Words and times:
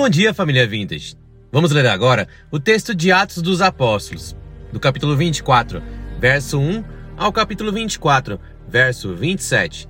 Bom 0.00 0.08
dia, 0.08 0.32
família 0.32 0.64
Vintage. 0.64 1.16
Vamos 1.50 1.72
ler 1.72 1.84
agora 1.88 2.28
o 2.52 2.60
texto 2.60 2.94
de 2.94 3.10
Atos 3.10 3.42
dos 3.42 3.60
Apóstolos, 3.60 4.36
do 4.72 4.78
capítulo 4.78 5.16
24, 5.16 5.82
verso 6.20 6.56
1 6.60 6.84
ao 7.16 7.32
capítulo 7.32 7.72
24, 7.72 8.38
verso 8.68 9.12
27. 9.12 9.88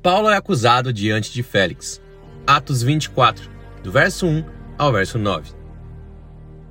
Paulo 0.00 0.30
é 0.30 0.36
acusado 0.36 0.92
diante 0.92 1.32
de 1.32 1.42
Félix. 1.42 2.00
Atos 2.46 2.84
24, 2.84 3.50
do 3.82 3.90
verso 3.90 4.26
1 4.26 4.44
ao 4.78 4.92
verso 4.92 5.18
9. 5.18 5.50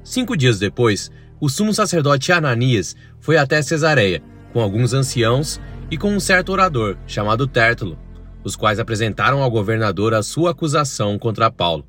Cinco 0.02 0.38
dias 0.38 0.60
depois, 0.60 1.12
o 1.42 1.50
sumo 1.50 1.74
sacerdote 1.74 2.32
Ananias 2.32 2.96
foi 3.20 3.36
até 3.36 3.62
Cesareia, 3.62 4.24
com 4.54 4.62
alguns 4.62 4.94
anciãos 4.94 5.60
e 5.92 5.98
com 5.98 6.10
um 6.16 6.22
certo 6.22 6.54
orador, 6.54 6.96
chamado 7.06 7.46
Tértulo, 7.46 8.00
os 8.44 8.56
quais 8.56 8.80
apresentaram 8.80 9.42
ao 9.42 9.50
governador 9.50 10.14
a 10.14 10.22
sua 10.22 10.52
acusação 10.52 11.18
contra 11.18 11.52
Paulo. 11.52 11.88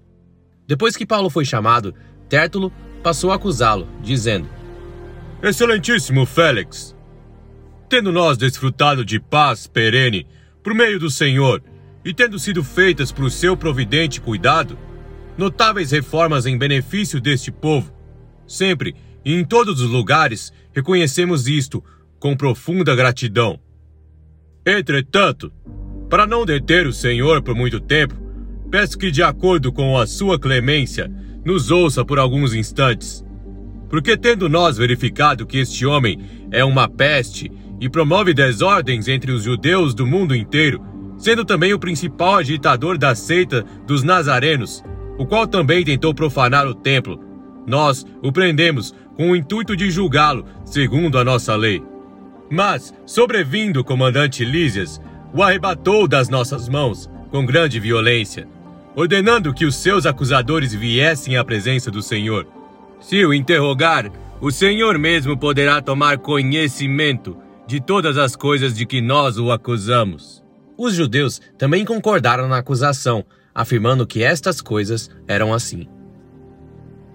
Depois 0.66 0.96
que 0.96 1.06
Paulo 1.06 1.28
foi 1.28 1.44
chamado, 1.44 1.94
Tértulo 2.28 2.72
passou 3.02 3.30
a 3.30 3.34
acusá-lo, 3.34 3.88
dizendo: 4.02 4.48
Excelentíssimo 5.42 6.24
Félix, 6.24 6.96
tendo 7.88 8.10
nós 8.10 8.38
desfrutado 8.38 9.04
de 9.04 9.20
paz 9.20 9.66
perene 9.66 10.26
por 10.62 10.74
meio 10.74 10.98
do 10.98 11.10
Senhor 11.10 11.62
e 12.04 12.14
tendo 12.14 12.38
sido 12.38 12.64
feitas 12.64 13.12
por 13.12 13.30
seu 13.30 13.56
providente 13.56 14.20
cuidado, 14.20 14.78
notáveis 15.36 15.90
reformas 15.90 16.46
em 16.46 16.56
benefício 16.56 17.20
deste 17.20 17.50
povo, 17.50 17.92
sempre 18.46 18.94
e 19.24 19.34
em 19.34 19.44
todos 19.44 19.80
os 19.80 19.90
lugares 19.90 20.52
reconhecemos 20.72 21.48
isto 21.48 21.82
com 22.18 22.36
profunda 22.36 22.94
gratidão. 22.94 23.58
Entretanto, 24.66 25.52
para 26.14 26.28
não 26.28 26.46
deter 26.46 26.86
o 26.86 26.92
Senhor 26.92 27.42
por 27.42 27.56
muito 27.56 27.80
tempo, 27.80 28.14
peço 28.70 28.96
que, 28.96 29.10
de 29.10 29.20
acordo 29.20 29.72
com 29.72 29.98
a 29.98 30.06
sua 30.06 30.38
clemência, 30.38 31.10
nos 31.44 31.72
ouça 31.72 32.04
por 32.04 32.20
alguns 32.20 32.54
instantes. 32.54 33.24
Porque, 33.90 34.16
tendo 34.16 34.48
nós 34.48 34.76
verificado 34.76 35.44
que 35.44 35.58
este 35.58 35.84
homem 35.84 36.20
é 36.52 36.64
uma 36.64 36.88
peste 36.88 37.50
e 37.80 37.88
promove 37.88 38.32
desordens 38.32 39.08
entre 39.08 39.32
os 39.32 39.42
judeus 39.42 39.92
do 39.92 40.06
mundo 40.06 40.36
inteiro, 40.36 40.80
sendo 41.18 41.44
também 41.44 41.74
o 41.74 41.80
principal 41.80 42.36
agitador 42.36 42.96
da 42.96 43.16
seita 43.16 43.64
dos 43.84 44.04
nazarenos, 44.04 44.84
o 45.18 45.26
qual 45.26 45.48
também 45.48 45.84
tentou 45.84 46.14
profanar 46.14 46.64
o 46.64 46.76
templo, 46.76 47.18
nós 47.66 48.06
o 48.22 48.30
prendemos 48.30 48.94
com 49.16 49.32
o 49.32 49.34
intuito 49.34 49.74
de 49.74 49.90
julgá-lo, 49.90 50.44
segundo 50.64 51.18
a 51.18 51.24
nossa 51.24 51.56
lei. 51.56 51.82
Mas, 52.48 52.94
sobrevindo 53.04 53.80
o 53.80 53.84
comandante 53.84 54.44
Lísias, 54.44 55.00
o 55.34 55.42
arrebatou 55.42 56.08
das 56.08 56.30
nossas 56.30 56.68
mãos, 56.68 57.10
com 57.30 57.44
grande 57.44 57.78
violência 57.78 58.48
ordenando 58.96 59.52
que 59.52 59.64
os 59.64 59.76
seus 59.76 60.06
acusadores 60.06 60.72
viessem 60.72 61.36
à 61.36 61.44
presença 61.44 61.90
do 61.90 62.00
Senhor. 62.00 62.46
Se 63.00 63.24
o 63.24 63.34
interrogar, 63.34 64.10
o 64.40 64.50
Senhor 64.50 64.98
mesmo 64.98 65.36
poderá 65.36 65.82
tomar 65.82 66.18
conhecimento 66.18 67.36
de 67.66 67.80
todas 67.80 68.16
as 68.16 68.36
coisas 68.36 68.74
de 68.74 68.86
que 68.86 69.00
nós 69.00 69.36
o 69.38 69.50
acusamos. 69.50 70.44
Os 70.76 70.94
judeus 70.94 71.40
também 71.58 71.84
concordaram 71.84 72.48
na 72.48 72.58
acusação, 72.58 73.24
afirmando 73.54 74.06
que 74.06 74.22
estas 74.22 74.60
coisas 74.60 75.10
eram 75.26 75.52
assim. 75.52 75.88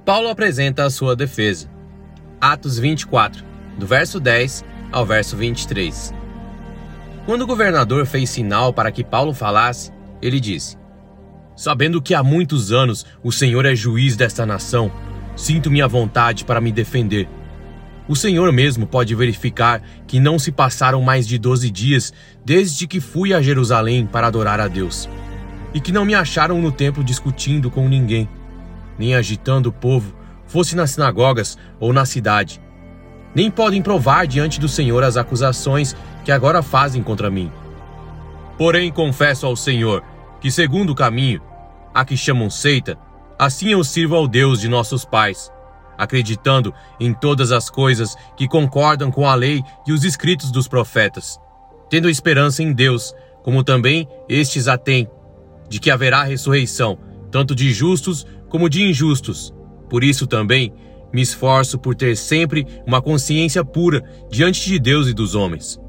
Paulo 0.05 0.29
apresenta 0.29 0.83
a 0.83 0.89
sua 0.89 1.15
defesa. 1.15 1.69
Atos 2.41 2.79
24, 2.79 3.43
do 3.77 3.85
verso 3.85 4.19
10 4.19 4.65
ao 4.91 5.05
verso 5.05 5.35
23. 5.35 6.18
Quando 7.29 7.43
o 7.43 7.45
governador 7.45 8.07
fez 8.07 8.27
sinal 8.27 8.73
para 8.73 8.91
que 8.91 9.03
Paulo 9.03 9.35
falasse, 9.35 9.91
ele 10.19 10.39
disse: 10.39 10.75
Sabendo 11.55 12.01
que 12.01 12.15
há 12.15 12.23
muitos 12.23 12.71
anos 12.71 13.05
o 13.23 13.31
Senhor 13.31 13.67
é 13.67 13.75
juiz 13.75 14.15
desta 14.15 14.47
nação, 14.47 14.91
sinto 15.35 15.69
minha 15.69 15.87
vontade 15.87 16.43
para 16.43 16.59
me 16.59 16.71
defender. 16.71 17.29
O 18.07 18.15
Senhor 18.15 18.51
mesmo 18.51 18.87
pode 18.87 19.13
verificar 19.13 19.79
que 20.07 20.19
não 20.19 20.39
se 20.39 20.51
passaram 20.51 21.03
mais 21.03 21.27
de 21.27 21.37
doze 21.37 21.69
dias 21.69 22.11
desde 22.43 22.87
que 22.87 22.99
fui 22.99 23.31
a 23.31 23.43
Jerusalém 23.43 24.07
para 24.07 24.25
adorar 24.25 24.59
a 24.59 24.67
Deus, 24.67 25.07
e 25.71 25.79
que 25.79 25.91
não 25.91 26.05
me 26.05 26.15
acharam 26.15 26.59
no 26.59 26.71
templo 26.71 27.03
discutindo 27.03 27.69
com 27.69 27.87
ninguém, 27.87 28.27
nem 28.97 29.13
agitando 29.13 29.69
o 29.69 29.71
povo, 29.71 30.15
fosse 30.47 30.75
nas 30.75 30.89
sinagogas 30.89 31.59
ou 31.79 31.93
na 31.93 32.05
cidade. 32.05 32.59
Nem 33.35 33.51
podem 33.51 33.83
provar 33.83 34.25
diante 34.25 34.59
do 34.59 34.67
Senhor 34.67 35.03
as 35.03 35.15
acusações 35.15 35.95
que 36.29 36.33
agora 36.33 36.61
fazem 36.61 37.01
contra 37.01 37.27
mim. 37.27 37.51
Porém, 38.55 38.91
confesso 38.91 39.47
ao 39.47 39.55
Senhor 39.55 40.03
que, 40.39 40.51
segundo 40.51 40.91
o 40.91 40.95
caminho, 40.95 41.41
a 41.91 42.05
que 42.05 42.15
chamam 42.15 42.51
seita, 42.51 42.99
assim 43.39 43.69
eu 43.69 43.83
sirvo 43.83 44.13
ao 44.13 44.27
Deus 44.27 44.61
de 44.61 44.69
nossos 44.69 45.03
pais, 45.03 45.51
acreditando 45.97 46.71
em 46.99 47.15
todas 47.15 47.51
as 47.51 47.67
coisas 47.67 48.15
que 48.37 48.47
concordam 48.47 49.09
com 49.09 49.27
a 49.27 49.33
lei 49.33 49.63
e 49.87 49.91
os 49.91 50.03
escritos 50.03 50.51
dos 50.51 50.67
profetas, 50.67 51.39
tendo 51.89 52.07
esperança 52.07 52.61
em 52.61 52.73
Deus, 52.73 53.11
como 53.41 53.63
também 53.63 54.07
estes 54.29 54.67
a 54.67 54.77
têm, 54.77 55.09
de 55.67 55.79
que 55.79 55.89
haverá 55.89 56.21
ressurreição, 56.21 56.99
tanto 57.31 57.55
de 57.55 57.73
justos 57.73 58.23
como 58.49 58.69
de 58.69 58.83
injustos. 58.83 59.51
Por 59.89 60.03
isso 60.03 60.27
também 60.27 60.71
me 61.11 61.23
esforço 61.23 61.79
por 61.79 61.95
ter 61.95 62.15
sempre 62.15 62.67
uma 62.85 63.01
consciência 63.01 63.65
pura 63.65 64.03
diante 64.29 64.69
de 64.69 64.77
Deus 64.77 65.07
e 65.07 65.13
dos 65.15 65.33
homens. 65.33 65.79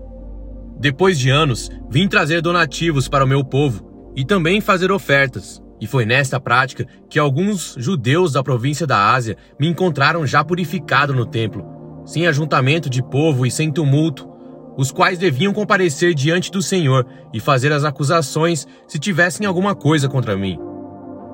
Depois 0.81 1.19
de 1.19 1.29
anos, 1.29 1.71
vim 1.91 2.09
trazer 2.09 2.41
donativos 2.41 3.07
para 3.07 3.27
o 3.27 3.29
meu 3.29 3.45
povo 3.45 4.13
e 4.17 4.25
também 4.25 4.63
fazer 4.63 4.91
ofertas. 4.91 5.63
E 5.79 5.87
foi 5.87 6.07
nesta 6.07 6.41
prática 6.41 6.87
que 7.11 7.19
alguns 7.19 7.75
judeus 7.77 8.33
da 8.33 8.43
província 8.43 8.87
da 8.87 9.13
Ásia 9.13 9.37
me 9.59 9.69
encontraram 9.69 10.27
já 10.27 10.43
purificado 10.43 11.13
no 11.13 11.27
templo, 11.27 12.03
sem 12.07 12.27
ajuntamento 12.27 12.89
de 12.89 13.03
povo 13.03 13.45
e 13.45 13.51
sem 13.51 13.71
tumulto, 13.71 14.27
os 14.75 14.91
quais 14.91 15.19
deviam 15.19 15.53
comparecer 15.53 16.15
diante 16.15 16.51
do 16.51 16.63
Senhor 16.63 17.07
e 17.31 17.39
fazer 17.41 17.73
as 17.73 17.85
acusações 17.85 18.67
se 18.89 18.99
tivessem 18.99 19.47
alguma 19.47 19.75
coisa 19.75 20.09
contra 20.09 20.35
mim. 20.35 20.59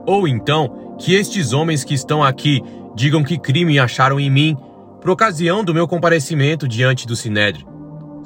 Ou 0.09 0.27
então, 0.27 0.97
que 0.99 1.15
estes 1.15 1.53
homens 1.53 1.84
que 1.84 1.95
estão 1.95 2.21
aqui 2.21 2.61
digam 2.97 3.23
que 3.23 3.39
crime 3.39 3.78
acharam 3.78 4.19
em 4.19 4.28
mim, 4.28 4.57
por 5.01 5.11
ocasião 5.11 5.63
do 5.63 5.73
meu 5.73 5.87
comparecimento 5.87 6.67
diante 6.67 7.07
do 7.07 7.15
Sinédrio. 7.15 7.75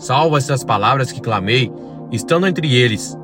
Salvo 0.00 0.36
essas 0.36 0.64
palavras 0.64 1.12
que 1.12 1.20
clamei, 1.20 1.70
estando 2.10 2.46
entre 2.46 2.74
eles, 2.74 3.16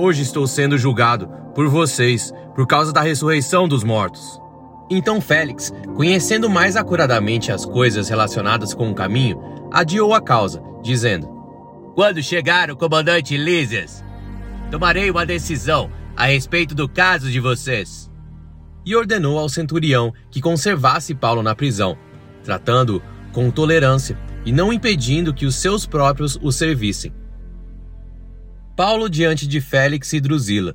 Hoje 0.00 0.22
estou 0.22 0.46
sendo 0.46 0.78
julgado 0.78 1.26
por 1.56 1.66
vocês 1.66 2.32
por 2.54 2.68
causa 2.68 2.92
da 2.92 3.00
ressurreição 3.00 3.66
dos 3.66 3.82
mortos. 3.82 4.40
Então 4.88 5.20
Félix, 5.20 5.72
conhecendo 5.96 6.48
mais 6.48 6.76
acuradamente 6.76 7.50
as 7.50 7.64
coisas 7.64 8.08
relacionadas 8.08 8.72
com 8.72 8.92
o 8.92 8.94
caminho, 8.94 9.40
adiou 9.72 10.14
a 10.14 10.20
causa, 10.20 10.62
dizendo: 10.84 11.26
Quando 11.96 12.22
chegar 12.22 12.70
o 12.70 12.76
comandante 12.76 13.36
Lísias, 13.36 14.04
tomarei 14.70 15.10
uma 15.10 15.26
decisão 15.26 15.90
a 16.16 16.26
respeito 16.26 16.76
do 16.76 16.88
caso 16.88 17.28
de 17.28 17.40
vocês. 17.40 18.08
E 18.86 18.94
ordenou 18.94 19.36
ao 19.36 19.48
centurião 19.48 20.12
que 20.30 20.40
conservasse 20.40 21.12
Paulo 21.12 21.42
na 21.42 21.56
prisão, 21.56 21.98
tratando-o 22.44 23.02
com 23.32 23.50
tolerância 23.50 24.16
e 24.44 24.52
não 24.52 24.72
impedindo 24.72 25.34
que 25.34 25.46
os 25.46 25.56
seus 25.56 25.86
próprios 25.86 26.38
o 26.40 26.50
servissem. 26.50 27.12
Paulo 28.76 29.08
diante 29.08 29.46
de 29.46 29.60
Félix 29.60 30.12
e 30.12 30.20
Drusila. 30.20 30.74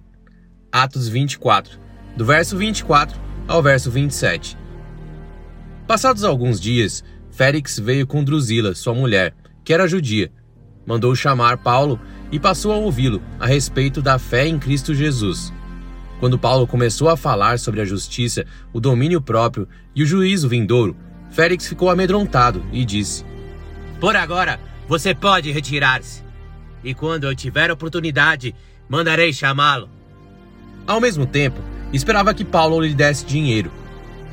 Atos 0.71 1.07
24, 1.07 1.80
do 2.18 2.25
verso 2.25 2.57
24 2.57 3.19
ao 3.48 3.62
verso 3.62 3.89
27. 3.89 4.57
Passados 5.88 6.24
alguns 6.24 6.60
dias, 6.60 7.04
Félix 7.31 7.80
veio 7.80 8.06
com 8.06 8.24
Drusila, 8.24 8.75
sua 8.75 8.94
mulher, 8.94 9.33
que 9.63 9.74
era 9.74 9.88
judia. 9.88 10.31
Mandou 10.86 11.16
chamar 11.16 11.57
Paulo 11.57 12.00
e 12.31 12.39
passou 12.39 12.71
a 12.71 12.77
ouvi-lo 12.77 13.21
a 13.39 13.45
respeito 13.45 14.01
da 14.01 14.19
fé 14.19 14.48
em 14.48 14.59
Cristo 14.59 14.94
Jesus. 14.94 15.54
Quando 16.19 16.39
Paulo 16.39 16.66
começou 16.66 17.09
a 17.09 17.18
falar 17.18 17.59
sobre 17.59 17.81
a 17.81 17.86
justiça, 17.86 18.45
o 18.71 18.80
domínio 18.80 19.21
próprio 19.21 19.68
e 19.95 20.04
o 20.04 20.06
juízo 20.06 20.50
vindouro, 20.50 20.95
Félix 21.31 21.68
ficou 21.68 21.89
amedrontado 21.89 22.63
e 22.71 22.86
disse: 22.86 23.25
Por 24.04 24.18
agora, 24.18 24.60
você 24.86 25.16
pode 25.16 25.50
retirar-se 25.50 26.22
e 26.84 26.94
quando 26.94 27.24
eu 27.24 27.34
tiver 27.34 27.72
oportunidade, 27.72 28.54
mandarei 28.90 29.32
chamá-lo. 29.32 29.90
Ao 30.86 31.00
mesmo 31.00 31.26
tempo, 31.26 31.62
esperava 31.94 32.34
que 32.34 32.44
Paulo 32.44 32.82
lhe 32.82 32.94
desse 32.94 33.26
dinheiro. 33.26 33.72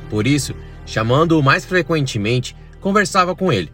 Por 0.09 0.27
isso, 0.27 0.53
chamando-o 0.85 1.41
mais 1.41 1.63
frequentemente, 1.63 2.53
conversava 2.81 3.33
com 3.33 3.49
ele. 3.49 3.71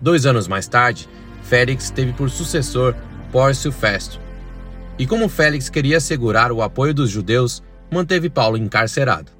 Dois 0.00 0.26
anos 0.26 0.46
mais 0.46 0.68
tarde, 0.68 1.08
Félix 1.42 1.90
teve 1.90 2.12
por 2.12 2.30
sucessor 2.30 2.94
Pórcio 3.32 3.72
Festo. 3.72 4.20
E 4.96 5.08
como 5.08 5.28
Félix 5.28 5.68
queria 5.68 5.96
assegurar 5.96 6.52
o 6.52 6.62
apoio 6.62 6.94
dos 6.94 7.10
judeus, 7.10 7.64
manteve 7.90 8.30
Paulo 8.30 8.56
encarcerado. 8.56 9.39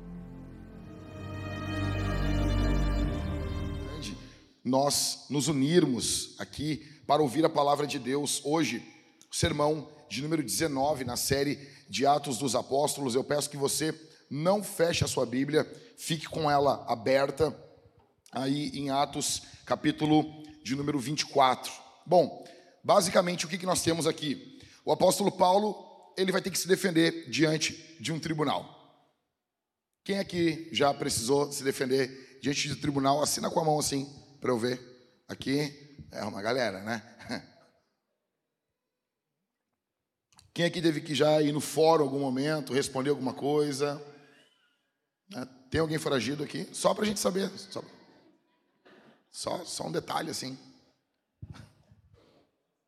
Nós 4.65 5.27
nos 5.31 5.49
unirmos 5.49 6.35
aqui 6.39 6.87
para 7.07 7.23
ouvir 7.23 7.45
a 7.45 7.49
palavra 7.49 7.87
de 7.87 7.99
Deus. 7.99 8.43
Hoje, 8.45 8.83
o 9.31 9.35
sermão 9.35 9.89
de 10.09 10.21
número 10.21 10.43
19 10.43 11.05
na 11.05 11.17
série 11.17 11.57
de 11.89 12.05
Atos 12.05 12.37
dos 12.39 12.55
Apóstolos. 12.55 13.15
Eu 13.15 13.25
peço 13.25 13.49
que 13.49 13.57
você 13.57 13.95
não 14.29 14.63
feche 14.63 15.05
a 15.05 15.09
sua 15.09 15.25
Bíblia, 15.25 15.65
fique 15.97 16.27
com 16.27 16.51
ela 16.51 16.85
aberta 16.89 17.57
aí 18.31 18.69
em 18.75 18.91
Atos, 18.91 19.43
capítulo 19.65 20.25
de 20.63 20.77
número 20.77 20.99
24. 20.99 21.73
Bom, 22.05 22.45
basicamente 22.85 23.47
o 23.47 23.49
que 23.49 23.65
nós 23.65 23.83
temos 23.83 24.07
aqui? 24.07 24.61
O 24.85 24.93
apóstolo 24.93 25.33
Paulo, 25.33 25.75
ele 26.19 26.33
vai 26.33 26.43
ter 26.43 26.51
que 26.51 26.59
se 26.59 26.69
defender 26.69 27.31
diante 27.31 27.97
de 27.99 28.13
um 28.13 28.21
tribunal. 28.21 28.77
Quem 30.05 30.19
aqui 30.19 30.69
já 30.71 30.93
precisou 30.93 31.51
se 31.51 31.65
defender 31.65 32.39
diante 32.43 32.69
de 32.69 32.75
um 32.75 32.81
tribunal? 32.81 33.23
Assina 33.23 33.51
com 33.51 33.61
a 33.61 33.65
mão 33.65 33.79
assim, 33.79 34.09
para 34.41 34.51
eu 34.51 34.59
ver. 34.59 34.81
Aqui 35.29 35.97
é 36.11 36.25
uma 36.25 36.43
galera, 36.43 36.83
né? 36.83 37.03
Quem 40.53 40.65
aqui 40.65 40.83
teve 40.83 41.01
que 41.01 41.15
já 41.15 41.41
ir 41.41 41.53
no 41.53 41.61
fórum 41.61 42.03
algum 42.05 42.19
momento, 42.19 42.73
responder 42.73 43.11
alguma 43.11 43.33
coisa? 43.33 44.03
Né? 45.29 45.49
Tem 45.71 45.81
alguém 45.81 45.99
foragido 45.99 46.43
aqui? 46.43 46.69
Só 46.73 46.93
para 46.93 47.05
a 47.05 47.07
gente 47.07 47.21
saber. 47.21 47.49
Só, 47.51 47.85
só, 49.31 49.65
só 49.65 49.87
um 49.87 49.93
detalhe 49.93 50.31
assim. 50.31 50.59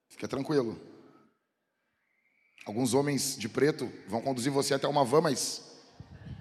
Fica 0.09 0.27
tranquilo. 0.27 0.81
Alguns 2.65 2.95
homens 2.95 3.37
de 3.37 3.49
preto 3.49 3.93
vão 4.09 4.23
conduzir 4.23 4.51
você 4.53 4.75
até 4.75 4.89
uma 4.89 5.05
van, 5.05 5.21
mas 5.21 5.63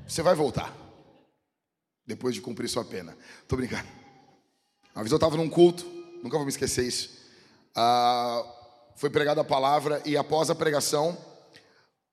você 0.07 0.22
vai 0.22 0.36
voltar. 0.36 0.75
Depois 2.06 2.34
de 2.34 2.42
cumprir 2.42 2.68
sua 2.68 2.84
pena. 2.84 3.16
Tô 3.48 3.56
brincando. 3.56 4.00
Uma 4.94 5.04
vez 5.04 5.12
eu 5.12 5.18
estava 5.18 5.38
num 5.38 5.50
culto, 5.50 5.86
nunca 6.22 6.38
vou 6.38 6.46
me 6.46 6.52
esquecer 6.52 6.86
isso. 6.86 7.18
Ah, 7.76 8.44
foi 8.96 9.10
pregada 9.10 9.42
a 9.42 9.46
palavra 9.46 10.02
e 10.06 10.18
após 10.18 10.50
a 10.50 10.56
pregação, 10.56 11.18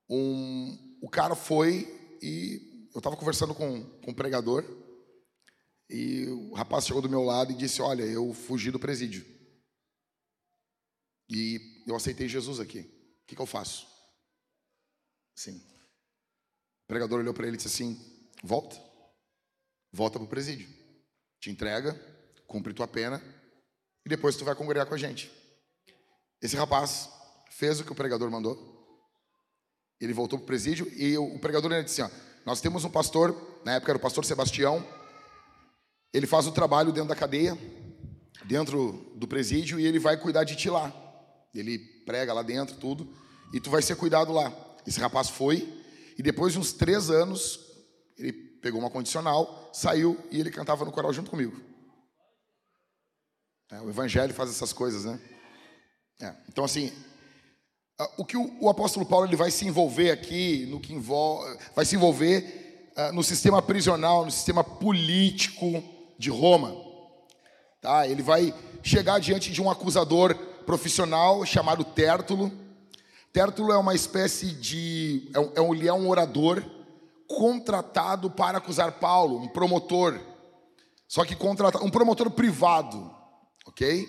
um, 0.09 0.97
o 1.03 1.09
cara 1.09 1.35
foi 1.35 2.17
e 2.23 2.89
eu 2.95 2.99
estava 2.99 3.17
conversando 3.17 3.55
com, 3.55 3.85
com 4.01 4.11
o 4.11 4.15
pregador 4.15 4.65
e 5.91 6.27
o 6.29 6.55
rapaz 6.55 6.87
chegou 6.87 7.03
do 7.03 7.09
meu 7.09 7.23
lado 7.25 7.53
e 7.53 7.57
disse: 7.57 7.83
Olha, 7.83 8.05
eu 8.05 8.33
fugi 8.33 8.71
do 8.71 8.79
presídio 8.79 9.27
e 11.29 11.83
eu 11.87 11.97
aceitei 11.97 12.29
Jesus 12.29 12.61
aqui. 12.61 12.81
O 13.23 13.27
que, 13.27 13.37
que 13.37 13.43
eu 13.43 13.47
faço? 13.47 13.87
Sim. 15.35 15.57
O 16.85 16.87
pregador 16.89 17.19
olhou 17.19 17.35
para 17.35 17.47
ele 17.47 17.57
e 17.57 17.59
disse 17.59 17.69
assim: 17.69 18.01
Volta, 18.43 18.81
volta 19.93 20.19
para 20.19 20.27
o 20.27 20.31
presídio, 20.31 20.69
te 21.41 21.51
entrega, 21.51 21.93
cumpre 22.49 22.73
tua 22.73 22.89
pena 22.89 23.23
e 24.05 24.09
depois 24.09 24.35
tu 24.35 24.45
vai 24.45 24.57
congregar 24.57 24.87
com 24.87 24.95
a 24.95 24.99
gente. 24.99 25.31
Esse 26.43 26.57
rapaz 26.57 27.09
fez 27.51 27.79
o 27.79 27.85
que 27.85 27.93
o 27.93 27.95
pregador 27.95 28.29
mandou. 28.31 28.77
Ele 30.01 30.13
voltou 30.13 30.39
para 30.39 30.45
o 30.45 30.47
presídio 30.47 30.91
e 30.97 31.17
o 31.19 31.39
pregador 31.39 31.71
disse 31.85 32.01
assim: 32.01 32.13
ó, 32.13 32.43
Nós 32.47 32.61
temos 32.61 32.85
um 32.85 32.91
pastor, 32.91 33.61
na 33.65 33.75
época 33.75 33.93
era 33.93 33.99
o 33.99 34.01
pastor 34.01 34.25
Sebastião, 34.25 34.85
ele 36.13 36.27
faz 36.27 36.47
o 36.47 36.53
trabalho 36.53 36.93
dentro 36.93 37.09
da 37.09 37.17
cadeia, 37.17 37.57
dentro 38.45 39.13
do 39.15 39.29
presídio, 39.29 39.79
e 39.79 39.87
ele 39.87 39.99
vai 39.99 40.17
cuidar 40.17 40.45
de 40.45 40.57
ti 40.57 40.71
lá. 40.71 40.93
Ele 41.55 41.79
prega 42.07 42.33
lá 42.33 42.43
dentro, 42.43 42.77
tudo, 42.77 43.13
e 43.53 43.61
tu 43.61 43.71
vai 43.71 43.83
ser 43.83 43.97
cuidado 43.97 44.33
lá. 44.33 44.53
Esse 44.87 45.01
rapaz 45.01 45.29
foi, 45.29 45.69
e 46.17 46.23
depois 46.23 46.53
de 46.53 46.59
uns 46.59 46.73
três 46.73 47.11
anos, 47.11 47.61
ele 48.17 48.33
pegou 48.33 48.81
uma 48.81 48.91
condicional, 48.91 49.71
saiu 49.73 50.19
e 50.31 50.41
ele 50.41 50.51
cantava 50.51 50.85
no 50.85 50.93
coral 50.93 51.13
junto 51.13 51.31
comigo. 51.31 51.61
É, 53.71 53.81
o 53.83 53.91
evangelho 53.91 54.33
faz 54.33 54.49
essas 54.49 54.73
coisas, 54.73 55.05
né? 55.05 55.21
É, 56.21 56.35
então, 56.49 56.65
assim, 56.65 56.91
o 58.17 58.25
que 58.25 58.37
o, 58.37 58.69
apóstolo 58.69 59.05
Paulo 59.05 59.27
ele 59.27 59.37
vai 59.37 59.51
se 59.51 59.67
envolver 59.67 60.11
aqui, 60.11 60.67
no 60.71 60.81
que 60.81 60.95
envolve, 60.95 61.59
vai 61.75 61.85
se 61.85 61.97
envolver 61.97 62.93
uh, 62.97 63.13
no 63.13 63.23
sistema 63.23 63.61
prisional, 63.61 64.25
no 64.25 64.31
sistema 64.31 64.65
político 64.65 65.83
de 66.19 66.31
Roma. 66.31 66.75
Tá? 67.81 68.07
Ele 68.07 68.23
vai 68.23 68.55
chegar 68.83 69.19
diante 69.19 69.53
de 69.53 69.61
um 69.61 69.71
acusador 69.71 70.35
profissional 70.65 71.45
chamado 71.45 71.85
Tértulo. 71.85 72.51
Tértulo 73.33 73.73
é 73.73 73.77
uma 73.77 73.95
espécie 73.95 74.53
de. 74.53 75.31
É 75.35 75.61
é 75.61 75.71
ele 75.71 75.89
é 75.89 75.93
um 75.93 76.09
orador 76.09 76.65
contratado 77.27 78.31
para 78.31 78.59
acusar 78.59 78.93
Paulo, 78.93 79.43
um 79.43 79.49
promotor. 79.49 80.19
Só 81.07 81.25
que 81.25 81.37
contratado, 81.37 81.85
um 81.85 81.91
promotor 81.91 82.31
privado, 82.31 83.18
ok? 83.69 84.09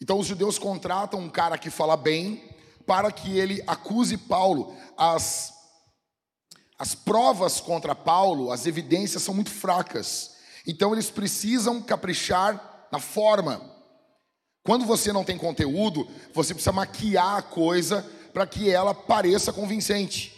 Então 0.00 0.18
os 0.18 0.26
judeus 0.26 0.58
contratam 0.58 1.18
um 1.18 1.30
cara 1.30 1.56
que 1.56 1.70
fala 1.70 1.96
bem 1.96 2.54
para 2.86 3.10
que 3.10 3.38
ele 3.38 3.62
acuse 3.66 4.18
Paulo. 4.18 4.76
As, 4.96 5.52
as 6.78 6.94
provas 6.94 7.60
contra 7.60 7.94
Paulo, 7.94 8.52
as 8.52 8.66
evidências 8.66 9.22
são 9.22 9.34
muito 9.34 9.50
fracas. 9.50 10.36
Então 10.66 10.92
eles 10.92 11.10
precisam 11.10 11.80
caprichar 11.80 12.86
na 12.92 13.00
forma. 13.00 13.72
Quando 14.62 14.84
você 14.84 15.12
não 15.12 15.24
tem 15.24 15.38
conteúdo, 15.38 16.06
você 16.32 16.54
precisa 16.54 16.72
maquiar 16.72 17.38
a 17.38 17.42
coisa 17.42 18.02
para 18.32 18.46
que 18.46 18.70
ela 18.70 18.94
pareça 18.94 19.52
convincente. 19.52 20.32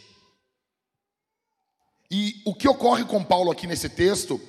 E 2.10 2.40
o 2.44 2.54
que 2.54 2.68
ocorre 2.68 3.04
com 3.04 3.24
Paulo 3.24 3.50
aqui 3.50 3.66
nesse 3.66 3.88
texto 3.88 4.40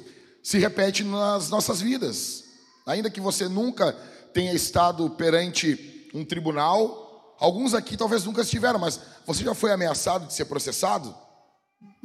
se 0.44 0.60
repete 0.60 1.04
nas 1.04 1.50
nossas 1.50 1.82
vidas. 1.82 2.47
Ainda 2.88 3.12
que 3.12 3.20
você 3.20 3.50
nunca 3.50 3.92
tenha 4.34 4.54
estado 4.54 5.10
perante 5.10 6.10
um 6.14 6.24
tribunal, 6.24 7.36
alguns 7.38 7.74
aqui 7.74 7.98
talvez 7.98 8.24
nunca 8.24 8.42
estiveram, 8.42 8.80
mas 8.80 9.00
você 9.26 9.44
já 9.44 9.54
foi 9.54 9.74
ameaçado 9.74 10.26
de 10.26 10.34
ser 10.34 10.46
processado? 10.46 11.14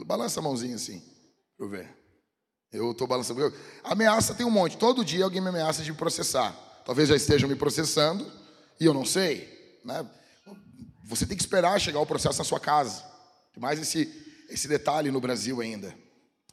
Balança 0.05 0.41
a 0.41 0.43
mãozinha 0.43 0.75
assim, 0.75 1.01
para 1.57 1.67
eu 1.67 1.71
ver. 1.71 1.97
Eu 2.73 2.91
estou 2.91 3.07
balançando. 3.07 3.55
Ameaça 3.85 4.35
tem 4.35 4.45
um 4.45 4.51
monte. 4.51 4.77
Todo 4.77 5.05
dia 5.05 5.25
alguém 5.25 5.41
me 5.41 5.51
ameaça 5.51 5.83
de 5.85 5.93
me 5.93 5.97
processar. 5.97 6.53
Talvez 6.85 7.09
já 7.09 7.15
estejam 7.15 7.49
me 7.49 7.55
processando 7.55 8.31
e 8.81 8.85
eu 8.85 8.93
não 8.93 9.05
sei. 9.05 9.79
Né? 9.85 10.05
Você 11.05 11.27
tem 11.27 11.37
que 11.37 11.43
esperar 11.43 11.81
chegar 11.81 12.01
o 12.01 12.07
processo 12.07 12.39
na 12.39 12.45
sua 12.45 12.59
casa. 12.59 13.05
Tem 13.53 13.61
mais 13.61 13.79
esse, 13.79 14.11
esse 14.49 14.67
detalhe 14.67 15.11
no 15.11 15.21
Brasil 15.21 15.61
ainda. 15.61 15.95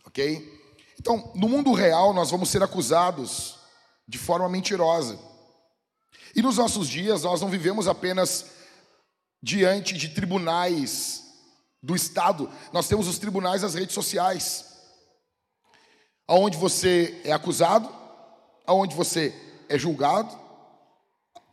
Ok? 0.06 0.60
Então, 1.00 1.32
no 1.34 1.48
mundo 1.48 1.74
real, 1.74 2.14
nós 2.14 2.30
vamos 2.30 2.50
ser 2.50 2.62
acusados 2.62 3.59
de 4.10 4.18
forma 4.18 4.50
mentirosa. 4.50 5.20
E 6.36 6.42
nos 6.42 6.58
nossos 6.58 6.90
dias, 6.90 7.22
nós 7.22 7.40
não 7.42 7.48
vivemos 7.48 7.88
apenas 7.88 8.48
diante 9.42 9.94
de 9.94 10.10
tribunais 10.10 11.24
do 11.82 11.96
Estado, 11.96 12.52
nós 12.74 12.88
temos 12.88 13.08
os 13.08 13.20
tribunais 13.20 13.62
das 13.62 13.76
redes 13.76 13.94
sociais, 13.94 14.66
aonde 16.28 16.58
você 16.58 17.22
é 17.24 17.32
acusado, 17.32 17.88
aonde 18.66 18.96
você 18.96 19.34
é 19.70 19.78
julgado, 19.78 20.38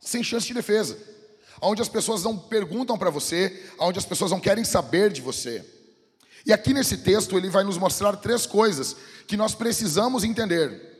sem 0.00 0.24
chance 0.24 0.46
de 0.46 0.54
defesa, 0.54 0.98
aonde 1.60 1.82
as 1.82 1.88
pessoas 1.88 2.24
não 2.24 2.36
perguntam 2.36 2.98
para 2.98 3.10
você, 3.10 3.70
aonde 3.78 3.98
as 3.98 4.06
pessoas 4.06 4.30
não 4.30 4.40
querem 4.40 4.64
saber 4.64 5.12
de 5.12 5.20
você. 5.20 5.64
E 6.44 6.52
aqui 6.52 6.72
nesse 6.72 6.98
texto 6.98 7.36
ele 7.36 7.50
vai 7.50 7.64
nos 7.64 7.78
mostrar 7.78 8.16
três 8.16 8.46
coisas 8.46 8.96
que 9.28 9.36
nós 9.36 9.54
precisamos 9.54 10.24
entender. 10.24 10.95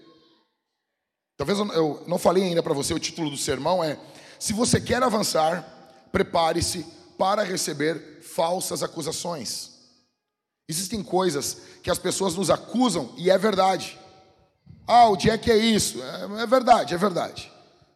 Talvez 1.36 1.58
eu 1.58 2.02
não 2.06 2.18
falei 2.18 2.44
ainda 2.44 2.62
para 2.62 2.72
você, 2.72 2.94
o 2.94 2.98
título 2.98 3.30
do 3.30 3.36
sermão 3.36 3.84
é: 3.84 3.98
Se 4.38 4.52
você 4.52 4.80
quer 4.80 5.02
avançar, 5.02 5.62
prepare-se 6.10 6.86
para 7.18 7.42
receber 7.42 8.20
falsas 8.22 8.82
acusações. 8.82 9.72
Existem 10.68 11.02
coisas 11.02 11.58
que 11.82 11.90
as 11.90 11.98
pessoas 11.98 12.34
nos 12.34 12.50
acusam 12.50 13.12
e 13.16 13.30
é 13.30 13.38
verdade. 13.38 13.98
Ah, 14.86 15.08
o 15.08 15.16
Jack 15.16 15.50
é 15.50 15.56
isso. 15.56 16.02
É, 16.02 16.42
é 16.42 16.46
verdade, 16.46 16.94
é 16.94 16.96
verdade. 16.96 17.52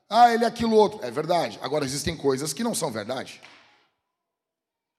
Ah, 0.09 0.32
ele 0.32 0.44
é 0.44 0.47
aquilo 0.47 0.76
outro. 0.76 1.00
É 1.02 1.11
verdade. 1.11 1.59
Agora, 1.62 1.85
existem 1.85 2.16
coisas 2.16 2.52
que 2.52 2.64
não 2.64 2.75
são 2.75 2.90
verdade. 2.90 3.40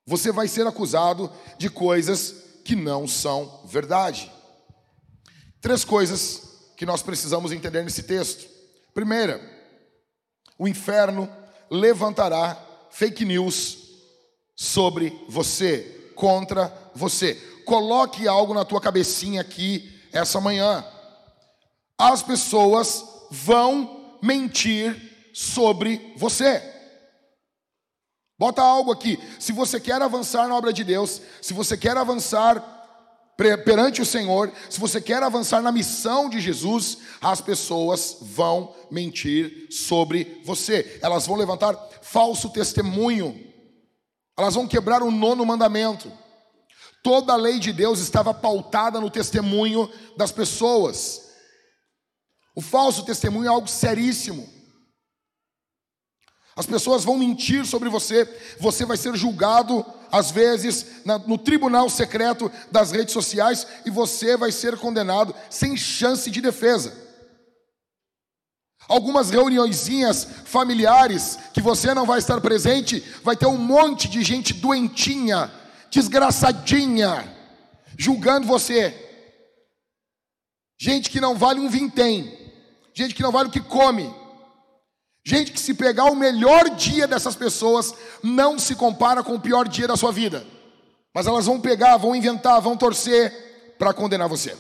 Você 0.06 0.32
vai 0.32 0.48
ser 0.48 0.66
acusado 0.66 1.32
de 1.58 1.70
coisas 1.70 2.36
que 2.66 2.76
não 2.76 3.08
são 3.08 3.62
verdade. 3.66 4.32
Três 5.62 5.86
coisas 5.86 6.51
que 6.82 6.86
nós 6.88 7.04
precisamos 7.04 7.52
entender 7.52 7.84
nesse 7.84 8.02
texto. 8.02 8.50
Primeira, 8.92 9.40
o 10.58 10.68
inferno 10.68 11.30
levantará 11.70 12.58
fake 12.90 13.24
news 13.24 13.78
sobre 14.56 15.16
você, 15.30 16.12
contra 16.16 16.76
você. 16.96 17.36
Coloque 17.68 18.28
algo 18.28 18.56
na 18.56 18.66
tua 18.66 18.82
cabecinha 18.82 19.42
aqui 19.42 19.94
essa 20.12 20.42
manhã. 20.42 20.84
As 22.00 22.24
pessoas 22.24 23.06
vão 23.30 24.18
mentir 24.20 25.30
sobre 25.36 26.16
você. 26.18 26.64
Bota 28.40 28.64
algo 28.64 28.92
aqui. 28.92 29.20
Se 29.40 29.52
você 29.52 29.80
quer 29.80 30.02
avançar 30.02 30.48
na 30.48 30.56
obra 30.56 30.74
de 30.74 30.84
Deus, 30.84 31.22
se 31.44 31.54
você 31.54 31.78
quer 31.78 31.96
avançar 31.96 32.81
perante 33.64 34.02
o 34.02 34.06
Senhor, 34.06 34.52
se 34.70 34.80
você 34.80 35.00
quer 35.00 35.24
avançar 35.24 35.62
na 35.62 35.72
missão 35.72 36.30
de 36.30 36.40
Jesus, 36.40 36.98
as 37.22 37.42
pessoas 37.42 38.18
vão 38.22 38.76
mentir 38.90 39.68
sobre 39.72 40.42
você, 40.44 41.00
elas 41.02 41.26
vão 41.28 41.38
levantar 41.38 41.74
falso 42.02 42.50
testemunho. 42.50 43.52
Elas 44.38 44.56
vão 44.56 44.68
quebrar 44.68 45.04
o 45.04 45.12
nono 45.12 45.46
mandamento. 45.46 46.12
Toda 47.04 47.34
a 47.34 47.38
lei 47.38 47.60
de 47.60 47.74
Deus 47.74 48.00
estava 48.00 48.34
pautada 48.34 49.00
no 49.00 49.10
testemunho 49.10 49.90
das 50.18 50.32
pessoas. 50.32 51.30
O 52.56 52.62
falso 52.62 53.04
testemunho 53.04 53.46
é 53.46 53.50
algo 53.50 53.68
seríssimo. 53.68 54.48
As 56.56 56.66
pessoas 56.66 57.04
vão 57.04 57.18
mentir 57.18 57.66
sobre 57.66 57.90
você, 57.90 58.26
você 58.60 58.86
vai 58.86 58.98
ser 58.98 59.16
julgado, 59.16 59.86
às 60.12 60.30
vezes, 60.30 60.86
no 61.26 61.38
tribunal 61.38 61.90
secreto 61.90 62.52
das 62.70 62.92
redes 62.92 63.14
sociais, 63.14 63.66
e 63.86 63.90
você 63.90 64.36
vai 64.36 64.52
ser 64.52 64.78
condenado 64.78 65.34
sem 65.50 65.78
chance 65.78 66.30
de 66.30 66.42
defesa. 66.42 66.94
Algumas 68.88 69.30
reuniõezinhas 69.30 70.28
familiares 70.46 71.40
que 71.54 71.62
você 71.62 71.94
não 71.94 72.06
vai 72.06 72.20
estar 72.20 72.42
presente, 72.42 73.00
vai 73.24 73.38
ter 73.38 73.46
um 73.46 73.58
monte 73.58 74.10
de 74.10 74.22
gente 74.22 74.54
doentinha, 74.54 75.50
desgraçadinha, 75.90 77.34
julgando 77.98 78.48
você. 78.48 78.94
Gente 80.78 81.10
que 81.10 81.22
não 81.22 81.38
vale 81.38 81.60
um 81.60 81.70
vintém, 81.70 82.52
gente 82.94 83.16
que 83.16 83.22
não 83.22 83.32
vale 83.32 83.50
o 83.50 83.52
que 83.52 83.62
come. 83.62 84.21
Gente 85.26 85.52
que 85.52 85.60
se 85.60 85.74
pegar 85.74 86.06
o 86.06 86.16
melhor 86.16 86.70
dia 86.72 87.08
dessas 87.08 87.36
pessoas, 87.36 87.94
não 88.24 88.58
se 88.58 88.76
compara 88.76 89.24
com 89.24 89.36
o 89.36 89.40
pior 89.40 89.68
dia 89.68 89.88
da 89.88 89.96
sua 89.96 90.12
vida. 90.12 90.46
Mas 91.14 91.28
elas 91.28 91.46
vão 91.46 91.60
pegar, 91.60 91.98
vão 91.98 92.16
inventar, 92.16 92.62
vão 92.62 92.76
torcer 92.76 93.76
para 93.78 93.94
condenar 93.94 94.28
você. 94.28 94.58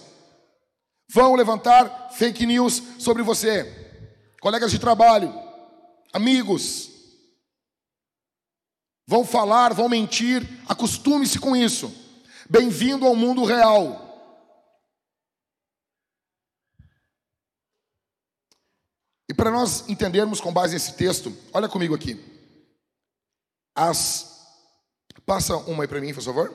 Vão 1.13 1.35
levantar 1.35 2.09
fake 2.11 2.45
news 2.45 2.81
sobre 2.99 3.23
você 3.23 3.81
colegas 4.41 4.71
de 4.71 4.79
trabalho, 4.79 5.31
amigos. 6.11 6.89
Vão 9.07 9.23
falar, 9.23 9.71
vão 9.73 9.87
mentir, 9.87 10.47
acostume-se 10.67 11.37
com 11.37 11.55
isso. 11.55 11.93
Bem-vindo 12.49 13.05
ao 13.05 13.15
mundo 13.15 13.45
real. 13.45 14.10
E 19.31 19.33
para 19.33 19.49
nós 19.49 19.87
entendermos 19.87 20.41
com 20.41 20.51
base 20.51 20.73
nesse 20.73 20.91
texto, 20.97 21.33
olha 21.53 21.69
comigo 21.69 21.95
aqui. 21.95 22.21
As 23.73 24.45
passa 25.25 25.55
uma 25.55 25.85
aí 25.85 25.87
para 25.87 26.01
mim, 26.01 26.13
por 26.13 26.21
favor. 26.21 26.53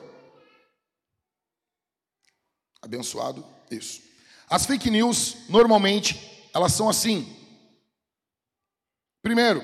Abençoado. 2.79 3.43
Isso. 3.71 4.03
As 4.47 4.67
fake 4.67 4.91
news 4.91 5.37
normalmente 5.49 6.47
elas 6.53 6.73
são 6.73 6.87
assim. 6.87 7.35
Primeiro, 9.23 9.63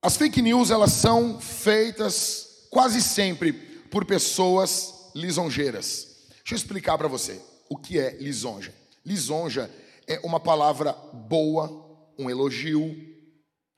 as 0.00 0.16
fake 0.16 0.40
news 0.40 0.70
elas 0.70 0.92
são 0.92 1.40
feitas 1.40 2.68
quase 2.70 3.02
sempre 3.02 3.52
por 3.90 4.04
pessoas 4.04 5.10
lisonjeiras. 5.16 6.28
Deixa 6.28 6.54
eu 6.54 6.56
explicar 6.58 6.96
para 6.96 7.08
você 7.08 7.42
o 7.68 7.76
que 7.76 7.98
é 7.98 8.10
lisonja. 8.18 8.72
Lisonja 9.04 9.68
é 10.06 10.20
uma 10.24 10.40
palavra 10.40 10.92
boa, 10.92 12.12
um 12.18 12.28
elogio, 12.30 12.94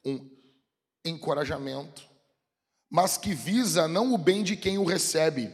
um 0.04 0.30
encorajamento, 1.04 2.08
mas 2.90 3.16
que 3.16 3.34
visa 3.34 3.88
não 3.88 4.12
o 4.12 4.18
bem 4.18 4.42
de 4.42 4.56
quem 4.56 4.78
o 4.78 4.84
recebe, 4.84 5.50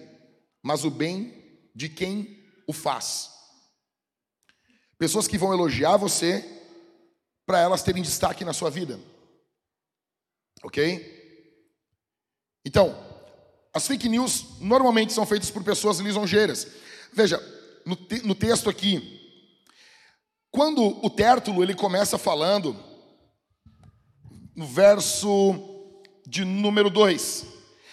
mas 0.62 0.84
o 0.84 0.90
bem 0.90 1.70
de 1.74 1.88
quem 1.88 2.44
o 2.66 2.72
faz. 2.72 3.30
Pessoas 4.98 5.26
que 5.26 5.38
vão 5.38 5.52
elogiar 5.52 5.96
você 5.96 6.44
para 7.44 7.58
elas 7.58 7.82
terem 7.82 8.02
destaque 8.02 8.44
na 8.44 8.52
sua 8.52 8.70
vida. 8.70 9.00
Ok? 10.62 11.20
Então, 12.64 12.96
as 13.74 13.86
fake 13.86 14.08
news 14.08 14.60
normalmente 14.60 15.12
são 15.12 15.26
feitas 15.26 15.50
por 15.50 15.64
pessoas 15.64 15.98
lisonjeiras. 15.98 16.68
Veja, 17.12 17.40
no, 17.84 17.96
te, 17.96 18.24
no 18.24 18.34
texto 18.34 18.70
aqui, 18.70 19.21
quando 20.52 21.04
o 21.04 21.10
Tértulo 21.10 21.62
ele 21.62 21.74
começa 21.74 22.16
falando, 22.16 22.76
no 24.54 24.66
verso 24.66 25.54
de 26.24 26.44
número 26.44 26.88
2, 26.88 27.46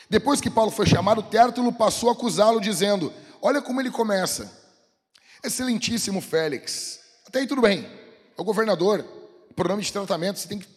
depois 0.07 0.39
que 0.39 0.51
Paulo 0.51 0.69
foi 0.69 0.85
chamado, 0.85 1.23
Tértulo 1.23 1.73
passou 1.73 2.09
a 2.09 2.11
acusá-lo, 2.11 2.61
dizendo: 2.61 3.11
Olha 3.41 3.61
como 3.61 3.81
ele 3.81 3.89
começa. 3.89 4.59
Excelentíssimo 5.43 6.21
Félix. 6.21 6.99
Até 7.25 7.39
aí 7.39 7.47
tudo 7.47 7.61
bem. 7.61 7.85
É 8.37 8.41
o 8.41 8.43
governador 8.43 9.05
programa 9.59 9.81
de 9.81 9.91
tratamento, 9.91 10.39
você 10.39 10.47
tem 10.47 10.57
que 10.57 10.67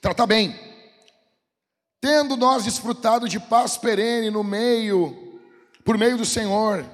tratar 0.00 0.26
bem. 0.26 0.58
Tendo 2.00 2.36
nós 2.36 2.64
desfrutado 2.64 3.28
de 3.28 3.38
paz 3.38 3.76
perene 3.76 4.30
no 4.30 4.42
meio, 4.42 5.40
por 5.84 5.96
meio 5.96 6.16
do 6.16 6.26
Senhor, 6.26 6.84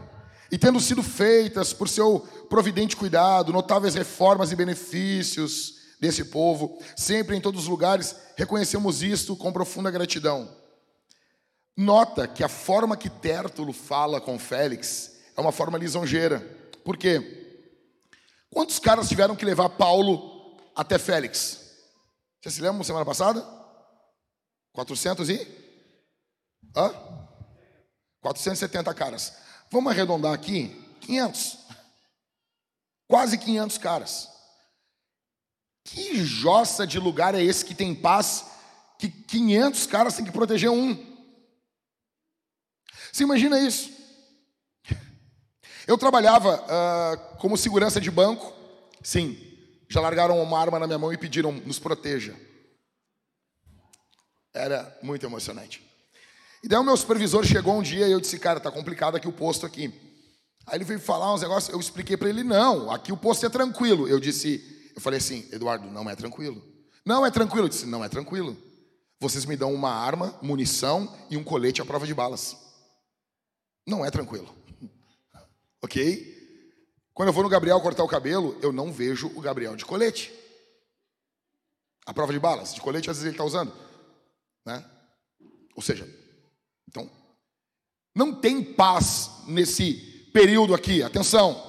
e 0.52 0.58
tendo 0.58 0.78
sido 0.78 1.02
feitas 1.02 1.72
por 1.72 1.88
seu 1.88 2.28
providente 2.50 2.96
cuidado, 2.96 3.52
notáveis 3.52 3.94
reformas 3.94 4.50
e 4.50 4.56
benefícios 4.56 5.76
desse 6.00 6.24
povo, 6.24 6.78
sempre 6.96 7.36
em 7.36 7.40
todos 7.40 7.62
os 7.62 7.68
lugares, 7.68 8.16
reconhecemos 8.36 9.02
isto 9.02 9.36
com 9.36 9.52
profunda 9.52 9.90
gratidão. 9.90 10.50
Nota 11.76 12.26
que 12.26 12.42
a 12.42 12.48
forma 12.48 12.96
que 12.96 13.08
Tértulo 13.08 13.72
fala 13.72 14.20
com 14.20 14.38
Félix 14.38 15.12
é 15.36 15.40
uma 15.40 15.52
forma 15.52 15.78
lisonjeira. 15.78 16.40
Por 16.84 16.96
quê? 16.96 17.38
Quantos 18.50 18.80
caras 18.80 19.08
tiveram 19.08 19.36
que 19.36 19.44
levar 19.44 19.68
Paulo 19.70 20.58
até 20.74 20.98
Félix. 20.98 21.60
Você 22.40 22.50
se 22.50 22.60
lembra 22.60 22.82
semana 22.82 23.04
passada? 23.04 23.46
400 24.72 25.28
e? 25.28 25.46
Hã? 26.76 26.92
470 28.20 28.92
caras. 28.94 29.34
Vamos 29.70 29.92
arredondar 29.92 30.32
aqui? 30.32 30.68
500. 31.00 31.59
Quase 33.10 33.36
500 33.36 33.76
caras. 33.76 34.28
Que 35.82 36.24
jossa 36.24 36.86
de 36.86 37.00
lugar 37.00 37.34
é 37.34 37.42
esse 37.42 37.64
que 37.64 37.74
tem 37.74 37.92
paz 37.92 38.46
que 39.00 39.08
500 39.08 39.86
caras 39.88 40.14
têm 40.14 40.24
que 40.24 40.30
proteger 40.30 40.70
um? 40.70 40.94
Você 43.12 43.24
imagina 43.24 43.58
isso? 43.58 43.90
Eu 45.88 45.98
trabalhava 45.98 46.54
uh, 46.54 47.36
como 47.38 47.56
segurança 47.56 48.00
de 48.00 48.12
banco, 48.12 48.54
sim, 49.02 49.36
já 49.88 50.00
largaram 50.00 50.40
uma 50.40 50.60
arma 50.60 50.78
na 50.78 50.86
minha 50.86 50.98
mão 50.98 51.12
e 51.12 51.18
pediram: 51.18 51.50
nos 51.50 51.80
proteja. 51.80 52.36
Era 54.54 54.96
muito 55.02 55.26
emocionante. 55.26 55.84
E 56.62 56.68
daí 56.68 56.78
o 56.78 56.84
meu 56.84 56.96
supervisor 56.96 57.44
chegou 57.44 57.76
um 57.76 57.82
dia 57.82 58.06
e 58.06 58.12
eu 58.12 58.20
disse: 58.20 58.38
cara, 58.38 58.60
tá 58.60 58.70
complicado 58.70 59.16
aqui 59.16 59.26
o 59.26 59.32
posto 59.32 59.66
aqui. 59.66 60.09
Aí 60.70 60.76
ele 60.76 60.84
veio 60.84 61.00
falar 61.00 61.34
uns 61.34 61.42
negócios, 61.42 61.72
eu 61.72 61.80
expliquei 61.80 62.16
para 62.16 62.28
ele: 62.28 62.44
não, 62.44 62.90
aqui 62.92 63.12
o 63.12 63.16
posto 63.16 63.44
é 63.44 63.48
tranquilo. 63.48 64.06
Eu 64.06 64.20
disse: 64.20 64.92
eu 64.94 65.00
falei 65.00 65.18
assim, 65.18 65.48
Eduardo, 65.50 65.90
não 65.90 66.08
é 66.08 66.14
tranquilo. 66.14 66.62
Não 67.04 67.26
é 67.26 67.30
tranquilo. 67.30 67.64
Eu 67.64 67.68
disse: 67.68 67.86
não 67.86 68.04
é 68.04 68.08
tranquilo. 68.08 68.56
Vocês 69.18 69.44
me 69.44 69.56
dão 69.56 69.74
uma 69.74 69.90
arma, 69.90 70.38
munição 70.40 71.12
e 71.28 71.36
um 71.36 71.42
colete 71.42 71.82
à 71.82 71.84
prova 71.84 72.06
de 72.06 72.14
balas. 72.14 72.56
Não 73.84 74.04
é 74.04 74.10
tranquilo. 74.12 74.54
ok? 75.82 76.38
Quando 77.12 77.28
eu 77.28 77.32
vou 77.32 77.42
no 77.42 77.48
Gabriel 77.48 77.80
cortar 77.80 78.04
o 78.04 78.08
cabelo, 78.08 78.56
eu 78.62 78.70
não 78.70 78.92
vejo 78.92 79.26
o 79.34 79.40
Gabriel 79.40 79.74
de 79.74 79.84
colete. 79.84 80.32
A 82.06 82.14
prova 82.14 82.32
de 82.32 82.38
balas, 82.38 82.72
de 82.72 82.80
colete 82.80 83.10
às 83.10 83.16
vezes 83.16 83.26
ele 83.26 83.34
está 83.34 83.44
usando. 83.44 83.72
Né? 84.64 84.88
Ou 85.74 85.82
seja, 85.82 86.08
então, 86.88 87.10
não 88.14 88.40
tem 88.40 88.62
paz 88.62 89.42
nesse 89.48 90.09
período 90.32 90.74
aqui. 90.74 91.02
Atenção, 91.02 91.62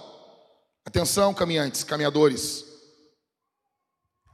atenção, 0.86 1.34
caminhantes, 1.34 1.84
caminhadores. 1.84 2.66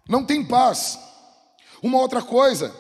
Não 0.08 0.26
tem 0.26 0.44
paz. 0.44 1.00
Uma 1.82 2.00
outra 2.00 2.22
coisa, 2.22 2.76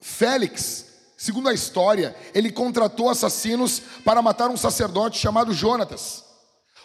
Félix, 0.00 0.86
segundo 1.16 1.48
a 1.48 1.54
história, 1.54 2.16
ele 2.34 2.50
contratou 2.50 3.10
assassinos 3.10 3.80
para 4.04 4.22
matar 4.22 4.50
um 4.50 4.56
sacerdote 4.56 5.18
chamado 5.18 5.52
Jonatas. 5.52 6.24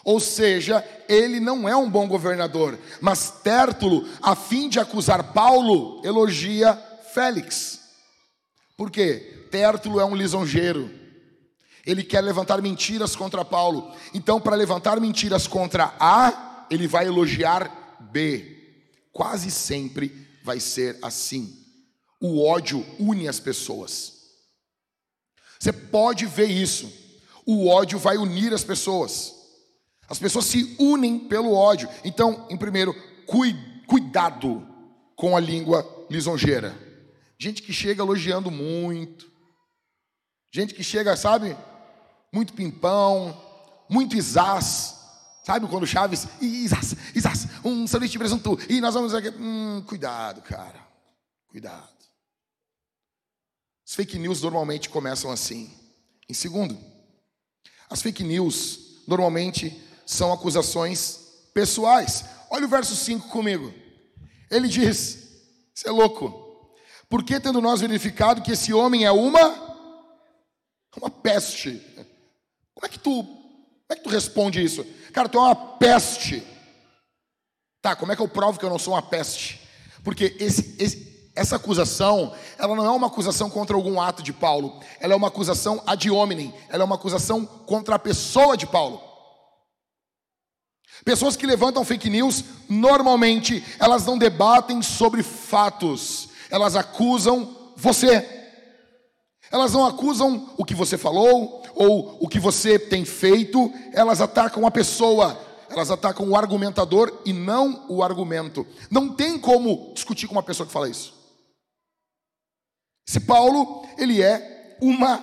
Ou 0.04 0.20
seja, 0.20 0.86
ele 1.08 1.40
não 1.40 1.68
é 1.68 1.74
um 1.74 1.90
bom 1.90 2.06
governador. 2.06 2.78
Mas 3.00 3.30
Tértulo, 3.42 4.08
a 4.22 4.36
fim 4.36 4.68
de 4.68 4.78
acusar 4.78 5.32
Paulo, 5.32 6.00
elogia 6.04 6.80
Félix. 7.12 7.80
Por 8.76 8.90
quê? 8.90 9.48
Tértulo 9.50 9.98
é 9.98 10.04
um 10.04 10.14
lisonjeiro. 10.14 11.05
Ele 11.86 12.02
quer 12.02 12.20
levantar 12.20 12.60
mentiras 12.60 13.14
contra 13.14 13.44
Paulo. 13.44 13.94
Então, 14.12 14.40
para 14.40 14.56
levantar 14.56 15.00
mentiras 15.00 15.46
contra 15.46 15.94
A, 16.00 16.66
ele 16.68 16.88
vai 16.88 17.06
elogiar 17.06 17.98
B. 18.12 18.56
Quase 19.12 19.50
sempre 19.52 20.26
vai 20.42 20.58
ser 20.58 20.98
assim. 21.00 21.64
O 22.20 22.44
ódio 22.44 22.84
une 22.98 23.28
as 23.28 23.38
pessoas. 23.38 24.14
Você 25.60 25.72
pode 25.72 26.26
ver 26.26 26.50
isso. 26.50 26.92
O 27.46 27.68
ódio 27.68 27.98
vai 27.98 28.16
unir 28.16 28.52
as 28.52 28.64
pessoas. 28.64 29.34
As 30.08 30.18
pessoas 30.18 30.46
se 30.46 30.76
unem 30.80 31.20
pelo 31.20 31.52
ódio. 31.52 31.88
Então, 32.04 32.46
em 32.50 32.56
primeiro, 32.56 32.94
cuidado 33.86 34.66
com 35.14 35.36
a 35.36 35.40
língua 35.40 36.06
lisonjeira. 36.10 36.76
Gente 37.38 37.62
que 37.62 37.72
chega 37.72 38.02
elogiando 38.02 38.50
muito. 38.50 39.30
Gente 40.52 40.74
que 40.74 40.82
chega, 40.82 41.16
sabe? 41.16 41.56
Muito 42.36 42.52
pimpão, 42.52 43.34
muito 43.88 44.14
isás. 44.14 44.94
Sabe 45.42 45.66
quando 45.68 45.86
Chaves, 45.86 46.28
isás, 46.38 46.94
isás, 47.14 47.46
um 47.64 47.86
sanduíche 47.86 48.12
de 48.12 48.18
presunto, 48.18 48.58
e 48.68 48.78
nós 48.78 48.92
vamos 48.92 49.14
aqui. 49.14 49.30
Hum, 49.30 49.82
cuidado, 49.86 50.42
cara. 50.42 50.78
Cuidado. 51.48 51.96
As 53.88 53.94
fake 53.94 54.18
news 54.18 54.42
normalmente 54.42 54.90
começam 54.90 55.30
assim. 55.30 55.72
Em 56.28 56.34
segundo, 56.34 56.78
as 57.88 58.02
fake 58.02 58.22
news 58.22 59.00
normalmente 59.08 59.74
são 60.04 60.30
acusações 60.30 61.18
pessoais. 61.54 62.22
Olha 62.50 62.66
o 62.66 62.68
verso 62.68 62.94
5 62.94 63.28
comigo. 63.28 63.72
Ele 64.50 64.68
diz: 64.68 65.40
Você 65.74 65.88
é 65.88 65.90
louco. 65.90 66.68
Porque 67.08 67.40
tendo 67.40 67.62
nós 67.62 67.80
verificado 67.80 68.42
que 68.42 68.52
esse 68.52 68.74
homem 68.74 69.06
é 69.06 69.10
uma 69.10 69.64
uma 70.98 71.08
peste. 71.08 71.82
Como 72.76 72.84
é 72.84 72.88
que 72.90 72.98
tu, 72.98 73.24
como 73.24 73.86
é 73.88 73.96
que 73.96 74.02
tu 74.02 74.10
responde 74.10 74.62
isso? 74.62 74.84
Cara, 75.10 75.30
tu 75.30 75.38
é 75.38 75.40
uma 75.40 75.56
peste. 75.56 76.46
Tá, 77.80 77.96
como 77.96 78.12
é 78.12 78.16
que 78.16 78.20
eu 78.20 78.28
provo 78.28 78.58
que 78.58 78.64
eu 78.66 78.70
não 78.70 78.78
sou 78.78 78.92
uma 78.92 79.00
peste? 79.00 79.66
Porque 80.04 80.36
esse, 80.38 80.76
esse, 80.78 81.30
essa 81.34 81.56
acusação, 81.56 82.34
ela 82.58 82.76
não 82.76 82.84
é 82.84 82.90
uma 82.90 83.06
acusação 83.06 83.48
contra 83.48 83.74
algum 83.74 83.98
ato 83.98 84.22
de 84.22 84.32
Paulo, 84.32 84.78
ela 85.00 85.14
é 85.14 85.16
uma 85.16 85.28
acusação 85.28 85.82
ad 85.86 86.10
hominem, 86.10 86.52
ela 86.68 86.82
é 86.82 86.84
uma 86.84 86.96
acusação 86.96 87.46
contra 87.46 87.94
a 87.94 87.98
pessoa 87.98 88.58
de 88.58 88.66
Paulo. 88.66 89.00
Pessoas 91.02 91.34
que 91.34 91.46
levantam 91.46 91.84
fake 91.84 92.10
news, 92.10 92.44
normalmente, 92.68 93.64
elas 93.78 94.04
não 94.04 94.18
debatem 94.18 94.82
sobre 94.82 95.22
fatos, 95.22 96.28
elas 96.50 96.76
acusam 96.76 97.72
você. 97.74 98.45
Elas 99.50 99.72
não 99.72 99.86
acusam 99.86 100.52
o 100.56 100.64
que 100.64 100.74
você 100.74 100.98
falou 100.98 101.62
ou 101.74 102.18
o 102.20 102.28
que 102.28 102.40
você 102.40 102.78
tem 102.78 103.04
feito, 103.04 103.72
elas 103.92 104.20
atacam 104.20 104.66
a 104.66 104.70
pessoa, 104.70 105.38
elas 105.68 105.90
atacam 105.90 106.28
o 106.28 106.36
argumentador 106.36 107.22
e 107.24 107.32
não 107.32 107.86
o 107.88 108.02
argumento. 108.02 108.66
Não 108.90 109.14
tem 109.14 109.38
como 109.38 109.92
discutir 109.94 110.26
com 110.26 110.32
uma 110.32 110.42
pessoa 110.42 110.66
que 110.66 110.72
fala 110.72 110.88
isso. 110.88 111.14
Esse 113.06 113.20
Paulo, 113.20 113.86
ele 113.98 114.22
é 114.22 114.78
uma 114.80 115.18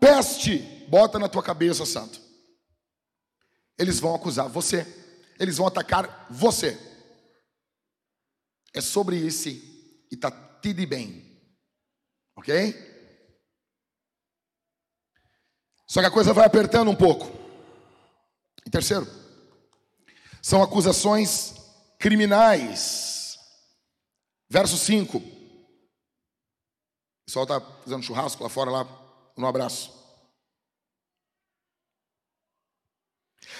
peste. 0.00 0.58
Bota 0.88 1.18
na 1.18 1.28
tua 1.28 1.42
cabeça, 1.42 1.84
santo. 1.84 2.20
Eles 3.78 4.00
vão 4.00 4.14
acusar 4.14 4.48
você. 4.48 4.86
Eles 5.38 5.58
vão 5.58 5.66
atacar 5.66 6.26
você. 6.30 6.78
É 8.72 8.80
sobre 8.80 9.16
isso 9.16 9.48
e 9.48 10.16
tá 10.16 10.30
tudo 10.30 10.86
bem. 10.86 11.24
OK? 12.36 12.87
Só 15.88 16.00
que 16.00 16.06
a 16.06 16.10
coisa 16.10 16.34
vai 16.34 16.44
apertando 16.44 16.90
um 16.90 16.94
pouco. 16.94 17.26
E 18.66 18.70
terceiro, 18.70 19.08
são 20.42 20.62
acusações 20.62 21.54
criminais. 21.98 23.38
Verso 24.50 24.76
5. 24.76 25.16
O 25.16 25.22
pessoal 27.26 27.44
está 27.44 27.60
fazendo 27.60 28.02
churrasco 28.02 28.42
lá 28.42 28.50
fora, 28.50 28.70
lá, 28.70 28.86
no 29.36 29.46
abraço. 29.46 29.96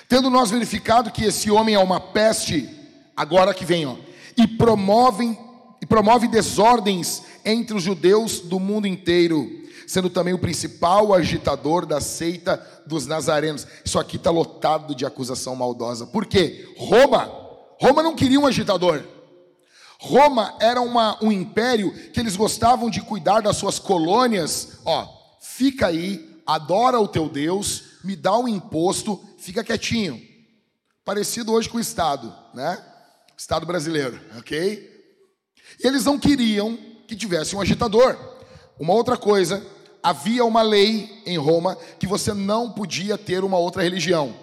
Tendo 0.06 0.30
nós 0.30 0.50
verificado 0.50 1.10
que 1.10 1.24
esse 1.24 1.50
homem 1.50 1.74
é 1.74 1.78
uma 1.78 2.00
peste, 2.00 2.68
agora 3.16 3.54
que 3.54 3.64
vem, 3.64 3.86
ó, 3.86 3.96
e 4.36 4.46
promove, 4.46 5.38
e 5.82 5.86
promove 5.86 6.28
desordens 6.28 7.22
entre 7.44 7.76
os 7.76 7.82
judeus 7.82 8.40
do 8.40 8.58
mundo 8.58 8.86
inteiro, 8.86 9.67
sendo 9.88 10.10
também 10.10 10.34
o 10.34 10.38
principal 10.38 11.14
agitador 11.14 11.86
da 11.86 11.98
seita 11.98 12.62
dos 12.86 13.06
nazarenos. 13.06 13.66
Isso 13.82 13.98
aqui 13.98 14.16
está 14.16 14.30
lotado 14.30 14.94
de 14.94 15.06
acusação 15.06 15.56
maldosa. 15.56 16.06
Por 16.06 16.26
quê? 16.26 16.72
Roma, 16.76 17.24
Roma 17.80 18.02
não 18.02 18.14
queria 18.14 18.38
um 18.38 18.46
agitador. 18.46 19.02
Roma 19.98 20.54
era 20.60 20.82
uma, 20.82 21.18
um 21.24 21.32
império 21.32 21.90
que 22.12 22.20
eles 22.20 22.36
gostavam 22.36 22.90
de 22.90 23.00
cuidar 23.00 23.40
das 23.40 23.56
suas 23.56 23.78
colônias. 23.78 24.78
Ó, 24.84 25.08
fica 25.40 25.86
aí, 25.86 26.38
adora 26.46 27.00
o 27.00 27.08
teu 27.08 27.26
Deus, 27.26 27.84
me 28.04 28.14
dá 28.14 28.36
um 28.36 28.46
imposto, 28.46 29.18
fica 29.38 29.64
quietinho. 29.64 30.20
Parecido 31.02 31.52
hoje 31.52 31.68
com 31.68 31.78
o 31.78 31.80
Estado, 31.80 32.32
né? 32.52 32.78
Estado 33.34 33.64
brasileiro, 33.64 34.20
ok? 34.36 34.86
Eles 35.80 36.04
não 36.04 36.18
queriam 36.18 36.76
que 37.06 37.16
tivesse 37.16 37.56
um 37.56 37.60
agitador. 37.60 38.16
Uma 38.78 38.92
outra 38.92 39.16
coisa 39.16 39.66
havia 40.02 40.44
uma 40.44 40.62
lei 40.62 41.22
em 41.26 41.36
Roma 41.38 41.76
que 41.98 42.06
você 42.06 42.32
não 42.32 42.70
podia 42.70 43.18
ter 43.18 43.44
uma 43.44 43.58
outra 43.58 43.82
religião. 43.82 44.34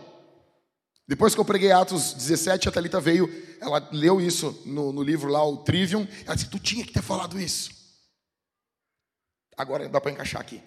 Depois 1.08 1.36
que 1.36 1.40
eu 1.40 1.46
preguei 1.46 1.72
Atos 1.72 2.14
17, 2.14 2.68
a 2.68 2.72
Thalita 2.72 3.00
veio, 3.00 3.30
ela 3.62 3.88
leu 3.92 4.20
isso 4.20 4.60
no, 4.66 4.92
no 4.92 5.04
livro 5.04 5.30
lá, 5.30 5.46
o 5.46 5.58
Trivium, 5.58 6.08
ela 6.26 6.36
disse, 6.36 6.50
tu 6.50 6.60
tinha 6.60 6.84
que 6.84 6.92
ter 6.92 7.02
falado 7.02 7.40
isso. 7.40 7.70
Agora 9.56 9.88
dá 9.88 10.02
para 10.02 10.12
encaixar 10.12 10.42
aqui. 10.42 10.62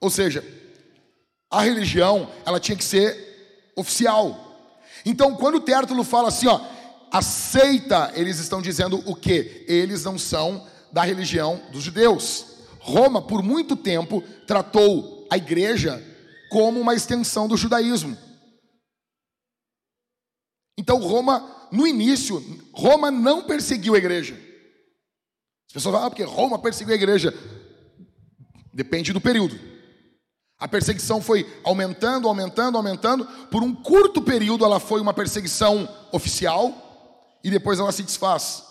Ou 0.00 0.10
seja, 0.10 0.44
a 1.50 1.62
religião, 1.62 2.30
ela 2.44 2.60
tinha 2.60 2.76
que 2.76 2.84
ser 2.84 3.72
oficial. 3.76 4.40
Então, 5.04 5.34
quando 5.36 5.56
o 5.56 5.60
Tértulo 5.60 6.04
fala 6.04 6.28
assim, 6.28 6.46
ó, 6.46 6.60
aceita, 7.10 8.12
eles 8.14 8.38
estão 8.38 8.62
dizendo 8.62 9.02
o 9.08 9.14
quê? 9.14 9.64
Eles 9.68 10.04
não 10.04 10.18
são 10.18 10.66
da 10.92 11.02
religião 11.02 11.60
dos 11.70 11.82
judeus. 11.82 12.53
Roma, 12.84 13.22
por 13.22 13.42
muito 13.42 13.76
tempo, 13.76 14.22
tratou 14.46 15.26
a 15.30 15.38
igreja 15.38 16.04
como 16.50 16.78
uma 16.78 16.94
extensão 16.94 17.48
do 17.48 17.56
judaísmo. 17.56 18.14
Então, 20.76 20.98
Roma, 20.98 21.68
no 21.72 21.86
início, 21.86 22.42
Roma 22.74 23.10
não 23.10 23.44
perseguiu 23.44 23.94
a 23.94 23.98
igreja. 23.98 24.34
As 25.66 25.72
pessoas 25.72 25.94
falam, 25.94 26.06
ah, 26.06 26.10
porque 26.10 26.24
Roma 26.24 26.58
perseguiu 26.58 26.92
a 26.92 26.96
igreja. 26.96 27.32
Depende 28.70 29.14
do 29.14 29.20
período. 29.20 29.58
A 30.58 30.68
perseguição 30.68 31.22
foi 31.22 31.50
aumentando, 31.64 32.28
aumentando, 32.28 32.76
aumentando. 32.76 33.24
Por 33.50 33.62
um 33.62 33.74
curto 33.74 34.20
período, 34.20 34.62
ela 34.62 34.78
foi 34.78 35.00
uma 35.00 35.14
perseguição 35.14 35.88
oficial 36.12 37.38
e 37.42 37.50
depois 37.50 37.78
ela 37.78 37.92
se 37.92 38.02
desfaz. 38.02 38.62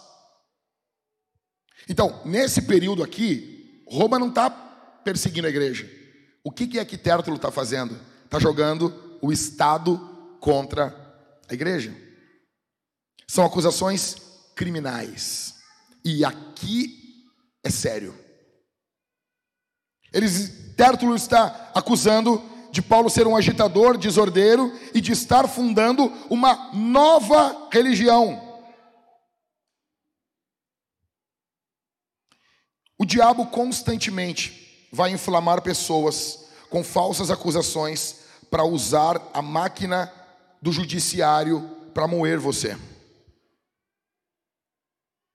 Então, 1.90 2.22
nesse 2.24 2.62
período 2.62 3.02
aqui, 3.02 3.53
Roma 3.88 4.20
não 4.20 4.30
está 4.30 4.50
perseguindo 4.50 5.48
a 5.48 5.50
igreja. 5.50 5.90
O 6.44 6.52
que, 6.52 6.68
que 6.68 6.80
é 6.80 6.86
que 6.86 6.98
Tértulo 6.98 7.38
está 7.38 7.52
fazendo? 7.52 8.00
Está 8.26 8.40
jogando 8.40 9.18
o 9.22 9.32
Estado 9.32 9.98
contra 10.40 10.94
a 11.50 11.54
igreja. 11.54 11.96
São 13.28 13.46
acusações 13.46 14.18
criminais. 14.56 15.56
E 16.04 16.26
aqui 16.26 17.26
é 17.64 17.70
sério. 17.70 18.14
Eles, 20.12 20.74
Tértulo 20.76 21.16
está 21.16 21.72
acusando 21.74 22.42
de 22.72 22.82
Paulo 22.82 23.10
ser 23.10 23.28
um 23.28 23.38
agitador, 23.38 23.98
desordeiro 23.98 24.78
e 24.94 25.00
de 25.00 25.12
estar 25.12 25.48
fundando 25.48 26.12
uma 26.30 26.72
nova 26.74 27.70
religião. 27.72 28.43
O 33.04 33.06
diabo 33.06 33.48
constantemente 33.48 34.88
vai 34.90 35.12
inflamar 35.12 35.62
pessoas 35.62 36.46
com 36.70 36.82
falsas 36.82 37.30
acusações 37.30 38.20
para 38.50 38.64
usar 38.64 39.22
a 39.34 39.42
máquina 39.42 40.10
do 40.62 40.72
judiciário 40.72 41.70
para 41.94 42.08
moer 42.08 42.40
você, 42.40 42.78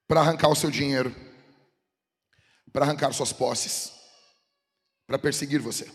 para 0.07 0.21
arrancar 0.21 0.49
o 0.49 0.55
seu 0.55 0.71
dinheiro, 0.71 1.15
para 2.73 2.85
arrancar 2.85 3.13
suas 3.13 3.31
posses, 3.31 3.91
para 5.05 5.19
perseguir 5.19 5.61
você, 5.61 5.87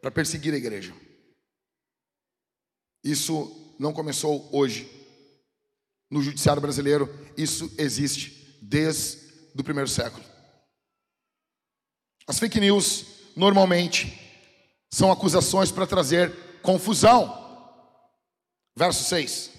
para 0.00 0.10
perseguir 0.10 0.52
a 0.52 0.56
igreja. 0.56 0.92
Isso 3.04 3.76
não 3.78 3.92
começou 3.92 4.50
hoje. 4.52 4.90
No 6.10 6.20
judiciário 6.20 6.60
brasileiro, 6.60 7.08
isso 7.36 7.72
existe 7.78 8.58
desde 8.60 9.28
o 9.56 9.62
primeiro 9.62 9.88
século. 9.88 10.27
As 12.28 12.38
fake 12.38 12.60
news, 12.60 13.06
normalmente, 13.34 14.20
são 14.90 15.10
acusações 15.10 15.72
para 15.72 15.86
trazer 15.86 16.30
confusão. 16.62 17.34
Verso 18.76 19.02
6. 19.04 19.50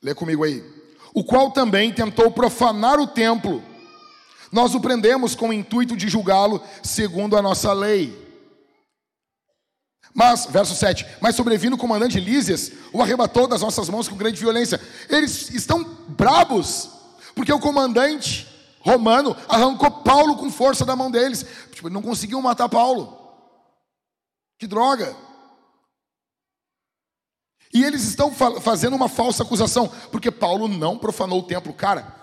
Lê 0.00 0.14
comigo 0.14 0.44
aí. 0.44 0.62
O 1.12 1.24
qual 1.24 1.50
também 1.50 1.92
tentou 1.92 2.30
profanar 2.30 3.00
o 3.00 3.06
templo. 3.08 3.64
Nós 4.52 4.76
o 4.76 4.80
prendemos 4.80 5.34
com 5.34 5.48
o 5.48 5.52
intuito 5.52 5.96
de 5.96 6.08
julgá-lo 6.08 6.62
segundo 6.84 7.36
a 7.36 7.42
nossa 7.42 7.72
lei. 7.72 8.16
Mas, 10.14 10.46
verso 10.46 10.74
7, 10.74 11.06
mas 11.20 11.34
sobrevindo 11.34 11.74
o 11.74 11.78
comandante 11.78 12.20
Lísias, 12.20 12.70
o 12.92 13.02
arrebatou 13.02 13.48
das 13.48 13.62
nossas 13.62 13.88
mãos 13.88 14.08
com 14.08 14.16
grande 14.16 14.38
violência. 14.38 14.80
Eles 15.08 15.50
estão 15.50 15.82
brabos, 16.08 16.90
Porque 17.34 17.52
o 17.52 17.58
comandante 17.58 18.51
romano 18.84 19.36
arrancou 19.48 19.90
Paulo 19.90 20.36
com 20.36 20.50
força 20.50 20.84
da 20.84 20.94
mão 20.94 21.10
deles. 21.10 21.46
Tipo, 21.72 21.88
não 21.88 22.02
conseguiu 22.02 22.40
matar 22.42 22.68
Paulo. 22.68 23.18
Que 24.58 24.66
droga! 24.66 25.16
E 27.72 27.82
eles 27.82 28.04
estão 28.04 28.30
fazendo 28.60 28.94
uma 28.94 29.08
falsa 29.08 29.42
acusação, 29.42 29.90
porque 30.10 30.30
Paulo 30.30 30.68
não 30.68 30.98
profanou 30.98 31.40
o 31.40 31.42
templo. 31.42 31.72
Cara, 31.72 32.14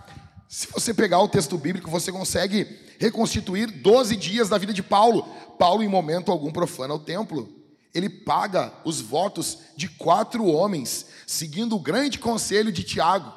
se 0.47 0.67
você 0.67 0.93
pegar 0.93 1.19
o 1.19 1.27
texto 1.27 1.57
bíblico, 1.57 1.89
você 1.89 2.11
consegue 2.11 2.87
reconstituir 2.99 3.71
12 3.71 4.15
dias 4.15 4.47
da 4.49 4.57
vida 4.57 4.71
de 4.71 4.83
Paulo. 4.83 5.23
Paulo, 5.57 5.81
em 5.81 5.87
momento 5.87 6.31
algum, 6.31 6.51
profana 6.51 6.93
o 6.93 6.99
templo. 6.99 7.49
Ele 7.93 8.09
paga 8.09 8.71
os 8.85 9.01
votos 9.01 9.57
de 9.75 9.87
quatro 9.87 10.45
homens, 10.45 11.07
seguindo 11.25 11.75
o 11.75 11.79
grande 11.79 12.19
conselho 12.19 12.71
de 12.71 12.83
Tiago. 12.83 13.33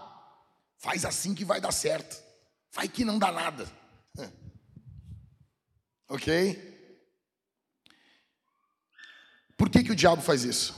Faz 0.79 1.07
assim 1.07 1.35
que 1.35 1.45
vai 1.45 1.61
dar 1.61 1.73
certo. 1.73 2.22
Vai 2.73 2.89
que 2.89 3.05
não 3.05 3.19
dá 3.19 3.31
nada. 3.31 3.67
Ok? 6.09 6.71
Por 9.57 9.71
que, 9.71 9.83
que 9.85 9.93
o 9.93 9.97
diabo 9.97 10.21
faz 10.21 10.45
isso? 10.45 10.75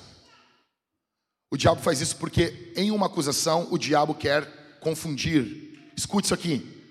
O 1.51 1.57
diabo 1.57 1.81
faz 1.81 2.01
isso 2.01 2.17
porque, 2.17 2.73
em 2.77 2.91
uma 2.91 3.07
acusação, 3.07 3.69
o 3.71 3.79
diabo 3.79 4.15
quer 4.15 4.79
confundir. 4.81 5.93
Escute 5.97 6.27
isso 6.27 6.35
aqui. 6.35 6.85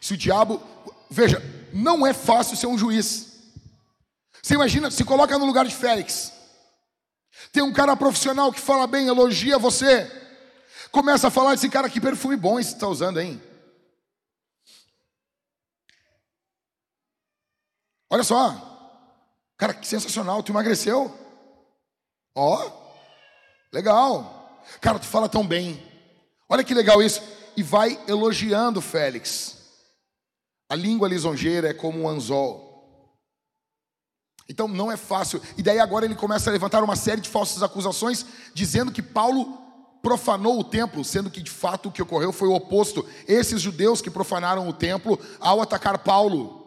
Se 0.00 0.14
o 0.14 0.16
diabo. 0.16 0.62
Veja, 1.10 1.40
não 1.72 2.06
é 2.06 2.12
fácil 2.12 2.56
ser 2.56 2.66
um 2.66 2.76
juiz. 2.76 3.32
Você 4.42 4.54
imagina, 4.54 4.90
se 4.90 5.04
coloca 5.04 5.38
no 5.38 5.46
lugar 5.46 5.64
de 5.64 5.74
Félix. 5.74 6.32
Tem 7.52 7.62
um 7.62 7.72
cara 7.72 7.96
profissional 7.96 8.52
que 8.52 8.60
fala 8.60 8.86
bem, 8.86 9.06
elogia 9.06 9.58
você. 9.58 10.10
Começa 10.90 11.28
a 11.28 11.30
falar 11.30 11.54
desse 11.54 11.68
cara, 11.68 11.88
que 11.88 12.00
perfume 12.00 12.36
bom 12.36 12.58
esse 12.58 12.74
está 12.74 12.88
usando, 12.88 13.20
hein? 13.20 13.40
Olha 18.14 18.22
só. 18.22 18.54
Cara, 19.58 19.74
que 19.74 19.88
sensacional, 19.88 20.40
tu 20.40 20.52
emagreceu. 20.52 21.12
Ó, 22.32 22.70
legal. 23.72 24.62
Cara, 24.80 25.00
tu 25.00 25.06
fala 25.06 25.28
tão 25.28 25.44
bem. 25.44 25.82
Olha 26.48 26.62
que 26.62 26.72
legal 26.72 27.02
isso. 27.02 27.20
E 27.56 27.62
vai 27.64 28.00
elogiando 28.06 28.80
Félix. 28.80 29.58
A 30.70 30.76
língua 30.76 31.08
lisonjeira 31.08 31.70
é 31.70 31.74
como 31.74 32.02
um 32.02 32.08
anzol. 32.08 33.18
Então 34.48 34.68
não 34.68 34.92
é 34.92 34.96
fácil. 34.96 35.42
E 35.58 35.62
daí 35.62 35.80
agora 35.80 36.04
ele 36.04 36.14
começa 36.14 36.48
a 36.48 36.52
levantar 36.52 36.84
uma 36.84 36.94
série 36.94 37.20
de 37.20 37.28
falsas 37.28 37.64
acusações, 37.64 38.24
dizendo 38.54 38.92
que 38.92 39.02
Paulo 39.02 39.58
profanou 40.00 40.60
o 40.60 40.62
templo, 40.62 41.04
sendo 41.04 41.32
que 41.32 41.42
de 41.42 41.50
fato 41.50 41.88
o 41.88 41.92
que 41.92 42.02
ocorreu 42.02 42.32
foi 42.32 42.46
o 42.46 42.54
oposto. 42.54 43.04
Esses 43.26 43.60
judeus 43.60 44.00
que 44.00 44.08
profanaram 44.08 44.68
o 44.68 44.72
templo 44.72 45.18
ao 45.40 45.60
atacar 45.60 45.98
Paulo. 45.98 46.63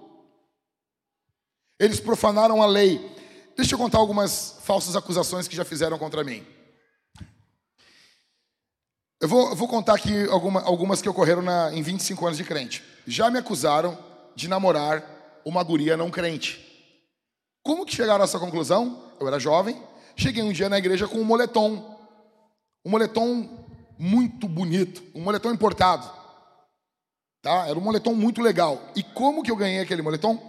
Eles 1.79 1.99
profanaram 1.99 2.61
a 2.61 2.65
lei. 2.65 3.15
Deixa 3.55 3.75
eu 3.75 3.79
contar 3.79 3.97
algumas 3.97 4.57
falsas 4.63 4.95
acusações 4.95 5.47
que 5.47 5.55
já 5.55 5.65
fizeram 5.65 5.97
contra 5.97 6.23
mim. 6.23 6.45
Eu 9.19 9.27
vou, 9.27 9.49
eu 9.49 9.55
vou 9.55 9.67
contar 9.67 9.95
aqui 9.95 10.27
alguma, 10.29 10.61
algumas 10.61 11.01
que 11.01 11.09
ocorreram 11.09 11.41
na, 11.41 11.73
em 11.73 11.81
25 11.81 12.25
anos 12.25 12.37
de 12.37 12.43
crente. 12.43 12.83
Já 13.05 13.31
me 13.31 13.39
acusaram 13.39 13.97
de 14.35 14.47
namorar 14.47 15.03
uma 15.43 15.63
guria 15.63 15.97
não 15.97 16.11
crente. 16.11 16.63
Como 17.63 17.85
que 17.85 17.95
chegaram 17.95 18.21
a 18.21 18.25
essa 18.25 18.39
conclusão? 18.39 19.11
Eu 19.19 19.27
era 19.27 19.39
jovem, 19.39 19.81
cheguei 20.15 20.43
um 20.43 20.53
dia 20.53 20.69
na 20.69 20.77
igreja 20.77 21.07
com 21.07 21.17
um 21.17 21.23
moletom. 21.23 21.97
Um 22.85 22.91
moletom 22.91 23.65
muito 23.97 24.47
bonito, 24.47 25.03
um 25.15 25.21
moletom 25.21 25.51
importado. 25.51 26.09
Tá? 27.41 27.67
Era 27.67 27.77
um 27.77 27.81
moletom 27.81 28.13
muito 28.13 28.41
legal. 28.41 28.81
E 28.95 29.01
como 29.01 29.41
que 29.41 29.49
eu 29.49 29.55
ganhei 29.55 29.79
aquele 29.79 30.01
moletom? 30.01 30.39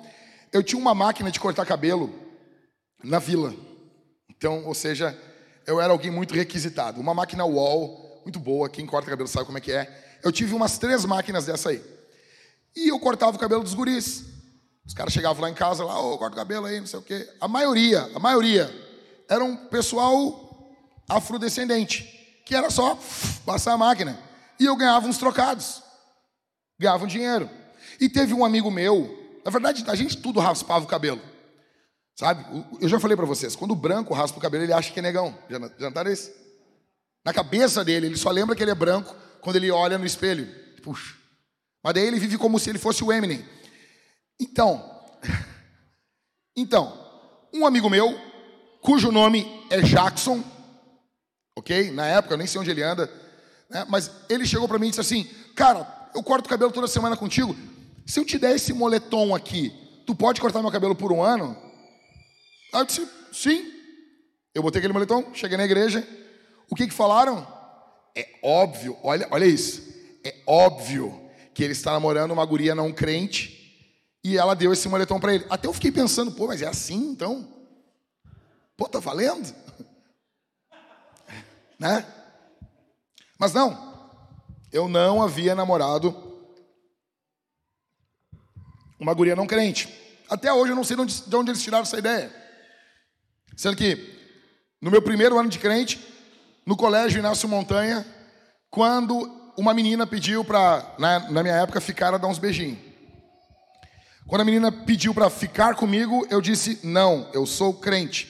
Eu 0.53 0.63
tinha 0.63 0.81
uma 0.81 0.95
máquina 0.95 1.31
de 1.31 1.39
cortar 1.41 1.67
cabelo 1.67 2.13
na 3.03 3.19
vila. 3.19 3.55
Então, 4.31 4.65
ou 4.67 4.75
seja, 4.75 5.19
eu 5.67 5.81
era 5.81 5.93
alguém 5.93 6.11
muito 6.11 6.35
requisitado. 6.35 7.01
Uma 7.01 7.15
máquina 7.15 7.45
wall, 7.45 8.23
muito 8.23 8.39
boa, 8.39 8.69
quem 8.69 8.87
corta 8.87 9.11
cabelo 9.11 9.29
sabe 9.29 9.47
como 9.47 9.59
é 9.59 9.61
que 9.61 9.73
é. 9.73 10.19
Eu 10.23 10.33
tive 10.33 10.55
umas 10.55 10.79
três 10.79 11.05
máquinas 11.05 11.47
dessa 11.47 11.71
aí. 11.71 11.83
E 12.75 12.89
eu 12.89 12.99
cortava 12.99 13.37
o 13.37 13.41
cabelo 13.41 13.63
dos 13.63 13.75
guris. 13.75 14.25
Os 14.87 14.95
caras 14.95 15.13
chegavam 15.13 15.43
lá 15.43 15.51
em 15.51 15.55
casa, 15.55 15.85
lá, 15.85 16.01
ô, 16.01 16.15
oh, 16.15 16.19
corta 16.19 16.35
o 16.35 16.39
cabelo 16.39 16.67
aí, 16.67 16.81
não 16.81 16.87
sei 16.87 16.99
o 16.99 17.03
quê. 17.03 17.29
A 17.41 17.47
maioria, 17.47 18.11
a 18.15 18.19
maioria, 18.19 18.73
era 19.29 19.45
um 19.45 19.55
pessoal 19.55 20.73
afrodescendente, 21.09 22.43
que 22.47 22.55
era 22.55 22.71
só 22.71 22.99
passar 23.45 23.73
a 23.73 23.79
máquina. 23.79 24.19
E 24.59 24.65
eu 24.65 24.77
ganhava 24.77 25.07
uns 25.07 25.19
trocados. 25.19 25.83
Ganhava 26.79 27.05
um 27.05 27.09
dinheiro. 27.09 27.51
E 28.01 28.09
teve 28.09 28.33
um 28.33 28.45
amigo 28.45 28.71
meu, 28.71 29.18
na 29.49 29.51
verdade, 29.51 29.83
a 29.89 29.95
gente 29.95 30.19
tudo 30.19 30.41
raspava 30.41 30.85
o 30.85 30.89
cabelo. 30.89 31.23
Sabe? 32.15 32.45
Eu 32.83 32.89
já 32.89 33.01
falei 33.01 33.17
para 33.17 33.25
vocês, 33.25 33.57
quando 33.57 33.71
o 33.71 33.77
branco 33.77 34.13
raspa 34.13 34.37
o 34.37 34.43
cabelo, 34.43 34.63
ele 34.63 34.75
acha 34.75 34.93
que 34.93 34.99
é 34.99 35.03
negão. 35.03 35.35
Já, 35.49 35.59
notaram 35.59 36.13
isso? 36.13 36.31
Na 37.25 37.33
cabeça 37.33 37.83
dele, 37.83 38.07
ele 38.07 38.19
só 38.19 38.31
lembra 38.31 38.55
que 38.55 38.63
ele 38.63 38.71
é 38.71 38.75
branco 38.75 39.17
quando 39.41 39.57
ele 39.57 39.71
olha 39.71 39.97
no 39.97 40.05
espelho. 40.05 40.47
Puxa. 40.83 41.15
Mas 41.83 41.95
daí 41.95 42.07
ele 42.07 42.19
vive 42.19 42.37
como 42.37 42.59
se 42.59 42.69
ele 42.69 42.79
fosse 42.79 43.03
o 43.03 43.11
Eminem. 43.11 43.43
Então, 44.39 44.85
então, 46.55 46.93
um 47.51 47.65
amigo 47.65 47.89
meu, 47.89 48.21
cujo 48.83 49.11
nome 49.11 49.65
é 49.71 49.81
Jackson, 49.81 50.45
ok? 51.57 51.91
Na 51.93 52.07
época, 52.07 52.35
eu 52.35 52.39
nem 52.39 52.47
sei 52.47 52.61
onde 52.61 52.71
ele 52.71 52.83
anda, 52.83 53.11
né? 53.71 53.87
mas 53.89 54.11
ele 54.29 54.45
chegou 54.45 54.69
para 54.69 54.79
mim 54.79 54.89
e 54.89 54.91
disse 54.91 55.01
assim: 55.01 55.25
Cara, 55.57 56.11
eu 56.15 56.23
corto 56.23 56.45
o 56.45 56.51
cabelo 56.51 56.71
toda 56.71 56.87
semana 56.87 57.17
contigo. 57.17 57.57
Se 58.09 58.19
eu 58.19 58.25
te 58.25 58.39
der 58.39 58.57
esse 58.57 58.73
moletom 58.73 59.35
aqui, 59.35 59.71
tu 60.07 60.15
pode 60.15 60.41
cortar 60.41 60.63
meu 60.63 60.73
cabelo 60.73 60.97
por 60.97 61.13
um 61.13 61.23
ano? 61.23 61.55
Aí 62.73 62.81
eu 62.81 62.85
disse: 62.87 63.07
Sim. 63.31 63.71
Eu 64.55 64.63
botei 64.63 64.79
aquele 64.79 64.95
moletom, 64.95 65.35
cheguei 65.35 65.59
na 65.59 65.67
igreja. 65.67 66.09
O 66.71 66.75
que 66.75 66.89
que 66.89 66.95
falaram? 66.95 67.47
É 68.17 68.27
óbvio, 68.43 68.97
olha, 69.03 69.29
olha 69.31 69.45
isso. 69.45 69.83
É 70.25 70.35
óbvio 70.47 71.31
que 71.53 71.63
ele 71.63 71.75
está 71.75 71.93
namorando 71.93 72.31
uma 72.31 72.47
guria 72.47 72.75
não 72.75 72.91
crente 72.93 73.87
e 74.25 74.39
ela 74.39 74.57
deu 74.57 74.73
esse 74.73 74.89
moletom 74.89 75.21
para 75.21 75.35
ele. 75.35 75.47
Até 75.51 75.69
eu 75.69 75.75
fiquei 75.75 75.93
pensando, 75.93 76.33
pô, 76.33 76.47
mas 76.47 76.63
é 76.63 76.67
assim 76.67 77.11
então? 77.11 77.47
Pô, 78.75 78.89
tá 78.89 78.99
valendo? 78.99 79.55
né? 81.79 82.07
Mas 83.39 83.53
não, 83.53 84.11
eu 84.73 84.89
não 84.89 85.23
havia 85.23 85.55
namorado 85.55 86.28
uma 88.99 89.15
guria 89.15 89.37
não 89.37 89.47
crente. 89.47 89.89
Até 90.29 90.53
hoje 90.53 90.73
eu 90.73 90.77
não 90.77 90.85
sei 90.85 90.97
de 90.97 91.03
onde, 91.03 91.23
de 91.23 91.37
onde 91.37 91.51
eles 91.51 91.63
tiraram 91.63 91.83
essa 91.83 91.99
ideia. 91.99 92.31
Sendo 93.57 93.77
que, 93.77 94.17
no 94.81 94.91
meu 94.91 95.01
primeiro 95.03 95.39
ano 95.39 95.49
de 95.49 95.59
crente, 95.59 95.99
no 96.67 96.77
colégio 96.77 97.19
Inácio 97.19 97.49
Montanha, 97.49 98.07
quando 98.71 99.53
uma 99.57 99.75
menina 99.75 100.07
pediu 100.07 100.45
para, 100.45 100.95
na, 100.99 101.31
na 101.31 101.43
minha 101.43 101.57
época, 101.57 101.81
ficar 101.81 102.15
a 102.15 102.19
dar 102.19 102.29
uns 102.29 102.39
beijinhos. 102.39 102.79
Quando 104.29 104.43
a 104.43 104.45
menina 104.45 104.71
pediu 104.71 105.15
para 105.15 105.31
ficar 105.31 105.75
comigo, 105.75 106.27
eu 106.31 106.41
disse: 106.41 106.79
não, 106.85 107.31
eu 107.33 107.47
sou 107.47 107.73
crente. 107.73 108.29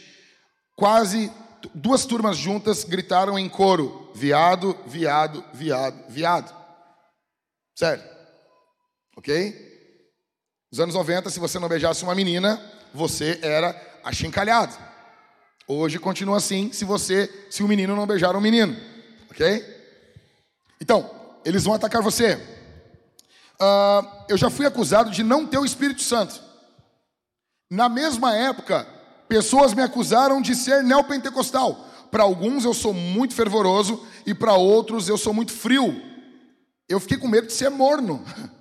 Quase 0.76 1.30
duas 1.74 2.06
turmas 2.06 2.36
juntas 2.36 2.84
gritaram 2.84 3.36
em 3.36 3.48
coro: 3.48 4.12
viado, 4.14 4.78
viado, 4.86 5.44
viado, 5.52 6.04
viado. 6.08 6.54
Sério. 7.74 8.04
Ok? 9.16 9.67
Nos 10.70 10.80
anos 10.80 10.94
90, 10.94 11.30
se 11.30 11.40
você 11.40 11.58
não 11.58 11.68
beijasse 11.68 12.02
uma 12.04 12.14
menina, 12.14 12.60
você 12.92 13.38
era 13.42 13.74
achincalhado. 14.04 14.76
Hoje 15.66 15.98
continua 15.98 16.36
assim 16.36 16.72
se 16.72 16.84
você, 16.84 17.30
se 17.50 17.62
o 17.62 17.68
menino 17.68 17.94
não 17.94 18.06
beijar 18.06 18.36
um 18.36 18.40
menino. 18.40 18.76
Ok? 19.30 19.64
Então, 20.80 21.10
eles 21.44 21.64
vão 21.64 21.74
atacar 21.74 22.02
você 22.02 22.38
uh, 23.60 24.06
eu 24.28 24.36
já 24.36 24.48
fui 24.48 24.66
acusado 24.66 25.10
de 25.10 25.22
não 25.22 25.46
ter 25.46 25.58
o 25.58 25.64
Espírito 25.64 26.02
Santo. 26.02 26.40
Na 27.70 27.88
mesma 27.88 28.34
época, 28.34 28.86
pessoas 29.28 29.74
me 29.74 29.82
acusaram 29.82 30.40
de 30.40 30.54
ser 30.54 30.82
neopentecostal. 30.82 31.86
Para 32.10 32.22
alguns 32.22 32.64
eu 32.64 32.72
sou 32.72 32.94
muito 32.94 33.34
fervoroso 33.34 34.06
e 34.24 34.32
para 34.32 34.54
outros 34.54 35.08
eu 35.08 35.18
sou 35.18 35.34
muito 35.34 35.52
frio. 35.52 36.00
Eu 36.88 36.98
fiquei 36.98 37.18
com 37.18 37.28
medo 37.28 37.48
de 37.48 37.52
ser 37.52 37.68
morno. 37.68 38.24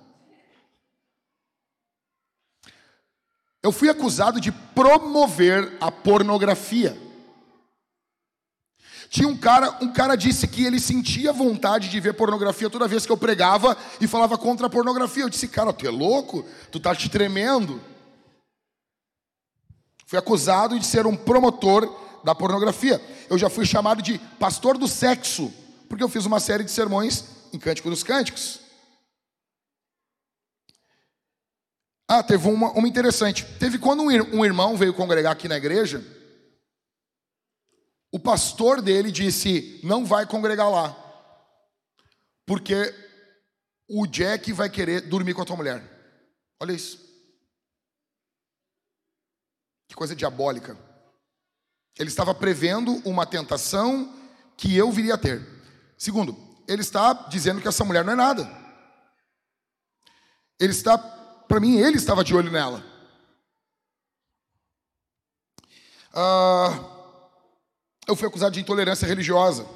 Eu 3.68 3.72
fui 3.72 3.90
acusado 3.90 4.40
de 4.40 4.50
promover 4.50 5.76
a 5.78 5.92
pornografia. 5.92 6.96
Tinha 9.10 9.28
um 9.28 9.36
cara, 9.36 9.76
um 9.82 9.92
cara 9.92 10.16
disse 10.16 10.48
que 10.48 10.64
ele 10.64 10.80
sentia 10.80 11.34
vontade 11.34 11.90
de 11.90 12.00
ver 12.00 12.14
pornografia 12.14 12.70
toda 12.70 12.88
vez 12.88 13.04
que 13.04 13.12
eu 13.12 13.16
pregava 13.18 13.76
e 14.00 14.06
falava 14.06 14.38
contra 14.38 14.68
a 14.68 14.70
pornografia. 14.70 15.22
Eu 15.22 15.28
disse, 15.28 15.48
cara, 15.48 15.70
tu 15.70 15.86
é 15.86 15.90
louco? 15.90 16.46
Tu 16.72 16.80
tá 16.80 16.94
te 16.94 17.10
tremendo? 17.10 17.78
Fui 20.06 20.18
acusado 20.18 20.78
de 20.78 20.86
ser 20.86 21.06
um 21.06 21.14
promotor 21.14 21.94
da 22.24 22.34
pornografia. 22.34 22.98
Eu 23.28 23.36
já 23.36 23.50
fui 23.50 23.66
chamado 23.66 24.00
de 24.00 24.18
pastor 24.38 24.78
do 24.78 24.88
sexo, 24.88 25.52
porque 25.90 26.02
eu 26.02 26.08
fiz 26.08 26.24
uma 26.24 26.40
série 26.40 26.64
de 26.64 26.70
sermões 26.70 27.22
em 27.52 27.58
Cântico 27.58 27.90
dos 27.90 28.02
Cânticos. 28.02 28.60
Ah, 32.08 32.22
teve 32.22 32.48
uma, 32.48 32.70
uma 32.72 32.88
interessante. 32.88 33.44
Teve 33.58 33.78
quando 33.78 34.02
um 34.02 34.44
irmão 34.44 34.76
veio 34.76 34.94
congregar 34.94 35.32
aqui 35.32 35.46
na 35.46 35.58
igreja, 35.58 36.02
o 38.10 38.18
pastor 38.18 38.80
dele 38.80 39.12
disse: 39.12 39.78
não 39.84 40.06
vai 40.06 40.26
congregar 40.26 40.70
lá, 40.70 40.96
porque 42.46 42.94
o 43.88 44.06
Jack 44.06 44.52
vai 44.52 44.70
querer 44.70 45.02
dormir 45.02 45.34
com 45.34 45.42
a 45.42 45.44
tua 45.44 45.56
mulher. 45.56 45.82
Olha 46.60 46.72
isso. 46.72 46.98
Que 49.88 49.94
coisa 49.94 50.16
diabólica. 50.16 50.76
Ele 51.98 52.08
estava 52.08 52.34
prevendo 52.34 52.96
uma 53.04 53.26
tentação 53.26 54.14
que 54.56 54.76
eu 54.76 54.90
viria 54.92 55.14
a 55.14 55.18
ter. 55.18 55.44
Segundo, 55.96 56.36
ele 56.68 56.82
está 56.82 57.12
dizendo 57.12 57.60
que 57.60 57.68
essa 57.68 57.84
mulher 57.84 58.04
não 58.04 58.12
é 58.12 58.16
nada. 58.16 58.58
Ele 60.60 60.72
está, 60.72 60.96
para 61.48 61.58
mim, 61.58 61.78
ele 61.78 61.96
estava 61.96 62.22
de 62.22 62.34
olho 62.34 62.52
nela. 62.52 62.84
Ah, 66.14 66.68
eu 68.06 68.14
fui 68.14 68.28
acusado 68.28 68.52
de 68.52 68.60
intolerância 68.60 69.08
religiosa, 69.08 69.66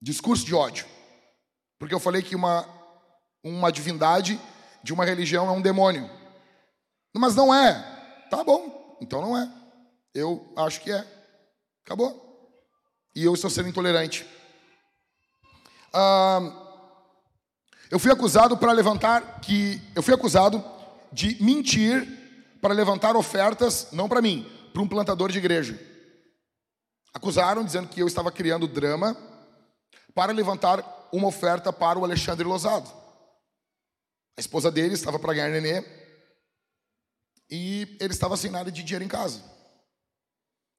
discurso 0.00 0.44
de 0.44 0.54
ódio, 0.54 0.86
porque 1.78 1.94
eu 1.94 2.00
falei 2.00 2.22
que 2.22 2.34
uma, 2.34 2.66
uma 3.44 3.70
divindade 3.70 4.40
de 4.82 4.92
uma 4.92 5.04
religião 5.04 5.46
é 5.46 5.50
um 5.50 5.62
demônio. 5.62 6.10
Mas 7.14 7.34
não 7.34 7.52
é. 7.54 7.74
Tá 8.30 8.42
bom, 8.42 8.96
então 9.00 9.20
não 9.20 9.36
é. 9.36 9.50
Eu 10.14 10.52
acho 10.56 10.80
que 10.80 10.90
é. 10.90 11.06
Acabou. 11.84 12.24
E 13.14 13.24
eu 13.24 13.34
estou 13.34 13.50
sendo 13.50 13.68
intolerante. 13.68 14.26
Ah, 15.92 16.67
eu 17.90 17.98
fui 17.98 18.10
acusado 18.12 18.56
para 18.56 18.72
levantar 18.72 19.40
que 19.40 19.80
eu 19.94 20.02
fui 20.02 20.14
acusado 20.14 20.64
de 21.12 21.42
mentir 21.42 22.06
para 22.60 22.74
levantar 22.74 23.16
ofertas 23.16 23.88
não 23.92 24.08
para 24.08 24.20
mim, 24.20 24.46
para 24.72 24.82
um 24.82 24.88
plantador 24.88 25.30
de 25.30 25.38
igreja. 25.38 25.78
Acusaram 27.14 27.64
dizendo 27.64 27.88
que 27.88 28.00
eu 28.00 28.06
estava 28.06 28.30
criando 28.30 28.68
drama 28.68 29.16
para 30.14 30.32
levantar 30.32 31.08
uma 31.12 31.28
oferta 31.28 31.72
para 31.72 31.98
o 31.98 32.04
Alexandre 32.04 32.46
Lozado. 32.46 32.90
A 34.36 34.40
esposa 34.40 34.70
dele 34.70 34.94
estava 34.94 35.18
para 35.18 35.34
ganhar 35.34 35.48
nenê 35.48 35.84
e 37.50 37.96
ele 38.00 38.12
estava 38.12 38.36
sem 38.36 38.50
nada 38.50 38.70
de 38.70 38.82
dinheiro 38.82 39.04
em 39.04 39.08
casa. 39.08 39.42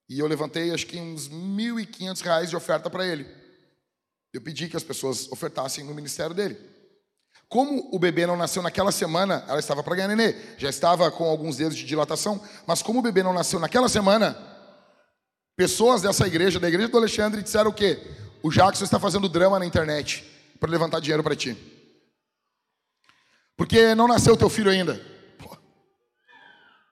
E 0.08 0.18
eu 0.18 0.26
levantei 0.26 0.72
acho 0.72 0.86
que 0.86 0.98
uns 0.98 1.28
1.500 1.28 2.20
reais 2.22 2.50
de 2.50 2.56
oferta 2.56 2.88
para 2.88 3.06
ele. 3.06 3.26
Eu 4.32 4.40
pedi 4.40 4.68
que 4.68 4.76
as 4.76 4.84
pessoas 4.84 5.30
ofertassem 5.32 5.84
no 5.84 5.94
ministério 5.94 6.34
dele. 6.34 6.69
Como 7.50 7.90
o 7.92 7.98
bebê 7.98 8.26
não 8.26 8.36
nasceu 8.36 8.62
naquela 8.62 8.90
semana, 8.92 9.44
ela 9.46 9.58
estava 9.58 9.82
para 9.82 9.96
ganhar 9.96 10.08
nenê, 10.08 10.34
já 10.56 10.70
estava 10.70 11.10
com 11.10 11.24
alguns 11.24 11.58
dedos 11.58 11.76
de 11.76 11.84
dilatação, 11.84 12.40
mas 12.66 12.80
como 12.80 13.00
o 13.00 13.02
bebê 13.02 13.22
não 13.22 13.34
nasceu 13.34 13.60
naquela 13.60 13.90
semana, 13.90 14.34
Pessoas 15.60 16.00
dessa 16.00 16.26
igreja, 16.26 16.58
da 16.58 16.68
igreja 16.68 16.88
do 16.88 16.96
Alexandre, 16.96 17.42
disseram 17.42 17.70
o 17.70 17.74
quê? 17.74 18.00
O 18.42 18.50
Jackson 18.50 18.82
está 18.82 18.98
fazendo 18.98 19.28
drama 19.28 19.58
na 19.58 19.66
internet 19.66 20.24
para 20.58 20.70
levantar 20.70 21.00
dinheiro 21.00 21.22
para 21.22 21.36
ti. 21.36 21.54
Porque 23.58 23.94
não 23.94 24.08
nasceu 24.08 24.38
teu 24.38 24.48
filho 24.48 24.70
ainda. 24.70 24.98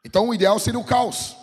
Então 0.05 0.29
o 0.29 0.35
ideal 0.35 0.59
seria 0.59 0.79
o 0.79 0.85
caos. 0.85 1.35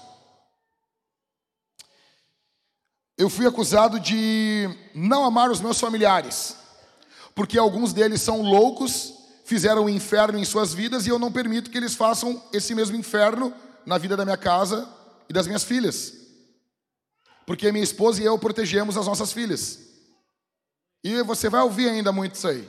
Eu 3.18 3.28
fui 3.28 3.48
acusado 3.48 4.00
de 4.00 4.70
não 4.94 5.26
amar 5.26 5.50
os 5.50 5.60
meus 5.60 5.80
familiares, 5.80 6.56
porque 7.36 7.60
alguns 7.60 7.94
deles 7.94 8.22
são 8.22 8.42
loucos, 8.42 9.14
fizeram 9.44 9.84
o 9.84 9.86
um 9.86 9.90
inferno 9.90 10.40
em 10.40 10.46
suas 10.46 10.74
vidas 10.74 11.06
e 11.06 11.10
eu 11.10 11.20
não 11.20 11.32
permito 11.32 11.70
que 11.70 11.78
eles 11.78 11.94
façam 11.94 12.42
esse 12.52 12.74
mesmo 12.74 12.96
inferno 12.96 13.54
na 13.86 14.00
vida 14.00 14.18
da 14.18 14.26
minha 14.26 14.38
casa 14.38 14.90
e 15.30 15.34
das 15.34 15.46
minhas 15.46 15.64
filhas 15.64 16.26
porque 17.46 17.72
minha 17.72 17.84
esposa 17.84 18.22
e 18.22 18.26
eu 18.26 18.38
protegemos 18.40 18.98
as 18.98 19.06
nossas 19.06 19.32
filhas. 19.32 19.80
E 21.04 21.22
você 21.22 21.50
vai 21.50 21.62
ouvir 21.62 21.88
ainda 21.88 22.12
muito 22.12 22.36
isso 22.36 22.48
aí. 22.48 22.68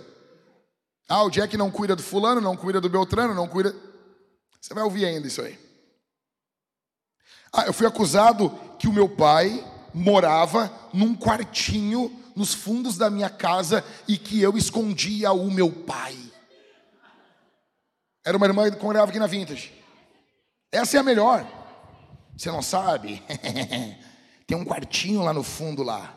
Ah, 1.08 1.22
o 1.22 1.30
Jack 1.30 1.56
não 1.56 1.70
cuida 1.70 1.96
do 1.96 2.02
fulano, 2.02 2.40
não 2.40 2.56
cuida 2.56 2.80
do 2.80 2.88
Beltrano, 2.88 3.34
não 3.34 3.48
cuida. 3.48 3.74
Você 4.60 4.74
vai 4.74 4.84
ouvir 4.84 5.06
ainda 5.06 5.26
isso 5.26 5.40
aí. 5.40 5.58
Ah, 7.52 7.64
eu 7.66 7.72
fui 7.72 7.86
acusado 7.86 8.50
que 8.78 8.88
o 8.88 8.92
meu 8.92 9.08
pai 9.08 9.64
morava 9.94 10.70
num 10.92 11.16
quartinho 11.16 12.14
nos 12.36 12.52
fundos 12.52 12.98
da 12.98 13.08
minha 13.08 13.30
casa 13.30 13.82
e 14.06 14.18
que 14.18 14.40
eu 14.40 14.56
escondia 14.58 15.32
o 15.32 15.50
meu 15.50 15.72
pai. 15.72 16.14
Era 18.22 18.36
uma 18.36 18.46
irmã 18.46 18.70
que 18.70 18.76
congregava 18.76 19.10
aqui 19.10 19.18
na 19.18 19.26
Vintage. 19.26 19.72
Essa 20.70 20.98
é 20.98 21.00
a 21.00 21.02
melhor. 21.02 21.46
Você 22.36 22.50
não 22.50 22.60
sabe? 22.60 23.22
Tem 24.46 24.56
um 24.56 24.64
quartinho 24.64 25.22
lá 25.22 25.32
no 25.32 25.42
fundo 25.42 25.82
lá. 25.82 26.14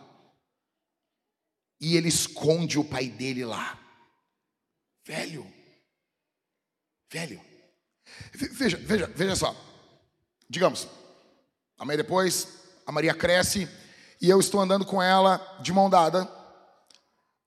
E 1.80 1.96
ele 1.96 2.10
esconde 2.10 2.78
o 2.78 2.84
pai 2.84 3.08
dele 3.08 3.46
lá. 3.46 3.80
Velho. 5.06 5.48
Velho. 7.12 7.42
Veja, 8.34 8.78
veja, 8.78 9.08
veja 9.08 9.36
só. 9.36 9.56
Digamos, 10.50 10.88
amanhã 11.78 11.98
depois, 11.98 12.48
a 12.86 12.92
Maria 12.92 13.14
cresce 13.14 13.70
e 14.22 14.30
eu 14.30 14.40
estou 14.40 14.60
andando 14.60 14.86
com 14.86 15.02
ela 15.02 15.60
de 15.62 15.72
mão 15.72 15.90
dada. 15.90 16.28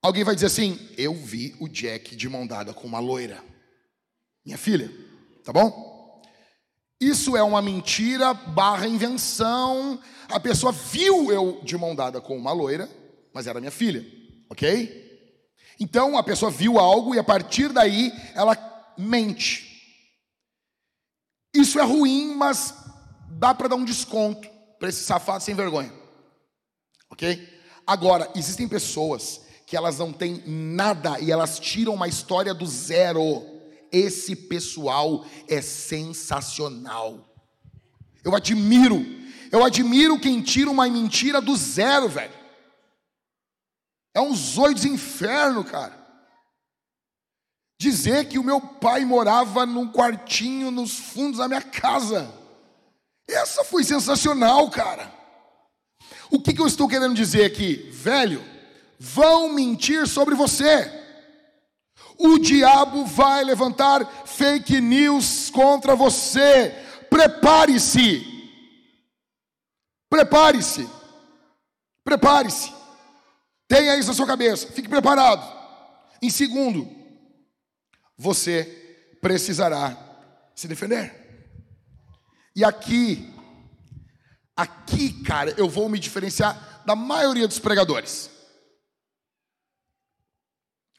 Alguém 0.01 0.23
vai 0.23 0.35
dizer 0.35 0.47
assim: 0.47 0.79
Eu 0.97 1.13
vi 1.13 1.55
o 1.59 1.67
Jack 1.67 2.15
de 2.15 2.27
mão 2.27 2.45
dada 2.45 2.73
com 2.73 2.87
uma 2.87 2.99
loira. 2.99 3.43
Minha 4.45 4.57
filha, 4.57 4.91
tá 5.43 5.53
bom? 5.53 6.21
Isso 6.99 7.35
é 7.35 7.43
uma 7.43 7.61
mentira 7.61 8.33
barra 8.33 8.87
invenção. 8.87 9.99
A 10.29 10.39
pessoa 10.39 10.71
viu 10.71 11.31
eu 11.31 11.61
de 11.63 11.77
mão 11.77 11.95
dada 11.95 12.21
com 12.21 12.37
uma 12.37 12.51
loira, 12.51 12.89
mas 13.33 13.45
era 13.47 13.59
minha 13.59 13.71
filha, 13.71 14.05
ok? 14.49 15.01
Então 15.79 16.17
a 16.17 16.23
pessoa 16.23 16.51
viu 16.51 16.79
algo 16.79 17.13
e 17.13 17.19
a 17.19 17.23
partir 17.23 17.69
daí 17.69 18.11
ela 18.33 18.57
mente. 18.97 19.73
Isso 21.53 21.79
é 21.79 21.83
ruim, 21.83 22.33
mas 22.35 22.73
dá 23.31 23.53
para 23.53 23.67
dar 23.67 23.75
um 23.75 23.85
desconto 23.85 24.49
para 24.79 24.89
esse 24.89 25.03
safado 25.03 25.43
sem 25.43 25.55
vergonha, 25.55 25.91
ok? 27.13 27.47
Agora, 27.85 28.29
existem 28.35 28.67
pessoas 28.67 29.41
que 29.65 29.77
elas 29.77 29.97
não 29.97 30.11
têm 30.11 30.43
nada 30.45 31.19
e 31.19 31.31
elas 31.31 31.59
tiram 31.59 31.93
uma 31.93 32.07
história 32.07 32.53
do 32.53 32.65
zero. 32.65 33.43
Esse 33.91 34.35
pessoal 34.35 35.25
é 35.47 35.61
sensacional. 35.61 37.29
Eu 38.23 38.35
admiro, 38.35 39.05
eu 39.51 39.63
admiro 39.63 40.19
quem 40.19 40.41
tira 40.41 40.69
uma 40.69 40.87
mentira 40.87 41.39
do 41.39 41.55
zero, 41.55 42.09
velho. 42.09 42.33
É 44.13 44.21
um 44.21 44.35
zoio 44.35 44.75
de 44.75 44.87
inferno, 44.87 45.63
cara. 45.63 46.01
Dizer 47.79 48.27
que 48.27 48.39
o 48.39 48.43
meu 48.43 48.61
pai 48.61 49.03
morava 49.03 49.65
num 49.65 49.91
quartinho 49.91 50.71
nos 50.71 50.97
fundos 50.97 51.39
da 51.39 51.47
minha 51.47 51.61
casa. 51.61 52.31
Essa 53.27 53.63
foi 53.63 53.83
sensacional, 53.83 54.69
cara. 54.69 55.22
O 56.29 56.39
que, 56.39 56.53
que 56.53 56.61
eu 56.61 56.67
estou 56.67 56.87
querendo 56.87 57.13
dizer 57.13 57.45
aqui? 57.45 57.89
Velho, 57.91 58.43
vão 58.99 59.49
mentir 59.49 60.07
sobre 60.07 60.35
você 60.35 61.03
o 62.17 62.37
diabo 62.37 63.05
vai 63.05 63.43
levantar 63.43 64.05
fake 64.25 64.79
news 64.79 65.49
contra 65.49 65.95
você. 65.95 66.69
Prepare-se. 67.09 68.25
Prepare-se. 70.09 70.87
Prepare-se. 72.03 72.73
Tenha 73.67 73.97
isso 73.97 74.09
na 74.09 74.13
sua 74.13 74.27
cabeça. 74.27 74.67
Fique 74.67 74.87
preparado. 74.87 75.43
Em 76.21 76.29
segundo, 76.29 76.89
você 78.17 78.63
precisará 79.21 79.97
se 80.55 80.67
defender. 80.67 81.21
E 82.55 82.63
aqui, 82.63 83.32
aqui, 84.55 85.23
cara, 85.23 85.53
eu 85.57 85.67
vou 85.67 85.89
me 85.89 85.99
diferenciar 85.99 86.83
da 86.85 86.95
maioria 86.95 87.47
dos 87.47 87.59
pregadores. 87.59 88.29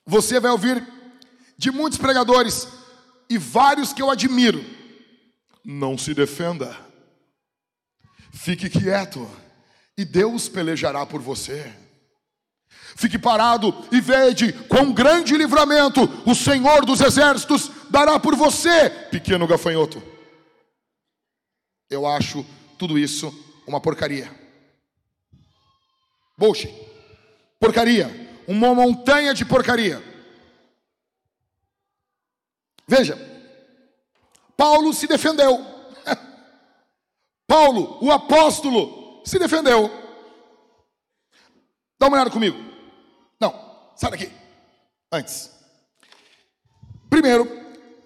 Você 0.06 0.38
vai 0.38 0.50
ouvir 0.50 0.86
de 1.56 1.70
muitos 1.70 1.98
pregadores 1.98 2.68
e 3.28 3.38
vários 3.38 3.92
que 3.92 4.02
eu 4.02 4.10
admiro. 4.10 4.64
Não 5.64 5.96
se 5.96 6.12
defenda. 6.12 6.76
Fique 8.32 8.68
quieto 8.68 9.28
e 9.96 10.04
Deus 10.04 10.48
pelejará 10.48 11.06
por 11.06 11.20
você. 11.20 11.72
Fique 12.96 13.18
parado 13.18 13.74
e 13.90 14.00
vede 14.00 14.52
quão 14.68 14.92
grande 14.92 15.36
livramento 15.36 16.02
o 16.26 16.34
Senhor 16.34 16.84
dos 16.84 17.00
exércitos 17.00 17.70
dará 17.90 18.20
por 18.20 18.36
você, 18.36 18.90
pequeno 19.10 19.46
gafanhoto. 19.46 20.02
Eu 21.88 22.06
acho 22.06 22.44
tudo 22.78 22.98
isso 22.98 23.43
uma 23.66 23.80
porcaria. 23.80 24.30
Bullshit. 26.36 26.72
Porcaria. 27.58 28.10
Uma 28.46 28.74
montanha 28.74 29.32
de 29.32 29.44
porcaria. 29.44 30.02
Veja, 32.86 33.16
Paulo 34.56 34.92
se 34.92 35.06
defendeu. 35.06 35.64
Paulo, 37.46 37.98
o 38.02 38.10
apóstolo, 38.10 39.22
se 39.24 39.38
defendeu. 39.38 39.90
Dá 41.98 42.08
uma 42.08 42.16
olhada 42.16 42.30
comigo. 42.30 42.58
Não, 43.40 43.54
sai 43.96 44.10
daqui. 44.10 44.30
Antes. 45.10 45.50
Primeiro, 47.08 47.48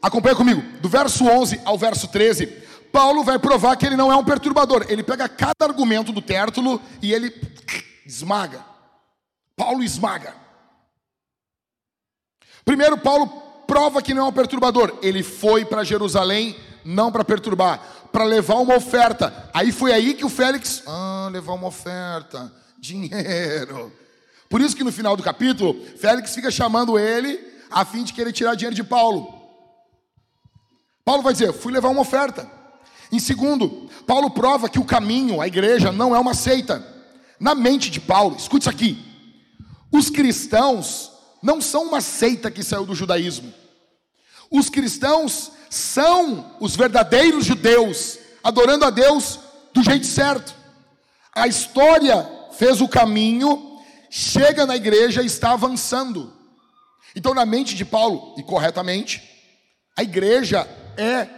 acompanha 0.00 0.36
comigo. 0.36 0.62
Do 0.80 0.88
verso 0.88 1.24
11 1.24 1.62
ao 1.64 1.76
verso 1.76 2.06
13, 2.08 2.67
Paulo 2.92 3.22
vai 3.22 3.38
provar 3.38 3.76
que 3.76 3.86
ele 3.86 3.96
não 3.96 4.12
é 4.12 4.16
um 4.16 4.24
perturbador. 4.24 4.86
Ele 4.88 5.02
pega 5.02 5.28
cada 5.28 5.64
argumento 5.64 6.12
do 6.12 6.22
Tértulo 6.22 6.80
e 7.02 7.12
ele 7.12 7.32
esmaga. 8.06 8.64
Paulo 9.56 9.82
esmaga. 9.82 10.34
Primeiro, 12.64 12.98
Paulo 12.98 13.26
prova 13.66 14.00
que 14.00 14.14
não 14.14 14.26
é 14.26 14.28
um 14.28 14.32
perturbador. 14.32 14.98
Ele 15.02 15.22
foi 15.22 15.64
para 15.64 15.84
Jerusalém 15.84 16.56
não 16.84 17.12
para 17.12 17.24
perturbar, 17.24 17.80
para 18.10 18.24
levar 18.24 18.56
uma 18.56 18.76
oferta. 18.76 19.50
Aí 19.52 19.70
foi 19.70 19.92
aí 19.92 20.14
que 20.14 20.24
o 20.24 20.28
Félix, 20.28 20.82
ah, 20.86 21.28
levar 21.30 21.52
uma 21.52 21.66
oferta, 21.66 22.50
dinheiro. 22.78 23.92
Por 24.48 24.60
isso 24.60 24.74
que 24.74 24.84
no 24.84 24.92
final 24.92 25.14
do 25.16 25.22
capítulo, 25.22 25.76
Félix 25.98 26.34
fica 26.34 26.50
chamando 26.50 26.98
ele 26.98 27.38
a 27.70 27.84
fim 27.84 28.02
de 28.02 28.14
querer 28.14 28.32
tirar 28.32 28.54
dinheiro 28.54 28.74
de 28.74 28.82
Paulo. 28.82 29.34
Paulo 31.04 31.22
vai 31.22 31.32
dizer: 31.32 31.52
fui 31.52 31.72
levar 31.72 31.88
uma 31.88 32.00
oferta. 32.00 32.57
Em 33.10 33.18
segundo, 33.18 33.88
Paulo 34.06 34.30
prova 34.30 34.68
que 34.68 34.78
o 34.78 34.84
caminho, 34.84 35.40
a 35.40 35.46
igreja, 35.46 35.90
não 35.90 36.14
é 36.14 36.18
uma 36.18 36.34
seita. 36.34 36.86
Na 37.40 37.54
mente 37.54 37.90
de 37.90 38.00
Paulo, 38.00 38.36
escute 38.36 38.62
isso 38.62 38.70
aqui: 38.70 38.98
os 39.90 40.10
cristãos 40.10 41.10
não 41.42 41.60
são 41.60 41.84
uma 41.84 42.00
seita 42.00 42.50
que 42.50 42.62
saiu 42.62 42.84
do 42.84 42.94
judaísmo. 42.94 43.52
Os 44.50 44.68
cristãos 44.68 45.52
são 45.70 46.56
os 46.60 46.74
verdadeiros 46.74 47.44
judeus, 47.44 48.18
adorando 48.42 48.84
a 48.84 48.90
Deus 48.90 49.38
do 49.72 49.82
jeito 49.82 50.06
certo. 50.06 50.54
A 51.34 51.46
história 51.46 52.28
fez 52.52 52.80
o 52.80 52.88
caminho, 52.88 53.78
chega 54.10 54.66
na 54.66 54.76
igreja 54.76 55.22
e 55.22 55.26
está 55.26 55.52
avançando. 55.52 56.32
Então, 57.14 57.34
na 57.34 57.46
mente 57.46 57.74
de 57.74 57.84
Paulo, 57.84 58.34
e 58.36 58.42
corretamente, 58.42 59.22
a 59.96 60.02
igreja 60.02 60.68
é 60.96 61.28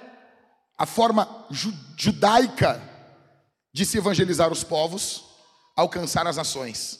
a 0.80 0.86
forma 0.86 1.46
judaica 1.94 2.80
de 3.70 3.84
se 3.84 3.98
evangelizar 3.98 4.50
os 4.50 4.64
povos, 4.64 5.26
alcançar 5.76 6.26
as 6.26 6.38
nações. 6.38 6.98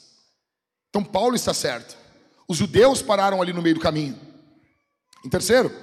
Então, 0.87 1.03
Paulo 1.03 1.35
está 1.35 1.51
certo. 1.51 1.97
Os 2.47 2.57
judeus 2.57 3.01
pararam 3.01 3.41
ali 3.41 3.51
no 3.51 3.61
meio 3.61 3.73
do 3.73 3.81
caminho. 3.81 4.19
Em 5.25 5.29
terceiro, 5.29 5.75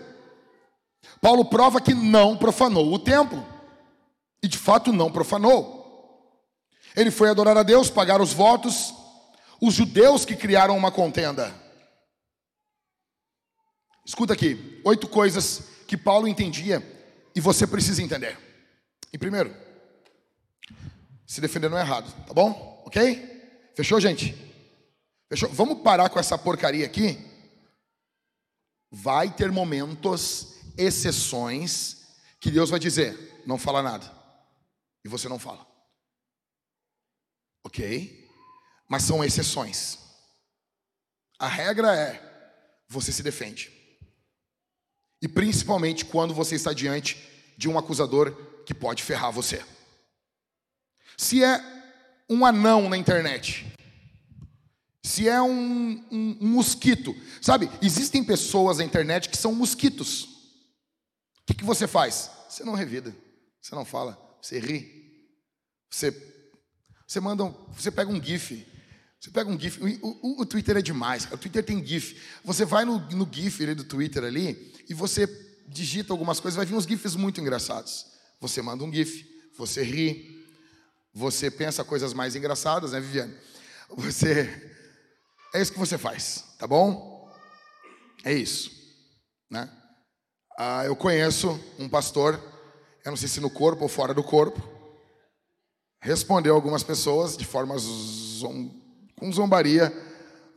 Paulo 1.21 1.47
prova 1.47 1.81
que 1.81 1.93
não 1.93 2.37
profanou 2.37 2.95
o 2.95 3.01
templo. 3.01 3.45
E 4.41 4.47
de 4.47 4.57
fato 4.57 4.93
não 4.93 5.11
profanou. 5.11 6.39
Ele 6.95 7.11
foi 7.11 7.29
adorar 7.29 7.57
a 7.57 7.65
Deus, 7.65 7.91
pagar 7.91 8.21
os 8.21 8.33
votos. 8.33 8.95
Os 9.61 9.75
judeus 9.75 10.25
que 10.25 10.37
criaram 10.37 10.77
uma 10.77 10.93
contenda. 10.93 11.53
Escuta 14.07 14.35
aqui, 14.35 14.81
oito 14.85 15.09
coisas 15.09 15.65
que 15.89 15.97
Paulo 15.97 16.29
entendia 16.29 16.97
e 17.35 17.41
você 17.41 17.67
precisa 17.67 18.03
entender. 18.03 18.39
E 19.13 19.19
primeiro, 19.19 19.55
se 21.27 21.41
defender 21.41 21.69
não 21.69 21.79
é 21.79 21.83
errado, 21.83 22.13
tá 22.27 22.33
bom? 22.33 22.83
Ok? 22.87 23.73
Fechou, 23.77 24.01
gente? 24.01 24.35
Fechou? 25.29 25.49
Vamos 25.51 25.83
parar 25.83 26.09
com 26.09 26.19
essa 26.19 26.39
porcaria 26.39 26.87
aqui? 26.87 27.19
Vai 28.91 29.31
ter 29.31 29.53
momentos 29.53 30.55
exceções 30.77 32.09
que 32.41 32.51
Deus 32.51 32.71
vai 32.71 32.81
dizer: 32.81 33.43
não 33.47 33.59
fala 33.59 33.83
nada. 33.83 34.11
E 35.05 35.09
você 35.09 35.29
não 35.29 35.39
fala. 35.39 35.67
Ok? 37.65 38.27
Mas 38.89 39.03
são 39.03 39.23
exceções. 39.23 39.99
A 41.39 41.47
regra 41.47 41.95
é: 41.95 42.83
você 42.89 43.13
se 43.13 43.23
defende. 43.23 43.78
E 45.21 45.29
principalmente 45.29 46.05
quando 46.05 46.35
você 46.35 46.55
está 46.55 46.73
diante 46.73 47.17
de 47.57 47.69
um 47.69 47.79
acusador 47.79 48.33
que 48.65 48.75
pode 48.75 49.03
ferrar 49.03 49.33
você. 49.33 49.65
Se 51.17 51.43
é 51.43 51.61
um 52.29 52.45
anão 52.47 52.89
na 52.89 52.97
internet, 52.97 53.67
se 55.03 55.29
é 55.29 55.41
um, 55.41 56.05
um, 56.11 56.39
um, 56.41 56.49
mosquito, 56.49 57.17
sabe? 57.41 57.71
Existem 57.83 58.23
pessoas 58.23 58.79
na 58.79 58.85
internet 58.85 59.29
que 59.29 59.37
são 59.37 59.55
mosquitos 59.55 60.39
que, 61.49 61.55
que 61.55 61.65
você 61.65 61.87
faz? 61.87 62.31
Você 62.47 62.63
não 62.63 62.75
revida, 62.75 63.17
você 63.61 63.75
não 63.75 63.85
fala, 63.85 64.19
você 64.43 64.59
ri. 64.59 64.99
Você, 65.91 66.11
você 67.07 67.21
manda, 67.21 67.43
um, 67.43 67.53
você 67.73 67.91
pega 67.91 68.11
um 68.11 68.23
GIF. 68.23 68.67
Você 69.21 69.31
pega 69.31 69.51
um 69.51 69.59
GIF. 69.59 69.81
O, 69.81 70.09
o, 70.09 70.43
o, 70.43 70.47
Twitter 70.47 70.77
é 70.77 70.83
demais. 70.83 71.27
O 71.31 71.37
Twitter 71.37 71.65
tem 71.65 71.85
GIF. 71.85 72.21
Você 72.45 72.65
vai 72.65 72.85
no, 72.85 72.99
no 72.99 73.29
GIF 73.31 73.75
do 73.75 73.85
Twitter 73.85 74.25
ali 74.25 74.75
e 74.89 74.95
você 74.95 75.27
digita 75.67 76.13
algumas 76.13 76.41
coisas, 76.41 76.57
vai 76.57 76.65
vir 76.65 76.75
uns 76.75 76.85
GIFs 76.85 77.15
muito 77.17 77.41
engraçados. 77.41 78.07
Você 78.41 78.63
manda 78.63 78.85
um 78.85 78.93
GIF, 78.93 79.27
você 79.57 79.83
ri, 79.83 80.47
você 81.13 81.51
pensa 81.51 81.85
coisas 81.85 82.15
mais 82.15 82.37
engraçadas, 82.37 82.93
né, 82.93 83.01
Viviane? 83.01 83.35
Você. 83.91 84.73
É 85.55 85.61
isso 85.61 85.73
que 85.73 85.79
você 85.79 85.99
faz, 85.99 86.45
tá 86.59 86.67
bom? 86.67 87.29
É 88.25 88.33
isso, 88.33 88.71
né? 89.51 89.69
Ah, 90.59 90.85
eu 90.85 90.95
conheço 90.95 91.59
um 91.79 91.89
pastor, 91.89 92.35
eu 93.05 93.11
não 93.11 93.17
sei 93.17 93.29
se 93.29 93.41
no 93.41 93.51
corpo 93.51 93.83
ou 93.83 93.89
fora 93.89 94.13
do 94.13 94.23
corpo, 94.23 94.63
respondeu 96.01 96.55
algumas 96.55 96.83
pessoas 96.83 97.37
de 97.37 97.45
forma 97.45 97.77
zom, 97.79 98.71
com 99.19 99.33
zombaria 99.33 99.93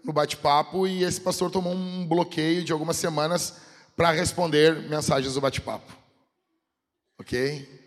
no 0.04 0.14
bate-papo 0.14 0.88
e 0.88 1.04
esse 1.04 1.20
pastor 1.20 1.52
tomou 1.52 1.74
um 1.74 2.08
bloqueio 2.08 2.64
de 2.64 2.72
algumas 2.72 2.98
semanas 2.98 3.56
para 3.96 4.12
responder 4.12 4.90
mensagens 4.90 5.34
do 5.34 5.42
bate-papo. 5.42 5.92
Ok? 7.20 7.80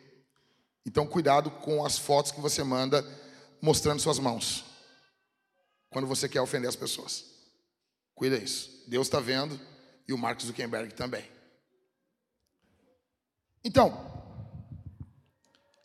Então, 0.87 1.07
cuidado 1.07 1.51
com 1.51 1.85
as 1.85 1.99
fotos 1.99 2.31
que 2.31 2.41
você 2.41 2.63
manda 2.63 3.05
mostrando 3.61 4.01
suas 4.01 4.19
mãos. 4.19 4.65
Quando 5.91 6.07
você 6.07 6.29
quer 6.29 6.41
ofender 6.41 6.69
as 6.69 6.77
pessoas. 6.77 7.25
Cuida 8.15 8.37
isso. 8.37 8.85
Deus 8.87 9.07
está 9.07 9.19
vendo 9.19 9.59
e 10.07 10.13
o 10.13 10.19
Marcos 10.19 10.47
Zuckerberg 10.47 10.93
também. 10.95 11.25
Então, 13.65 14.13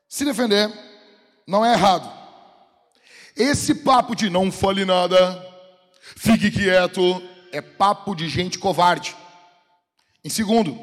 se 0.08 0.26
defender 0.26 0.70
não 1.48 1.66
é 1.66 1.74
errado. 1.74 2.19
Esse 3.36 3.76
papo 3.76 4.16
de 4.16 4.30
não 4.30 4.52
fale 4.52 4.86
nada, 4.86 5.18
fique 6.18 6.52
quieto, 6.52 7.22
é 7.52 7.62
papo 7.62 8.16
de 8.16 8.28
gente 8.28 8.58
covarde. 8.60 9.16
Em 10.24 10.30
segundo, 10.30 10.78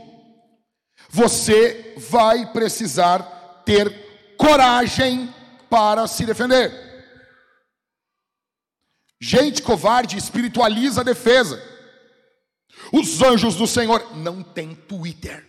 você 1.08 1.94
vai 2.10 2.50
precisar 2.52 3.62
ter 3.64 4.34
coragem 4.36 5.32
para 5.68 6.06
se 6.06 6.24
defender. 6.24 6.86
Gente 9.20 9.62
covarde 9.62 10.16
espiritualiza 10.16 11.00
a 11.00 11.04
defesa. 11.04 11.62
Os 12.92 13.22
anjos 13.22 13.56
do 13.56 13.66
Senhor 13.66 14.16
não 14.16 14.42
têm 14.42 14.74
Twitter. 14.74 15.44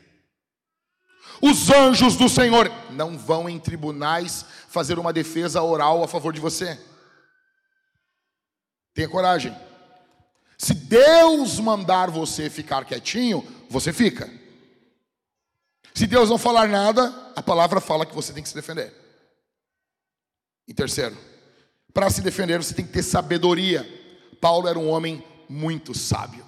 Os 1.42 1.70
anjos 1.70 2.16
do 2.16 2.28
Senhor 2.28 2.72
não 2.92 3.18
vão 3.18 3.48
em 3.48 3.60
tribunais 3.60 4.46
fazer 4.68 4.98
uma 4.98 5.14
defesa 5.14 5.62
oral 5.62 6.04
a 6.04 6.08
favor 6.08 6.34
de 6.34 6.40
você. 6.40 6.80
Tenha 8.94 9.08
coragem. 9.08 9.56
Se 10.58 10.74
Deus 10.74 11.60
mandar 11.60 12.10
você 12.10 12.50
ficar 12.50 12.86
quietinho, 12.86 13.46
você 13.70 13.94
fica. 13.94 14.30
Se 15.94 16.08
Deus 16.08 16.30
não 16.30 16.38
falar 16.38 16.68
nada, 16.68 17.14
a 17.36 17.44
palavra 17.44 17.80
fala 17.80 18.06
que 18.06 18.16
você 18.16 18.34
tem 18.34 18.42
que 18.42 18.50
se 18.50 18.56
defender. 18.56 18.94
E 20.68 20.74
terceiro, 20.74 21.18
para 21.94 22.10
se 22.10 22.22
defender 22.22 22.58
você 22.58 22.74
tem 22.74 22.86
que 22.86 22.92
ter 22.92 23.04
sabedoria. 23.04 23.86
Paulo 24.42 24.68
era 24.68 24.78
um 24.78 24.90
homem 24.90 25.24
muito 25.48 25.96
sábio. 25.96 26.46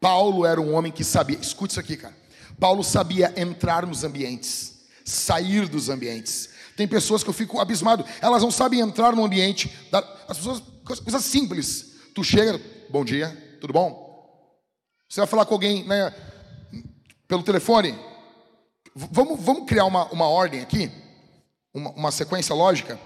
Paulo 0.00 0.44
era 0.44 0.60
um 0.60 0.74
homem 0.74 0.92
que 0.92 1.04
sabia. 1.04 1.38
Escute 1.38 1.72
isso 1.72 1.80
aqui, 1.80 1.96
cara. 1.96 2.16
Paulo 2.58 2.82
sabia 2.82 3.32
entrar 3.36 3.86
nos 3.86 4.04
ambientes, 4.04 4.86
sair 5.04 5.68
dos 5.68 5.88
ambientes. 5.88 6.50
Tem 6.76 6.86
pessoas 6.86 7.22
que 7.22 7.30
eu 7.30 7.34
fico 7.34 7.60
abismado, 7.60 8.04
elas 8.20 8.42
não 8.42 8.50
sabem 8.50 8.80
entrar 8.80 9.14
no 9.14 9.24
ambiente. 9.24 9.70
As 10.28 10.36
pessoas, 10.36 10.62
coisas 10.84 11.24
simples. 11.24 11.94
Tu 12.14 12.24
chega, 12.24 12.60
bom 12.90 13.04
dia, 13.04 13.58
tudo 13.60 13.72
bom? 13.72 14.06
Você 15.08 15.20
vai 15.20 15.26
falar 15.26 15.46
com 15.46 15.54
alguém 15.54 15.84
né, 15.84 16.14
pelo 17.28 17.42
telefone? 17.42 17.98
Vamos, 18.94 19.40
vamos 19.40 19.66
criar 19.66 19.84
uma, 19.84 20.06
uma 20.06 20.26
ordem 20.26 20.60
aqui, 20.60 20.90
uma, 21.72 21.90
uma 21.90 22.10
sequência 22.10 22.54
lógica. 22.54 22.98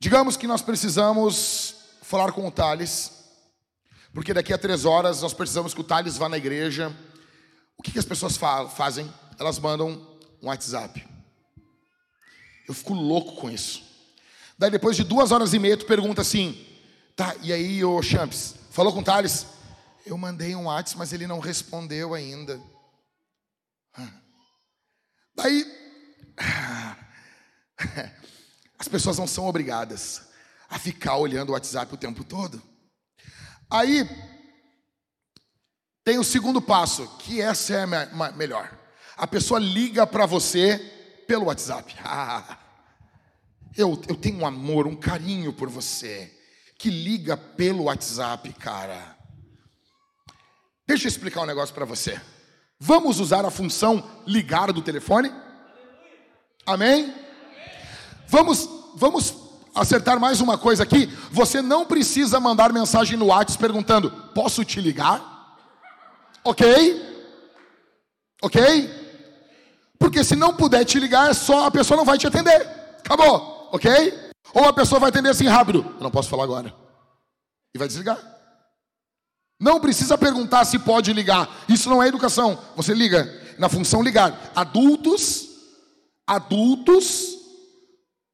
Digamos 0.00 0.36
que 0.36 0.46
nós 0.46 0.62
precisamos 0.62 1.74
falar 2.02 2.32
com 2.32 2.46
o 2.46 2.50
Thales, 2.50 3.12
porque 4.14 4.32
daqui 4.32 4.52
a 4.52 4.58
três 4.58 4.84
horas 4.84 5.22
nós 5.22 5.34
precisamos 5.34 5.74
que 5.74 5.80
o 5.80 5.84
Thales 5.84 6.16
vá 6.16 6.28
na 6.28 6.38
igreja 6.38 6.96
O 7.80 7.82
que, 7.82 7.92
que 7.92 7.98
as 7.98 8.04
pessoas 8.04 8.36
fa 8.36 8.68
fazem? 8.68 9.10
Elas 9.38 9.58
mandam 9.58 10.06
um 10.42 10.48
WhatsApp. 10.48 11.02
Eu 12.68 12.74
fico 12.74 12.92
louco 12.92 13.36
com 13.36 13.50
isso. 13.50 13.82
Daí 14.58 14.70
depois 14.70 14.98
de 14.98 15.02
duas 15.02 15.32
horas 15.32 15.54
e 15.54 15.58
meia, 15.58 15.78
tu 15.78 15.86
pergunta 15.86 16.20
assim, 16.20 16.62
tá, 17.16 17.34
e 17.40 17.50
aí, 17.50 17.82
ô 17.82 18.02
Champs, 18.02 18.54
falou 18.70 18.92
com 18.92 19.00
o 19.00 19.02
Thales? 19.02 19.46
Eu 20.04 20.18
mandei 20.18 20.54
um 20.54 20.66
WhatsApp, 20.66 20.98
mas 20.98 21.14
ele 21.14 21.26
não 21.26 21.38
respondeu 21.38 22.12
ainda. 22.12 22.60
Daí, 25.34 25.64
as 28.78 28.88
pessoas 28.88 29.16
não 29.16 29.26
são 29.26 29.46
obrigadas 29.46 30.28
a 30.68 30.78
ficar 30.78 31.16
olhando 31.16 31.48
o 31.48 31.52
WhatsApp 31.52 31.94
o 31.94 31.96
tempo 31.96 32.24
todo. 32.24 32.62
Aí, 33.70 34.06
tem 36.10 36.18
o 36.18 36.24
segundo 36.24 36.60
passo, 36.60 37.06
que 37.20 37.40
essa 37.40 37.72
é 37.72 37.82
a 37.84 38.32
melhor. 38.32 38.68
A 39.16 39.28
pessoa 39.28 39.60
liga 39.60 40.04
para 40.04 40.26
você 40.26 40.76
pelo 41.24 41.44
WhatsApp. 41.44 41.94
Ah, 42.04 42.58
eu, 43.76 43.90
eu 44.08 44.16
tenho 44.16 44.40
um 44.40 44.46
amor, 44.46 44.88
um 44.88 44.96
carinho 44.96 45.52
por 45.52 45.68
você. 45.68 46.36
Que 46.76 46.90
liga 46.90 47.36
pelo 47.36 47.84
WhatsApp, 47.84 48.52
cara. 48.54 49.16
Deixa 50.84 51.06
eu 51.06 51.08
explicar 51.08 51.42
um 51.42 51.46
negócio 51.46 51.72
para 51.72 51.84
você. 51.84 52.20
Vamos 52.76 53.20
usar 53.20 53.44
a 53.44 53.50
função 53.50 54.04
ligar 54.26 54.72
do 54.72 54.82
telefone? 54.82 55.32
Amém? 56.66 57.14
Vamos, 58.26 58.68
vamos 58.96 59.32
acertar 59.72 60.18
mais 60.18 60.40
uma 60.40 60.58
coisa 60.58 60.82
aqui. 60.82 61.06
Você 61.30 61.62
não 61.62 61.86
precisa 61.86 62.40
mandar 62.40 62.72
mensagem 62.72 63.16
no 63.16 63.26
WhatsApp 63.26 63.60
perguntando: 63.60 64.10
posso 64.34 64.64
te 64.64 64.80
ligar? 64.80 65.29
Ok? 66.44 66.64
Ok? 68.42 69.00
Porque 69.98 70.24
se 70.24 70.34
não 70.34 70.54
puder 70.54 70.84
te 70.84 70.98
ligar, 70.98 71.34
só 71.34 71.66
a 71.66 71.70
pessoa 71.70 71.96
não 71.96 72.04
vai 72.04 72.16
te 72.16 72.26
atender. 72.26 72.62
Acabou, 73.04 73.68
ok? 73.72 74.30
Ou 74.54 74.64
a 74.64 74.72
pessoa 74.72 74.98
vai 74.98 75.10
atender 75.10 75.28
assim 75.28 75.46
rápido. 75.46 75.84
Eu 75.98 76.02
não 76.02 76.10
posso 76.10 76.28
falar 76.28 76.44
agora. 76.44 76.74
E 77.74 77.78
vai 77.78 77.86
desligar. 77.86 78.18
Não 79.60 79.78
precisa 79.78 80.16
perguntar 80.16 80.64
se 80.64 80.78
pode 80.78 81.12
ligar. 81.12 81.48
Isso 81.68 81.90
não 81.90 82.02
é 82.02 82.08
educação. 82.08 82.58
Você 82.76 82.94
liga 82.94 83.28
na 83.58 83.68
função 83.68 84.02
ligar. 84.02 84.50
Adultos, 84.56 85.48
adultos, 86.26 87.39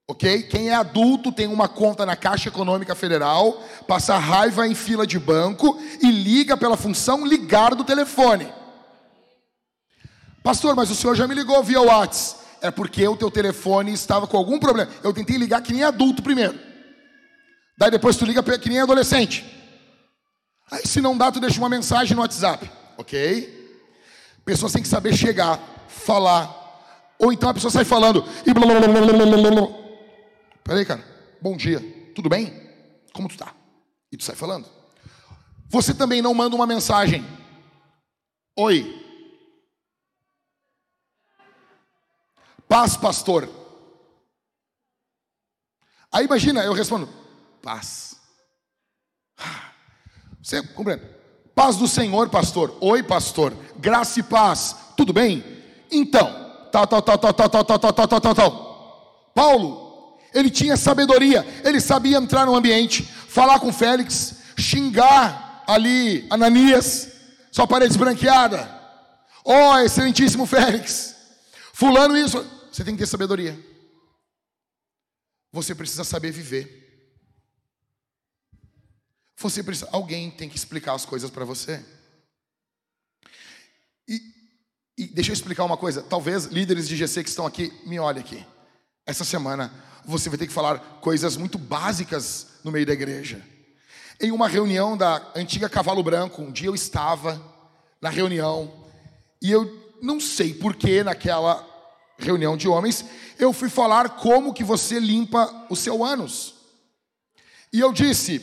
ok? 0.09 0.45
Quem 0.45 0.71
é 0.71 0.75
adulto 0.75 1.33
tem 1.33 1.47
uma 1.47 1.69
conta 1.69 2.07
na 2.07 2.15
Caixa 2.15 2.49
Econômica 2.49 2.95
Federal, 2.95 3.63
passa 3.87 4.17
raiva 4.17 4.67
em 4.67 4.75
fila 4.75 5.07
de 5.07 5.19
banco 5.19 5.79
e 6.01 6.11
liga 6.11 6.57
pela 6.57 6.77
função 6.77 7.27
ligar 7.27 7.75
do 7.75 7.85
telefone. 7.85 8.53
Pastor, 10.43 10.77
mas 10.77 10.91
o 10.91 10.95
senhor 10.95 11.17
já 11.17 11.27
me 11.27 11.35
ligou 11.35 11.63
via 11.63 11.81
WhatsApp. 11.81 12.47
É 12.63 12.71
porque 12.71 13.07
o 13.07 13.17
teu 13.17 13.31
telefone 13.31 13.93
estava 13.93 14.27
com 14.27 14.37
algum 14.37 14.59
problema. 14.59 14.91
Eu 15.03 15.13
tentei 15.13 15.37
ligar 15.37 15.61
que 15.61 15.73
nem 15.73 15.83
adulto 15.83 16.23
primeiro. 16.23 16.59
Daí 17.79 17.91
depois 17.91 18.17
tu 18.17 18.25
liga 18.25 18.43
que 18.43 18.69
nem 18.69 18.81
adolescente. 18.81 19.45
Aí 20.71 20.87
se 20.87 21.01
não 21.01 21.17
dá, 21.17 21.31
tu 21.31 21.39
deixa 21.39 21.59
uma 21.59 21.69
mensagem 21.69 22.17
no 22.17 22.23
WhatsApp, 22.23 22.71
ok? 22.97 23.55
Pessoas 24.45 24.73
têm 24.73 24.83
que 24.83 24.89
saber 24.89 25.15
chegar, 25.15 25.61
falar. 25.89 26.49
Ou 27.19 27.33
então 27.33 27.49
a 27.49 27.55
pessoa 27.55 27.71
sai 27.71 27.85
falando 27.85 28.25
e 28.47 28.55
blá 28.55 28.67
blá 28.67 28.81
blá 28.81 28.89
blá 28.89 29.27
blá 29.27 29.51
blá. 29.51 29.86
Peraí, 30.67 30.85
cara. 30.85 31.05
Bom 31.41 31.57
dia. 31.57 31.79
Tudo 32.13 32.29
bem? 32.29 32.53
Como 33.13 33.29
tu 33.29 33.39
tá? 33.39 33.55
E 34.11 34.17
tu 34.17 34.25
sai 34.25 34.35
falando. 34.35 34.69
Você 35.69 35.95
também 35.95 36.21
não 36.21 36.35
manda 36.35 36.57
uma 36.57 36.67
mensagem. 36.67 37.25
Oi. 38.59 38.85
Paz, 42.69 42.97
pastor. 42.97 43.49
Aí 46.11 46.25
imagina, 46.25 46.65
eu 46.65 46.73
respondo: 46.73 47.09
Paz. 47.63 48.21
Você 50.43 50.63
compreende? 50.69 51.05
Paz 51.55 51.77
do 51.77 51.87
Senhor, 51.87 52.29
pastor. 52.29 52.77
Oi, 52.81 53.05
pastor. 53.05 53.53
Graça 53.79 54.19
e 54.19 54.23
paz. 54.25 54.75
Tudo 54.97 55.13
bem? 55.13 55.45
Então, 55.93 56.29
tal, 56.73 56.87
tal, 56.89 57.03
tal, 57.03 57.19
tal, 57.19 57.33
tal, 57.33 57.49
tal, 57.49 57.65
tal, 57.65 57.79
tal, 57.79 58.09
tal, 58.09 58.21
tal, 58.21 58.35
tal. 58.35 59.33
Paulo, 59.33 59.86
ele 60.37 60.51
tinha 60.51 60.77
sabedoria. 60.77 61.45
Ele 61.65 61.81
sabia 61.81 62.19
entrar 62.19 62.45
no 62.45 62.55
ambiente, 62.55 63.03
falar 63.03 63.59
com 63.59 63.73
Félix, 63.73 64.37
xingar 64.59 65.65
ali 65.67 66.27
Ananias, 66.31 67.09
sua 67.51 67.67
parede 67.67 67.93
esbranqueada. 67.93 68.71
Ó, 69.45 69.73
oh, 69.73 69.79
excelentíssimo 69.79 70.45
Félix. 70.45 71.17
Fulano 71.73 72.17
isso. 72.17 72.45
Você 72.71 72.85
tem 72.85 72.95
que 72.95 73.01
ter 73.01 73.07
sabedoria. 73.07 73.59
Você 75.53 75.75
precisa 75.75 76.05
saber 76.05 76.31
viver. 76.33 76.85
Você 79.39 79.63
precisa, 79.63 79.89
alguém 79.91 80.31
tem 80.31 80.49
que 80.49 80.57
explicar 80.57 80.95
as 80.95 81.07
coisas 81.07 81.31
para 81.31 81.45
você. 81.47 81.83
E, 84.07 84.21
e 84.99 85.07
deixa 85.07 85.31
eu 85.31 85.35
explicar 85.35 85.65
uma 85.65 85.77
coisa. 85.79 86.03
Talvez 86.03 86.45
líderes 86.45 86.87
de 86.87 86.97
GC 86.97 87.23
que 87.23 87.31
estão 87.31 87.47
aqui, 87.47 87.73
me 87.87 87.99
olhem 87.99 88.21
aqui. 88.21 88.45
Essa 89.07 89.25
semana 89.25 89.73
você 90.07 90.29
vai 90.29 90.39
ter 90.39 90.47
que 90.47 90.53
falar 90.53 90.79
coisas 91.01 91.37
muito 91.37 91.59
básicas 91.59 92.47
no 92.63 92.71
meio 92.71 92.87
da 92.87 92.93
igreja. 92.93 93.45
Em 94.21 94.31
uma 94.31 94.49
reunião 94.49 94.97
da 94.97 95.33
antiga 95.35 95.69
Cavalo 95.69 96.03
Branco, 96.03 96.41
um 96.41 96.51
dia 96.51 96.69
eu 96.69 96.75
estava 96.75 97.41
na 98.01 98.09
reunião 98.09 98.73
e 99.43 99.51
eu 99.51 99.85
não 100.01 100.21
sei 100.21 100.55
por 100.55 100.77
que 100.77 101.03
naquela 101.03 101.67
reunião 102.19 102.57
de 102.57 102.69
homens 102.69 103.05
eu 103.39 103.53
fui 103.53 103.69
falar 103.69 104.11
como 104.11 104.55
que 104.55 104.65
você 104.65 104.99
limpa 104.99 105.67
o 105.69 105.77
seu 105.77 106.05
ânus. 106.05 106.55
E 107.73 107.81
eu 107.81 107.93
disse: 107.93 108.41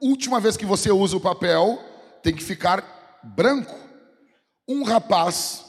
última 0.00 0.38
vez 0.38 0.56
que 0.56 0.66
você 0.66 0.90
usa 0.90 1.16
o 1.16 1.20
papel, 1.20 1.82
tem 2.22 2.34
que 2.34 2.44
ficar 2.44 3.20
branco. 3.22 3.76
Um 4.68 4.84
rapaz 4.84 5.64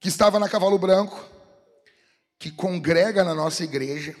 que 0.00 0.08
estava 0.08 0.38
na 0.38 0.48
Cavalo 0.48 0.78
Branco, 0.78 1.18
que 2.40 2.50
congrega 2.50 3.22
na 3.22 3.34
nossa 3.34 3.62
igreja, 3.62 4.16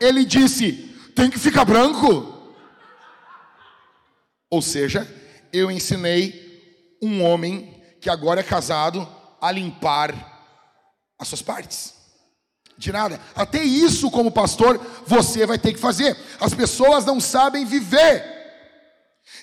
ele 0.00 0.24
disse: 0.24 0.72
tem 1.14 1.30
que 1.30 1.38
ficar 1.38 1.64
branco. 1.66 2.32
Ou 4.50 4.62
seja, 4.62 5.06
eu 5.52 5.70
ensinei 5.70 6.98
um 7.02 7.22
homem 7.22 7.82
que 8.00 8.08
agora 8.08 8.40
é 8.40 8.42
casado 8.42 9.06
a 9.40 9.52
limpar 9.52 10.14
as 11.18 11.28
suas 11.28 11.42
partes 11.42 11.94
de 12.78 12.90
nada. 12.90 13.20
Até 13.36 13.62
isso, 13.62 14.10
como 14.10 14.32
pastor, 14.32 14.80
você 15.06 15.46
vai 15.46 15.58
ter 15.58 15.72
que 15.72 15.78
fazer. 15.78 16.16
As 16.40 16.54
pessoas 16.54 17.04
não 17.04 17.20
sabem 17.20 17.64
viver. 17.66 18.32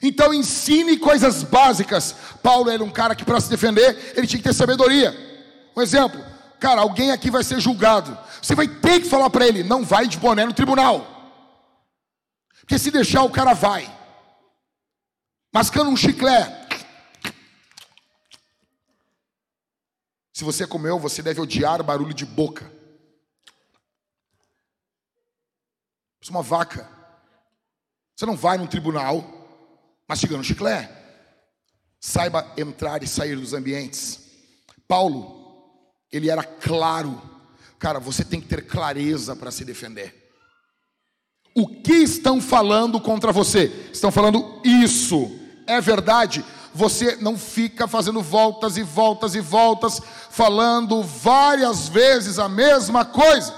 Então 0.02 0.34
ensine 0.34 0.98
coisas 0.98 1.44
básicas. 1.44 2.16
Paulo 2.42 2.70
era 2.70 2.84
um 2.84 2.90
cara 2.90 3.16
que 3.16 3.24
para 3.26 3.40
se 3.40 3.50
defender, 3.50 4.14
ele 4.16 4.28
tinha 4.28 4.42
que 4.42 4.48
ter 4.48 4.54
sabedoria. 4.54 5.16
Um 5.76 5.82
exemplo, 5.82 6.20
cara, 6.62 6.82
alguém 6.82 7.12
aqui 7.12 7.32
vai 7.32 7.44
ser 7.44 7.60
julgado. 7.60 8.16
Você 8.40 8.54
vai 8.54 8.68
ter 8.68 9.02
que 9.02 9.10
falar 9.10 9.32
para 9.32 9.48
ele, 9.48 9.64
não 9.64 9.84
vai 9.84 10.08
de 10.08 10.18
boné 10.18 10.46
no 10.46 10.54
tribunal. 10.54 11.08
Porque 12.60 12.78
se 12.78 12.92
deixar 12.92 13.24
o 13.24 13.32
cara 13.32 13.54
vai. 13.54 13.92
Mascando 15.52 15.90
um 15.90 15.98
chiclete. 15.98 16.86
Se 20.32 20.44
você 20.44 20.68
comeu, 20.68 21.00
você 21.00 21.24
deve 21.24 21.42
odiar 21.42 21.84
barulho 21.84 22.14
de 22.14 22.26
boca. 22.26 22.72
É 26.26 26.30
uma 26.30 26.44
vaca. 26.44 26.88
Você 28.16 28.26
não 28.26 28.38
vai 28.38 28.60
num 28.60 28.68
tribunal 28.68 29.26
mastigando 30.08 30.44
chiclete. 30.44 30.94
Saiba 32.00 32.54
entrar 32.56 33.02
e 33.02 33.08
sair 33.08 33.36
dos 33.36 33.54
ambientes. 33.54 34.20
Paulo, 34.88 35.41
ele 36.12 36.30
era 36.30 36.44
claro. 36.44 37.22
Cara, 37.80 38.00
você 38.00 38.24
tem 38.24 38.40
que 38.40 38.48
ter 38.48 38.66
clareza 38.66 39.36
para 39.36 39.52
se 39.52 39.66
defender. 39.66 40.32
O 41.56 41.68
que 41.68 41.94
estão 41.94 42.40
falando 42.40 43.00
contra 43.00 43.32
você? 43.32 43.66
Estão 43.92 44.12
falando 44.12 44.62
isso. 44.64 45.32
É 45.68 45.82
verdade? 45.82 46.46
Você 46.74 47.18
não 47.18 47.38
fica 47.38 47.88
fazendo 47.88 48.22
voltas 48.22 48.78
e 48.78 48.84
voltas 48.84 49.36
e 49.36 49.42
voltas, 49.42 50.02
falando 50.30 51.04
várias 51.04 51.90
vezes 51.90 52.40
a 52.40 52.48
mesma 52.48 53.04
coisa. 53.04 53.54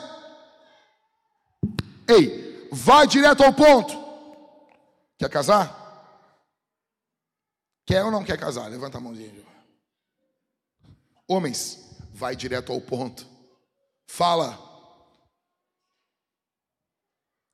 Ei, 2.08 2.44
Vai 2.76 3.06
direto 3.06 3.44
ao 3.44 3.54
ponto. 3.54 3.94
Quer 5.20 5.30
casar? 5.30 5.80
Quer 7.86 8.04
ou 8.04 8.10
não 8.10 8.24
quer 8.24 8.36
casar? 8.36 8.68
Levanta 8.68 8.98
a 8.98 9.02
mãozinha. 9.02 9.32
Homens, 11.28 11.83
vai 12.14 12.36
direto 12.36 12.72
ao 12.72 12.80
ponto. 12.80 13.28
Fala. 14.08 14.60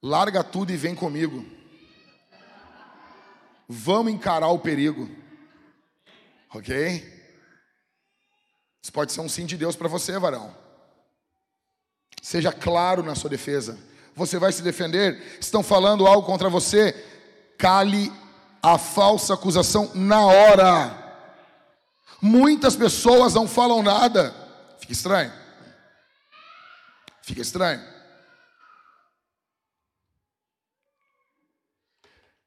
Larga 0.03 0.43
tudo 0.43 0.72
e 0.72 0.78
vem 0.78 0.93
comigo. 0.93 1.45
Vamos 3.68 4.12
encarar 4.12 4.49
o 4.49 4.60
perigo. 4.60 5.10
Ok? 6.53 7.18
Isso 8.82 8.91
pode 8.91 9.12
ser 9.12 9.22
um 9.22 9.30
sim 9.30 9.45
de 9.45 9.55
Deus 9.55 9.76
para 9.76 9.88
você, 9.88 10.18
varão. 10.20 10.55
Seja 12.22 12.51
claro 12.51 13.03
na 13.03 13.16
sua 13.16 13.30
defesa. 13.30 13.80
Você 14.16 14.38
vai 14.38 14.51
se 14.51 14.62
defender? 14.62 15.38
Estão 15.39 15.64
falando 15.64 16.05
algo 16.05 16.26
contra 16.26 16.49
você? 16.49 16.91
Cale 17.57 18.12
a 18.62 18.78
falsa 18.78 19.34
acusação 19.34 19.91
na 19.95 20.26
hora. 20.26 20.99
Muitas 22.22 22.76
pessoas 22.76 23.34
não 23.34 23.47
falam 23.47 23.82
nada. 23.82 24.49
Fica 24.89 24.93
estranho. 24.93 25.33
Fica 27.21 27.41
estranho. 27.41 27.83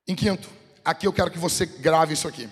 Em 0.08 0.16
quinto, 0.16 0.48
aqui 0.84 1.06
eu 1.06 1.12
quero 1.12 1.30
que 1.30 1.38
você 1.38 1.64
grave 1.64 2.14
isso 2.14 2.26
aqui. 2.26 2.48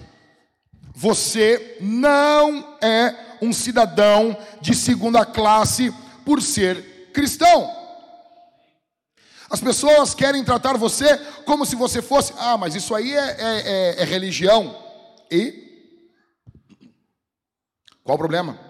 Você 0.94 1.78
não 1.80 2.78
é 2.80 3.38
um 3.42 3.52
cidadão 3.52 4.36
de 4.60 4.76
segunda 4.76 5.26
classe 5.26 5.92
por 6.24 6.40
ser 6.40 7.10
cristão. 7.12 7.68
As 9.50 9.60
pessoas 9.60 10.14
querem 10.14 10.44
tratar 10.44 10.76
você 10.76 11.18
como 11.44 11.66
se 11.66 11.74
você 11.74 12.00
fosse, 12.00 12.32
ah, 12.38 12.56
mas 12.56 12.76
isso 12.76 12.94
aí 12.94 13.12
é, 13.12 13.18
é, 13.18 13.96
é, 13.98 14.02
é 14.02 14.04
religião. 14.04 14.72
E? 15.28 15.98
Qual 18.04 18.14
o 18.14 18.18
problema? 18.18 18.69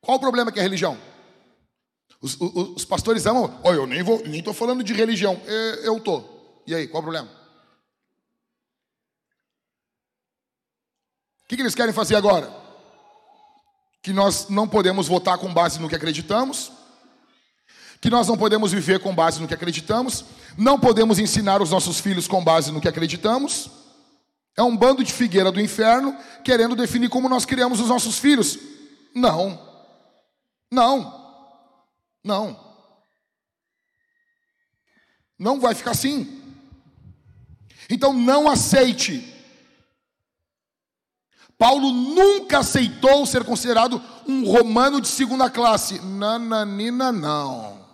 Qual 0.00 0.16
o 0.16 0.20
problema 0.20 0.50
que 0.50 0.58
é 0.58 0.62
religião? 0.62 0.98
Os, 2.20 2.38
os, 2.40 2.76
os 2.76 2.84
pastores 2.84 3.26
amam, 3.26 3.58
olha, 3.62 3.76
eu 3.76 3.86
nem 3.86 4.02
vou, 4.02 4.22
nem 4.26 4.40
estou 4.40 4.52
falando 4.52 4.84
de 4.84 4.92
religião, 4.92 5.40
eu, 5.46 5.94
eu 5.94 6.00
tô. 6.00 6.22
E 6.66 6.74
aí, 6.74 6.86
qual 6.86 7.00
o 7.00 7.04
problema? 7.04 7.28
O 11.44 11.48
que, 11.48 11.56
que 11.56 11.62
eles 11.62 11.74
querem 11.74 11.94
fazer 11.94 12.16
agora? 12.16 12.54
Que 14.02 14.12
nós 14.12 14.48
não 14.48 14.68
podemos 14.68 15.08
votar 15.08 15.38
com 15.38 15.52
base 15.52 15.80
no 15.80 15.88
que 15.88 15.96
acreditamos, 15.96 16.70
que 18.00 18.10
nós 18.10 18.28
não 18.28 18.36
podemos 18.36 18.72
viver 18.72 19.00
com 19.00 19.14
base 19.14 19.40
no 19.40 19.48
que 19.48 19.54
acreditamos, 19.54 20.24
não 20.56 20.78
podemos 20.78 21.18
ensinar 21.18 21.60
os 21.60 21.70
nossos 21.70 21.98
filhos 22.00 22.28
com 22.28 22.42
base 22.42 22.70
no 22.70 22.80
que 22.80 22.88
acreditamos. 22.88 23.70
É 24.56 24.62
um 24.62 24.76
bando 24.76 25.02
de 25.02 25.12
figueira 25.12 25.50
do 25.50 25.60
inferno 25.60 26.16
querendo 26.44 26.76
definir 26.76 27.08
como 27.08 27.28
nós 27.28 27.44
criamos 27.44 27.80
os 27.80 27.88
nossos 27.88 28.18
filhos. 28.18 28.58
Não. 29.14 29.69
Não. 30.70 31.48
Não. 32.22 32.70
Não 35.38 35.58
vai 35.58 35.74
ficar 35.74 35.92
assim. 35.92 36.42
Então 37.88 38.12
não 38.12 38.48
aceite. 38.48 39.26
Paulo 41.58 41.90
nunca 41.90 42.60
aceitou 42.60 43.26
ser 43.26 43.44
considerado 43.44 44.02
um 44.26 44.50
romano 44.50 45.00
de 45.00 45.08
segunda 45.08 45.50
classe. 45.50 46.00
Nananina, 46.00 47.12
não. 47.12 47.86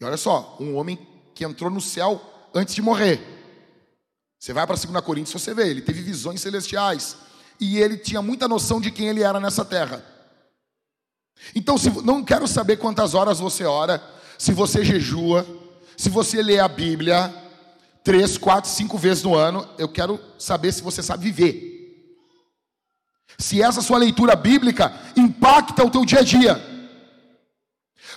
E 0.00 0.04
olha 0.04 0.16
só, 0.16 0.56
um 0.60 0.74
homem 0.76 0.98
que 1.34 1.44
entrou 1.44 1.70
no 1.70 1.80
céu 1.80 2.20
antes 2.54 2.74
de 2.74 2.82
morrer. 2.82 3.20
Você 4.38 4.52
vai 4.52 4.66
para 4.66 4.76
2 4.76 5.04
Coríntios, 5.04 5.40
você 5.40 5.54
vê, 5.54 5.68
ele 5.68 5.82
teve 5.82 6.02
visões 6.02 6.40
celestiais. 6.40 7.16
E 7.58 7.78
ele 7.78 7.96
tinha 7.98 8.22
muita 8.22 8.48
noção 8.48 8.80
de 8.80 8.90
quem 8.90 9.08
ele 9.08 9.22
era 9.22 9.38
nessa 9.38 9.64
terra. 9.64 10.04
Então, 11.54 11.76
se, 11.78 11.90
não 12.02 12.22
quero 12.22 12.46
saber 12.46 12.76
quantas 12.76 13.14
horas 13.14 13.40
você 13.40 13.64
ora, 13.64 14.02
se 14.38 14.52
você 14.52 14.84
jejua, 14.84 15.46
se 15.96 16.08
você 16.08 16.42
lê 16.42 16.58
a 16.58 16.68
Bíblia 16.68 17.34
três, 18.02 18.38
quatro, 18.38 18.70
cinco 18.70 18.98
vezes 18.98 19.22
no 19.22 19.34
ano. 19.34 19.66
Eu 19.78 19.88
quero 19.88 20.18
saber 20.38 20.72
se 20.72 20.82
você 20.82 21.02
sabe 21.02 21.30
viver. 21.30 21.68
Se 23.38 23.62
essa 23.62 23.80
sua 23.80 23.98
leitura 23.98 24.36
bíblica 24.36 24.92
impacta 25.16 25.84
o 25.84 25.90
teu 25.90 26.04
dia 26.04 26.20
a 26.20 26.22
dia. 26.22 26.70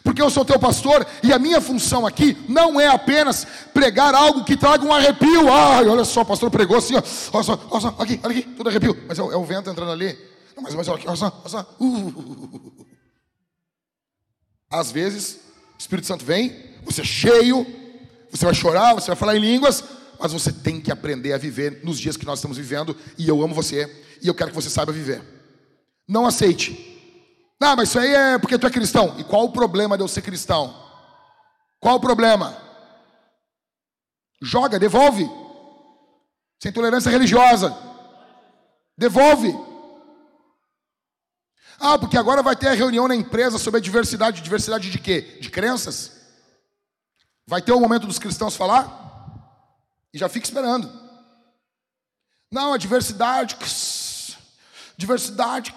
Porque 0.03 0.21
eu 0.21 0.29
sou 0.29 0.43
teu 0.43 0.59
pastor 0.59 1.05
e 1.21 1.31
a 1.31 1.39
minha 1.39 1.61
função 1.61 2.05
aqui 2.05 2.35
não 2.49 2.79
é 2.79 2.87
apenas 2.87 3.45
pregar 3.73 4.13
algo 4.13 4.43
que 4.43 4.57
traga 4.57 4.83
um 4.83 4.91
arrepio. 4.91 5.53
Ai, 5.53 5.87
olha 5.87 6.03
só, 6.03 6.21
o 6.21 6.25
pastor 6.25 6.49
pregou 6.49 6.77
assim, 6.77 6.95
ó. 6.95 7.03
Olha 7.31 7.43
só, 7.43 7.67
olha 7.69 7.81
só, 7.81 7.95
aqui, 7.99 8.19
olha 8.23 8.31
aqui, 8.31 8.41
tudo 8.41 8.69
arrepio. 8.69 8.97
Mas 9.07 9.19
é 9.19 9.23
o, 9.23 9.31
é 9.31 9.37
o 9.37 9.45
vento 9.45 9.69
entrando 9.69 9.91
ali. 9.91 10.17
Não, 10.55 10.63
mas, 10.63 10.75
mas 10.75 10.87
olha 10.87 10.97
aqui, 10.97 11.07
olha 11.07 11.15
só, 11.15 11.41
olha 11.41 11.49
só. 11.49 11.75
Uh. 11.79 12.83
Às 14.73 14.91
vezes, 14.91 15.39
o 15.75 15.79
Espírito 15.79 16.07
Santo 16.07 16.25
vem, 16.25 16.53
você 16.83 17.01
é 17.01 17.05
cheio, 17.05 17.65
você 18.31 18.43
vai 18.43 18.53
chorar, 18.53 18.93
você 18.93 19.07
vai 19.07 19.15
falar 19.15 19.37
em 19.37 19.39
línguas, 19.39 19.83
mas 20.19 20.33
você 20.33 20.51
tem 20.51 20.81
que 20.81 20.91
aprender 20.91 21.33
a 21.33 21.37
viver 21.37 21.81
nos 21.83 21.99
dias 21.99 22.17
que 22.17 22.25
nós 22.25 22.39
estamos 22.39 22.57
vivendo. 22.57 22.95
E 23.17 23.27
eu 23.27 23.41
amo 23.41 23.53
você 23.53 23.89
e 24.21 24.27
eu 24.27 24.33
quero 24.33 24.49
que 24.49 24.55
você 24.55 24.69
saiba 24.69 24.91
viver. 24.91 25.21
Não 26.07 26.25
aceite 26.25 26.93
não, 27.63 27.77
mas 27.77 27.87
isso 27.87 27.97
aí 27.97 28.13
é 28.13 28.37
porque 28.37 28.57
tu 28.57 28.67
é 28.67 28.69
cristão. 28.69 29.15
E 29.17 29.23
qual 29.23 29.45
o 29.45 29.51
problema 29.53 29.95
de 29.95 30.03
eu 30.03 30.07
ser 30.09 30.21
cristão? 30.21 30.75
Qual 31.79 31.95
o 31.95 31.99
problema? 31.99 32.57
Joga, 34.41 34.77
devolve. 34.77 35.29
Sem 36.61 36.73
tolerância 36.73 37.09
religiosa. 37.09 37.73
Devolve. 38.97 39.55
Ah, 41.85 41.99
porque 41.99 42.17
agora 42.17 42.41
vai 42.41 42.55
ter 42.55 42.69
a 42.69 42.73
reunião 42.73 43.09
na 43.09 43.15
empresa 43.15 43.57
sobre 43.57 43.77
a 43.77 43.83
diversidade. 43.83 44.41
Diversidade 44.41 44.89
de 44.89 44.97
quê? 44.97 45.37
De 45.41 45.49
crenças? 45.49 46.13
Vai 47.45 47.61
ter 47.61 47.73
o 47.73 47.79
momento 47.81 48.07
dos 48.07 48.17
cristãos 48.17 48.55
falar? 48.55 49.67
E 50.13 50.17
já 50.17 50.29
fica 50.29 50.45
esperando. 50.45 50.89
Não, 52.49 52.71
a 52.71 52.77
diversidade. 52.77 53.57
Diversidade. 54.95 55.73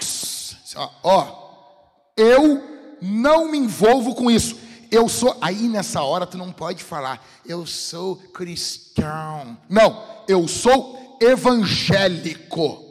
Ó, 1.02 2.12
eu 2.16 2.96
não 3.02 3.50
me 3.50 3.58
envolvo 3.58 4.14
com 4.14 4.30
isso. 4.30 4.56
Eu 4.92 5.08
sou. 5.08 5.36
Aí 5.40 5.66
nessa 5.66 6.02
hora 6.02 6.24
tu 6.24 6.38
não 6.38 6.52
pode 6.52 6.84
falar, 6.84 7.20
eu 7.44 7.66
sou 7.66 8.14
cristão. 8.14 9.58
Não, 9.68 10.24
eu 10.28 10.46
sou 10.46 11.18
evangélico. 11.20 12.84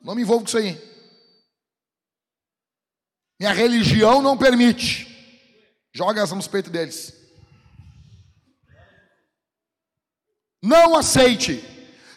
Não 0.00 0.14
me 0.14 0.22
envolvo 0.22 0.44
com 0.44 0.48
isso 0.48 0.56
aí. 0.56 0.93
Minha 3.44 3.52
religião 3.52 4.22
não 4.22 4.38
permite. 4.38 5.06
Joga 5.92 6.22
essa 6.22 6.34
nos 6.34 6.48
peitos 6.48 6.72
deles. 6.72 7.12
Não 10.62 10.96
aceite 10.96 11.62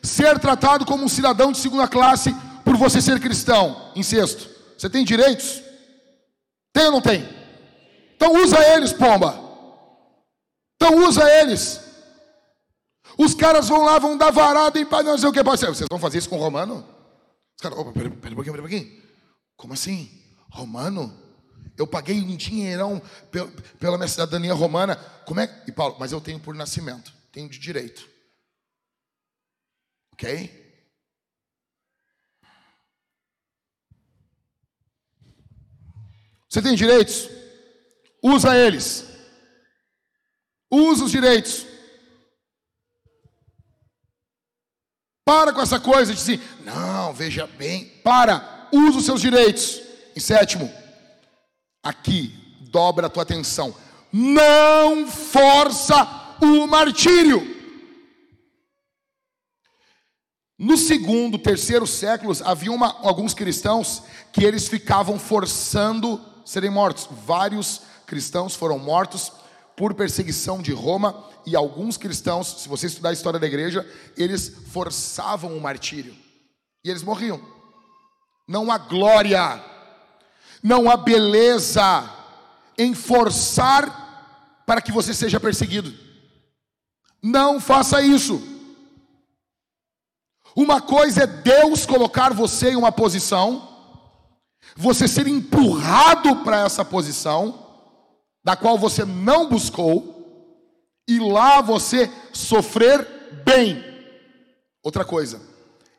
ser 0.01 0.39
tratado 0.39 0.85
como 0.85 1.03
um 1.03 1.09
cidadão 1.09 1.51
de 1.51 1.57
segunda 1.57 1.85
classe 1.85 2.33
por 2.63 2.77
você 2.77 3.01
ser 3.01 3.19
cristão. 3.19 3.91
Sexto, 4.01 4.49
você 4.77 4.89
tem 4.89 5.03
direitos? 5.03 5.61
Tem 6.71 6.85
ou 6.85 6.93
não 6.93 7.01
tem? 7.01 7.27
Então 8.15 8.33
usa 8.41 8.57
eles, 8.73 8.93
pomba. 8.93 9.37
Então 10.77 10.97
usa 11.05 11.29
eles. 11.41 11.81
Os 13.17 13.33
caras 13.33 13.67
vão 13.67 13.83
lá, 13.83 13.99
vão 13.99 14.17
dar 14.17 14.31
varada 14.31 14.79
em 14.79 14.85
paz, 14.85 15.05
não 15.05 15.17
sei 15.17 15.27
o 15.27 15.33
que. 15.33 15.43
Vocês 15.43 15.87
vão 15.89 15.99
fazer 15.99 16.19
isso 16.19 16.29
com 16.29 16.37
o 16.37 16.41
romano? 16.41 16.87
Os 17.57 17.61
caras, 17.61 17.77
opa, 17.77 17.91
pera, 17.91 18.09
pera 18.11 18.31
um 18.31 18.35
pouquinho, 18.35 18.55
pera 18.55 18.67
pouquinho. 18.69 19.03
Como 19.57 19.73
assim? 19.73 20.16
Romano? 20.49 21.27
Eu 21.77 21.85
paguei 21.85 22.19
um 22.19 22.35
dinheirão 22.35 23.01
pela 23.79 23.97
minha 23.97 24.07
cidadania 24.07 24.53
romana. 24.53 24.95
Como 25.25 25.39
é? 25.39 25.63
E 25.67 25.71
Paulo, 25.71 25.95
mas 25.99 26.11
eu 26.11 26.19
tenho 26.19 26.39
por 26.39 26.55
nascimento, 26.55 27.13
tenho 27.31 27.47
de 27.47 27.59
direito. 27.59 28.09
Ok? 30.13 30.65
Você 36.49 36.61
tem 36.61 36.75
direitos? 36.75 37.29
Usa 38.23 38.57
eles. 38.57 39.05
Usa 40.71 41.05
os 41.05 41.11
direitos. 41.11 41.65
Para 45.23 45.53
com 45.53 45.61
essa 45.61 45.79
coisa 45.79 46.13
de 46.13 46.17
dizer, 46.17 46.41
não, 46.63 47.13
veja 47.13 47.45
bem. 47.45 47.85
Para, 48.01 48.69
usa 48.71 48.97
os 48.97 49.05
seus 49.05 49.21
direitos. 49.21 49.86
Em 50.17 50.19
sétimo, 50.19 50.67
aqui, 51.83 52.33
dobra 52.71 53.05
a 53.05 53.09
tua 53.09 53.21
atenção. 53.21 53.75
Não 54.11 55.05
força 55.05 56.35
o 56.41 56.65
martírio. 56.65 57.55
No 60.57 60.75
segundo, 60.75 61.37
terceiro 61.37 61.85
séculos, 61.85 62.41
havia 62.41 62.71
uma, 62.71 62.99
alguns 63.03 63.35
cristãos 63.35 64.01
que 64.33 64.43
eles 64.43 64.67
ficavam 64.67 65.19
forçando 65.19 66.19
serem 66.43 66.71
mortos. 66.71 67.07
Vários 67.23 67.81
cristãos 68.07 68.55
foram 68.55 68.79
mortos 68.79 69.31
por 69.75 69.93
perseguição 69.93 70.63
de 70.63 70.73
Roma 70.73 71.29
e 71.45 71.55
alguns 71.55 71.95
cristãos, 71.95 72.63
se 72.63 72.67
você 72.67 72.87
estudar 72.87 73.09
a 73.09 73.13
história 73.13 73.39
da 73.39 73.45
igreja, 73.45 73.87
eles 74.17 74.49
forçavam 74.71 75.55
o 75.55 75.61
martírio 75.61 76.15
e 76.83 76.89
eles 76.89 77.03
morriam. 77.03 77.39
Não 78.47 78.71
há 78.71 78.79
glória, 78.79 79.76
não 80.61 80.89
há 80.89 80.97
beleza 80.97 82.09
em 82.77 82.93
forçar 82.93 84.61
para 84.65 84.81
que 84.81 84.91
você 84.91 85.13
seja 85.13 85.39
perseguido. 85.39 85.93
Não 87.21 87.59
faça 87.59 88.01
isso. 88.01 88.41
Uma 90.55 90.81
coisa 90.81 91.23
é 91.23 91.27
Deus 91.27 91.85
colocar 91.85 92.33
você 92.33 92.71
em 92.71 92.75
uma 92.75 92.91
posição, 92.91 93.67
você 94.75 95.07
ser 95.07 95.27
empurrado 95.27 96.37
para 96.37 96.65
essa 96.65 96.83
posição, 96.83 97.65
da 98.43 98.55
qual 98.55 98.77
você 98.77 99.05
não 99.05 99.47
buscou, 99.47 100.15
e 101.07 101.19
lá 101.19 101.61
você 101.61 102.11
sofrer 102.33 103.07
bem. 103.45 103.83
Outra 104.83 105.05
coisa 105.05 105.41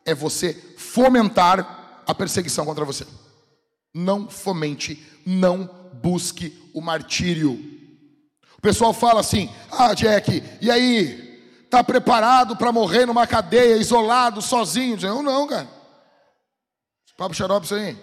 é 0.05 0.15
você 0.15 0.55
fomentar 0.77 2.03
a 2.07 2.15
perseguição 2.15 2.65
contra 2.65 2.85
você. 2.85 3.07
Não 3.95 4.28
fomente, 4.28 5.05
não 5.26 5.66
busque 6.03 6.70
o 6.74 6.80
martírio. 6.80 7.53
O 8.57 8.61
pessoal 8.61 8.93
fala 8.93 9.20
assim: 9.20 9.51
"Ah, 9.70 9.95
Jack, 9.95 10.43
e 10.61 10.70
aí? 10.70 11.26
Tá 11.70 11.84
preparado 11.84 12.57
para 12.57 12.72
morrer 12.72 13.07
numa 13.07 13.26
cadeia, 13.26 13.76
isolado, 13.76 14.41
sozinho?" 14.43 14.99
Eu 15.01 15.22
não, 15.22 15.47
cara. 15.47 15.78
Papo 17.18 17.34
xarope 17.34 17.66
isso 17.66 17.74
aí. 17.74 17.99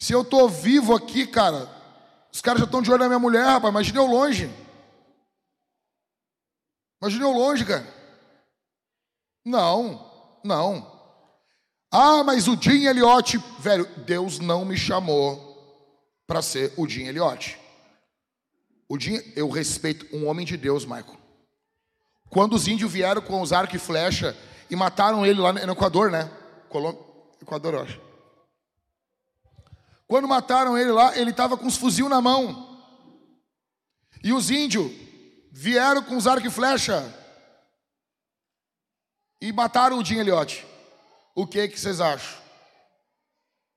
Se 0.00 0.12
eu 0.12 0.24
tô 0.24 0.48
vivo 0.48 0.94
aqui, 0.94 1.26
cara, 1.26 1.68
os 2.32 2.40
caras 2.40 2.60
já 2.60 2.66
estão 2.66 2.80
de 2.80 2.90
olho 2.90 3.00
na 3.00 3.08
minha 3.08 3.18
mulher, 3.18 3.44
rapaz. 3.44 3.72
Imagina 3.72 3.98
eu 3.98 4.06
longe. 4.06 4.48
Imagina 7.00 7.24
eu 7.24 7.32
longe, 7.32 7.64
cara. 7.64 7.86
Não, 9.44 10.08
não. 10.44 10.91
Ah, 11.94 12.24
mas 12.24 12.48
o 12.48 12.56
Jim 12.58 12.86
Elliot, 12.86 13.36
velho, 13.58 13.86
Deus 13.98 14.38
não 14.38 14.64
me 14.64 14.78
chamou 14.78 15.52
para 16.26 16.40
ser 16.40 16.72
o 16.78 16.88
Jim 16.88 17.02
Elliot. 17.02 17.58
O 18.88 18.98
Jim, 18.98 19.20
eu 19.36 19.50
respeito 19.50 20.06
um 20.16 20.26
homem 20.26 20.46
de 20.46 20.56
Deus, 20.56 20.86
Michael. 20.86 21.18
Quando 22.30 22.54
os 22.54 22.66
índios 22.66 22.90
vieram 22.90 23.20
com 23.20 23.42
os 23.42 23.52
arcos 23.52 23.74
e 23.74 23.78
flecha 23.78 24.34
e 24.70 24.74
mataram 24.74 25.26
ele 25.26 25.38
lá 25.38 25.52
no 25.52 25.72
Equador, 25.72 26.10
né? 26.10 26.30
Colômbia, 26.70 26.98
Equador, 27.42 27.74
eu 27.74 27.82
acho. 27.82 28.00
Quando 30.08 30.26
mataram 30.26 30.78
ele 30.78 30.92
lá, 30.92 31.14
ele 31.16 31.30
estava 31.30 31.58
com 31.58 31.66
os 31.66 31.76
fuzil 31.76 32.08
na 32.08 32.22
mão. 32.22 32.70
E 34.24 34.32
os 34.32 34.50
índios 34.50 34.90
vieram 35.50 36.02
com 36.02 36.16
os 36.16 36.26
arco 36.26 36.46
e 36.46 36.50
flecha 36.50 37.02
e 39.42 39.52
mataram 39.52 39.98
o 39.98 40.04
Jim 40.04 40.16
Elliot. 40.16 40.71
O 41.34 41.46
que 41.46 41.68
que 41.68 41.80
vocês 41.80 42.00
acham? 42.00 42.42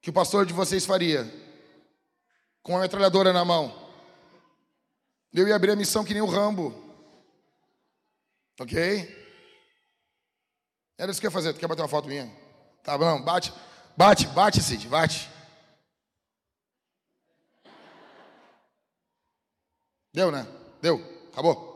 Que 0.01 0.09
o 0.09 0.13
pastor 0.13 0.45
de 0.45 0.53
vocês 0.53 0.85
faria? 0.85 1.23
Com 2.61 2.77
a 2.77 2.81
metralhadora 2.81 3.31
na 3.31 3.45
mão. 3.45 3.73
Eu 5.33 5.47
ia 5.47 5.55
abrir 5.55 5.71
a 5.71 5.75
missão 5.75 6.03
que 6.03 6.13
nem 6.13 6.21
o 6.21 6.27
Rambo. 6.27 6.73
Ok? 8.59 8.77
Era 10.97 11.11
isso 11.11 11.19
que 11.19 11.27
eu 11.27 11.29
ia 11.29 11.33
fazer. 11.33 11.53
Tu 11.53 11.59
quer 11.59 11.67
bater 11.67 11.81
uma 11.81 11.87
foto 11.87 12.07
minha? 12.07 12.31
Tá 12.83 12.97
bom, 12.97 13.21
bate. 13.21 13.53
Bate, 13.97 14.27
bate, 14.27 14.61
Cid, 14.61 14.87
bate. 14.87 15.29
Deu, 20.13 20.31
né? 20.31 20.47
Deu. 20.81 20.99
Acabou. 21.31 21.75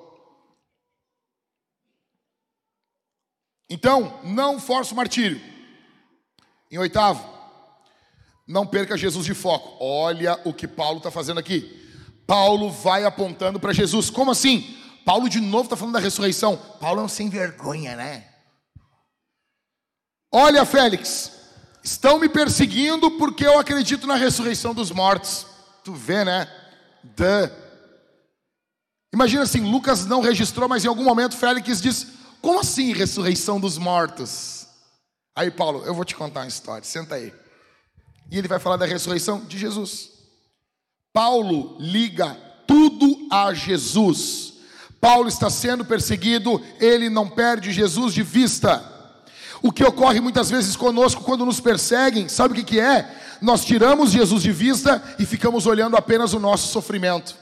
Então, 3.70 4.22
não 4.24 4.60
force 4.60 4.94
o 4.94 4.96
martírio. 4.96 5.59
Em 6.72 6.78
oitavo, 6.78 7.24
não 8.47 8.65
perca 8.65 8.97
Jesus 8.97 9.26
de 9.26 9.34
foco. 9.34 9.78
Olha 9.80 10.39
o 10.43 10.53
que 10.53 10.67
Paulo 10.67 10.97
está 10.97 11.11
fazendo 11.11 11.39
aqui. 11.39 11.76
Paulo 12.26 12.72
vai 12.72 13.05
apontando 13.05 13.59
para 13.59 13.74
Jesus. 13.74 14.09
Como 14.09 14.32
assim? 14.32 14.78
Paulo 15.05 15.28
de 15.28 15.39
novo 15.39 15.63
está 15.63 15.76
falando 15.76 15.93
da 15.93 15.99
ressurreição. 15.99 16.57
Paulo 16.80 17.01
é 17.01 17.03
um 17.03 17.07
sem 17.07 17.30
vergonha, 17.30 17.95
né? 17.95 18.26
Olha, 20.32 20.63
Félix, 20.65 21.32
estão 21.84 22.20
me 22.20 22.30
perseguindo 22.30 23.09
porque 23.11 23.45
eu 23.45 23.57
acredito 23.57 24.05
na 24.05 24.15
ressurreição 24.15 24.74
dos 24.74 24.91
mortos. 24.91 25.47
Tu 25.84 25.93
vê, 25.93 26.24
né? 26.24 26.47
Duh. 27.03 27.51
Imagina 29.11 29.43
assim, 29.43 29.61
Lucas 29.61 30.05
não 30.05 30.22
registrou, 30.22 30.70
mas 30.70 30.86
em 30.86 30.88
algum 30.88 31.03
momento 31.03 31.36
Félix 31.36 31.82
diz: 31.82 32.07
Como 32.41 32.59
assim 32.59 32.93
ressurreição 32.93 33.59
dos 33.59 33.78
mortos? 33.78 34.59
Aí 35.36 35.50
Paulo, 35.52 35.84
eu 35.86 35.94
vou 35.94 36.06
te 36.06 36.16
contar 36.16 36.42
uma 36.42 36.48
história, 36.48 36.84
senta 36.84 37.16
aí. 37.16 37.34
E 38.32 38.38
ele 38.38 38.48
vai 38.48 38.60
falar 38.60 38.78
da 38.78 38.86
ressurreição 38.86 39.44
de 39.46 39.58
Jesus. 39.58 40.10
Paulo 41.12 41.78
liga 41.80 42.38
tudo 42.68 43.28
a 43.32 43.54
Jesus. 43.54 44.54
Paulo 45.02 45.28
está 45.28 45.50
sendo 45.50 45.86
perseguido, 45.86 46.62
ele 46.80 47.10
não 47.10 47.28
perde 47.28 47.72
Jesus 47.72 48.14
de 48.14 48.22
vista. 48.22 48.84
O 49.62 49.72
que 49.72 49.84
ocorre 49.84 50.22
muitas 50.22 50.50
vezes 50.50 50.76
conosco 50.76 51.24
quando 51.24 51.46
nos 51.46 51.60
perseguem, 51.60 52.30
sabe 52.30 52.54
o 52.54 52.56
que, 52.56 52.64
que 52.64 52.80
é? 52.80 53.38
Nós 53.42 53.66
tiramos 53.66 54.12
Jesus 54.12 54.44
de 54.44 54.52
vista 54.52 55.02
e 55.18 55.26
ficamos 55.26 55.66
olhando 55.66 55.96
apenas 55.96 56.34
o 56.34 56.40
nosso 56.40 56.72
sofrimento. 56.72 57.36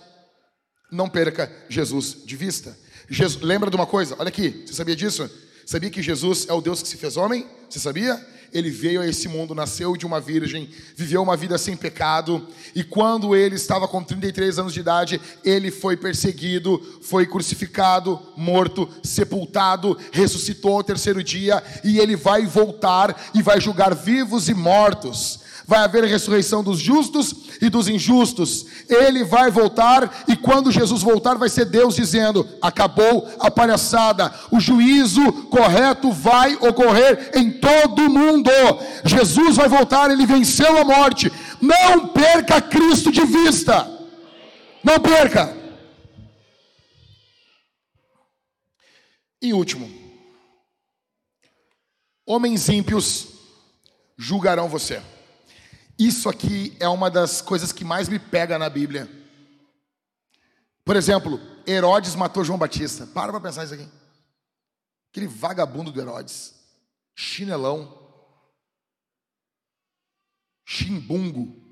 Não 0.91 1.09
perca 1.09 1.51
Jesus 1.67 2.17
de 2.25 2.35
vista. 2.35 2.77
Jesus, 3.09 3.41
lembra 3.41 3.69
de 3.69 3.75
uma 3.75 3.85
coisa? 3.85 4.15
Olha 4.17 4.29
aqui, 4.29 4.63
você 4.65 4.73
sabia 4.73 4.95
disso? 4.95 5.29
Sabia 5.67 5.89
que 5.89 6.01
Jesus 6.01 6.45
é 6.47 6.53
o 6.53 6.61
Deus 6.61 6.81
que 6.81 6.87
se 6.87 6.95
fez 6.95 7.17
homem? 7.17 7.45
Você 7.69 7.77
sabia? 7.77 8.25
Ele 8.53 8.69
veio 8.69 9.01
a 9.01 9.05
esse 9.05 9.27
mundo, 9.27 9.53
nasceu 9.53 9.97
de 9.97 10.05
uma 10.05 10.21
virgem, 10.21 10.69
viveu 10.95 11.21
uma 11.21 11.35
vida 11.35 11.57
sem 11.57 11.75
pecado, 11.75 12.47
e 12.73 12.85
quando 12.85 13.35
ele 13.35 13.55
estava 13.55 13.85
com 13.85 14.01
33 14.01 14.59
anos 14.59 14.73
de 14.73 14.79
idade, 14.79 15.19
ele 15.43 15.69
foi 15.69 15.97
perseguido, 15.97 16.81
foi 17.01 17.25
crucificado, 17.25 18.17
morto, 18.37 18.87
sepultado, 19.03 19.97
ressuscitou 20.13 20.77
ao 20.77 20.83
terceiro 20.85 21.21
dia, 21.21 21.61
e 21.83 21.99
ele 21.99 22.15
vai 22.15 22.45
voltar 22.45 23.29
e 23.35 23.41
vai 23.41 23.59
julgar 23.59 23.93
vivos 23.93 24.47
e 24.47 24.53
mortos 24.53 25.41
vai 25.67 25.79
haver 25.79 26.05
a 26.05 26.07
ressurreição 26.07 26.63
dos 26.63 26.79
justos 26.79 27.35
e 27.61 27.69
dos 27.69 27.89
injustos. 27.89 28.65
Ele 28.87 29.25
vai 29.25 29.51
voltar 29.51 30.23
e 30.25 30.35
quando 30.37 30.71
Jesus 30.71 31.03
voltar 31.03 31.35
vai 31.35 31.49
ser 31.49 31.65
Deus 31.65 31.95
dizendo: 31.95 32.47
acabou 32.61 33.29
a 33.37 33.51
palhaçada. 33.51 34.33
O 34.49 34.61
juízo 34.61 35.21
correto 35.49 36.09
vai 36.09 36.55
ocorrer 36.55 37.31
em 37.35 37.51
todo 37.51 38.03
o 38.03 38.09
mundo. 38.09 38.49
Jesus 39.03 39.57
vai 39.57 39.67
voltar, 39.67 40.09
ele 40.09 40.25
venceu 40.25 40.77
a 40.77 40.85
morte. 40.85 41.29
Não 41.61 42.07
perca 42.07 42.61
Cristo 42.61 43.11
de 43.11 43.25
vista. 43.25 43.85
Não 44.81 44.99
perca. 44.99 45.55
E 49.41 49.53
último, 49.53 49.91
homens 52.25 52.69
ímpios 52.69 53.27
julgarão 54.17 54.69
você. 54.69 55.01
Isso 55.97 56.29
aqui 56.29 56.75
é 56.79 56.87
uma 56.87 57.09
das 57.09 57.41
coisas 57.41 57.71
que 57.71 57.83
mais 57.83 58.07
me 58.07 58.19
pega 58.19 58.59
na 58.59 58.69
Bíblia. 58.69 59.09
Por 60.85 60.95
exemplo, 60.95 61.39
Herodes 61.65 62.15
matou 62.15 62.43
João 62.43 62.59
Batista. 62.59 63.07
Para 63.07 63.31
para 63.31 63.41
pensar 63.41 63.63
isso 63.63 63.73
aqui. 63.73 63.89
Aquele 65.11 65.27
vagabundo 65.27 65.91
do 65.91 65.99
Herodes. 65.99 66.53
Chinelão. 67.15 67.97
Chimbungo. 70.63 71.67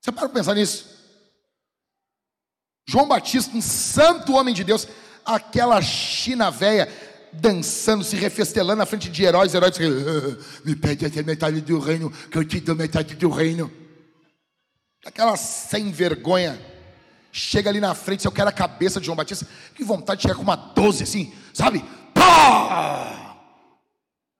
Você 0.00 0.12
para 0.12 0.28
para 0.28 0.38
pensar 0.38 0.54
nisso? 0.54 0.98
João 2.86 3.06
Batista, 3.06 3.56
um 3.56 3.62
santo 3.62 4.32
homem 4.32 4.54
de 4.54 4.64
Deus, 4.64 4.86
aquela 5.24 5.80
china 5.80 6.50
velha, 6.50 6.86
dançando, 7.32 8.04
se 8.04 8.16
refestelando 8.16 8.78
na 8.78 8.86
frente 8.86 9.08
de 9.08 9.24
heróis. 9.24 9.54
Heróis 9.54 9.76
me 10.64 10.74
pede 10.76 11.06
até 11.06 11.22
metade 11.22 11.60
do 11.60 11.78
reino, 11.78 12.10
que 12.10 12.38
eu 12.38 12.44
te 12.44 12.60
dou 12.60 12.74
metade 12.74 13.14
do 13.14 13.28
reino. 13.28 13.70
Aquela 15.04 15.36
sem 15.36 15.90
vergonha. 15.90 16.60
Chega 17.32 17.70
ali 17.70 17.80
na 17.80 17.94
frente, 17.94 18.24
eu 18.24 18.32
quero 18.32 18.48
a 18.48 18.52
cabeça 18.52 18.98
de 18.98 19.06
João 19.06 19.16
Batista, 19.16 19.46
que 19.74 19.84
vontade 19.84 20.18
de 20.18 20.22
chegar 20.22 20.34
com 20.34 20.42
uma 20.42 20.56
doze 20.56 21.04
assim, 21.04 21.32
sabe? 21.54 21.84
Pá! 22.12 23.36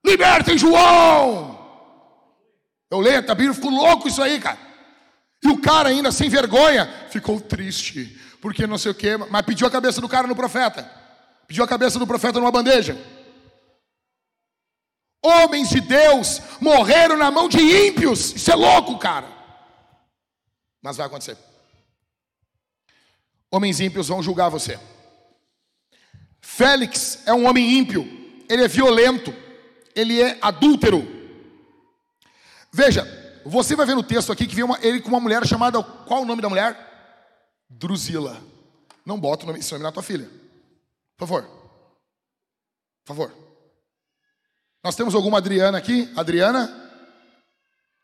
Libertem 0.05 0.59
João! 0.59 1.57
Eu 2.91 2.99
leio 2.99 3.19
a 3.19 3.35
Bíblia, 3.35 3.55
fico 3.55 3.71
louco 3.71 4.09
isso 4.09 4.21
aí, 4.21 4.41
cara. 4.41 4.59
E 5.43 5.49
o 5.49 5.61
cara 5.61 5.89
ainda 5.89 6.11
sem 6.11 6.29
vergonha 6.29 6.93
ficou 7.11 7.41
triste, 7.41 8.21
porque 8.43 8.67
não 8.67 8.77
sei 8.77 8.91
o 8.91 8.95
que, 8.95 9.17
mas 9.17 9.43
pediu 9.43 9.69
a 9.69 9.71
cabeça 9.71 10.01
do 10.01 10.09
cara 10.09 10.27
no 10.27 10.35
profeta. 10.35 11.00
Pediu 11.51 11.65
a 11.65 11.67
cabeça 11.67 11.99
do 11.99 12.07
profeta 12.07 12.39
numa 12.39 12.53
bandeja. 12.53 12.97
Homens 15.21 15.71
de 15.71 15.81
Deus 15.81 16.41
morreram 16.61 17.17
na 17.17 17.29
mão 17.29 17.49
de 17.49 17.59
ímpios. 17.59 18.37
Isso 18.37 18.53
é 18.53 18.55
louco, 18.55 18.97
cara. 19.01 19.27
Mas 20.81 20.97
vai 20.97 21.09
acontecer. 21.09 21.37
Homens 23.51 23.81
ímpios 23.81 24.07
vão 24.07 24.23
julgar 24.23 24.49
você. 24.49 24.79
Félix 26.41 27.19
é 27.27 27.35
um 27.35 27.49
homem 27.49 27.79
ímpio. 27.79 28.05
Ele 28.49 28.63
é 28.63 28.69
violento. 28.69 29.35
Ele 29.93 30.23
é 30.23 30.39
adúltero. 30.41 31.05
Veja, 32.73 33.05
você 33.45 33.75
vai 33.75 33.87
ver 33.87 33.97
no 33.97 34.05
texto 34.05 34.31
aqui 34.31 34.47
que 34.47 34.55
vem 34.55 34.63
uma, 34.63 34.79
ele 34.81 35.01
com 35.01 35.09
uma 35.09 35.19
mulher 35.19 35.45
chamada. 35.49 35.83
Qual 35.83 36.23
o 36.23 36.27
nome 36.27 36.43
da 36.43 36.49
mulher? 36.49 36.79
Drusila. 37.69 38.41
Não 39.05 39.19
bota 39.19 39.51
esse 39.59 39.73
nome 39.73 39.83
na 39.83 39.91
tua 39.91 40.05
filha. 40.05 40.39
Por 41.21 41.29
favor. 41.29 41.45
Por 43.05 43.09
favor. 43.15 43.35
Nós 44.83 44.97
temos 44.97 45.15
alguma 45.15 45.37
Adriana 45.37 45.77
aqui? 45.77 46.11
Adriana? 46.17 46.91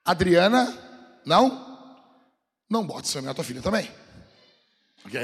Adriana? 0.05 1.21
Não? 1.25 1.65
Não 2.69 2.87
bote 2.87 3.09
seu 3.09 3.23
nome 3.23 3.29
na 3.29 3.35
tua 3.35 3.43
filha 3.43 3.63
também. 3.63 3.91
Ok? 5.07 5.17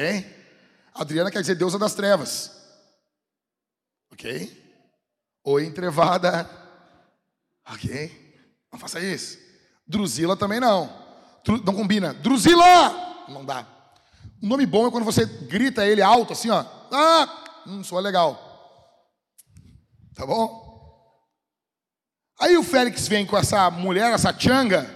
Adriana 0.95 1.31
quer 1.31 1.43
dizer 1.43 1.55
deusa 1.55 1.79
das 1.79 1.95
trevas. 1.95 2.51
Ok? 4.11 4.51
Ou 5.45 5.61
entrevada. 5.61 6.49
Ok? 7.69 8.65
Não 8.73 8.79
faça 8.79 9.01
isso. 9.01 9.39
Druzila 9.87 10.35
também 10.35 10.61
não. 10.61 10.87
Não 11.63 11.75
combina. 11.75 12.15
Druzila! 12.15 13.27
Não 13.29 13.45
dá. 13.45 13.67
O 14.43 14.47
nome 14.47 14.65
bom 14.65 14.89
é 14.89 14.91
quando 14.91 15.05
você 15.05 15.27
grita 15.27 15.87
ele 15.87 16.01
alto, 16.01 16.33
assim, 16.33 16.49
ó. 16.49 16.65
Ah! 16.91 17.42
Hum, 17.67 17.83
soa 17.83 18.01
legal. 18.01 18.53
Tá 20.15 20.27
bom? 20.27 20.73
Aí 22.41 22.57
o 22.57 22.63
Félix 22.63 23.07
vem 23.07 23.25
com 23.25 23.37
essa 23.37 23.71
mulher, 23.71 24.13
essa 24.13 24.37
changa. 24.37 24.91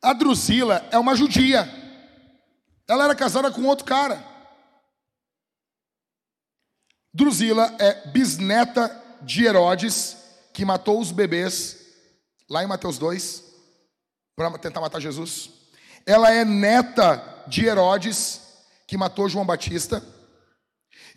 A 0.00 0.12
Druzila 0.12 0.86
é 0.90 0.98
uma 0.98 1.16
judia. 1.16 1.68
Ela 2.88 3.04
era 3.04 3.14
casada 3.14 3.50
com 3.50 3.64
outro 3.64 3.84
cara. 3.84 4.24
Druzila 7.12 7.74
é 7.78 8.06
bisneta 8.08 8.88
de 9.22 9.44
Herodes, 9.44 10.16
que 10.54 10.64
matou 10.64 11.00
os 11.00 11.10
bebês, 11.10 11.76
lá 12.48 12.62
em 12.62 12.66
Mateus 12.66 12.98
2, 12.98 13.44
para 14.36 14.56
tentar 14.58 14.80
matar 14.80 15.00
Jesus. 15.00 15.50
Ela 16.06 16.32
é 16.32 16.44
neta 16.44 17.44
de 17.48 17.66
Herodes, 17.66 18.40
que 18.86 18.96
matou 18.96 19.28
João 19.28 19.44
Batista. 19.44 20.02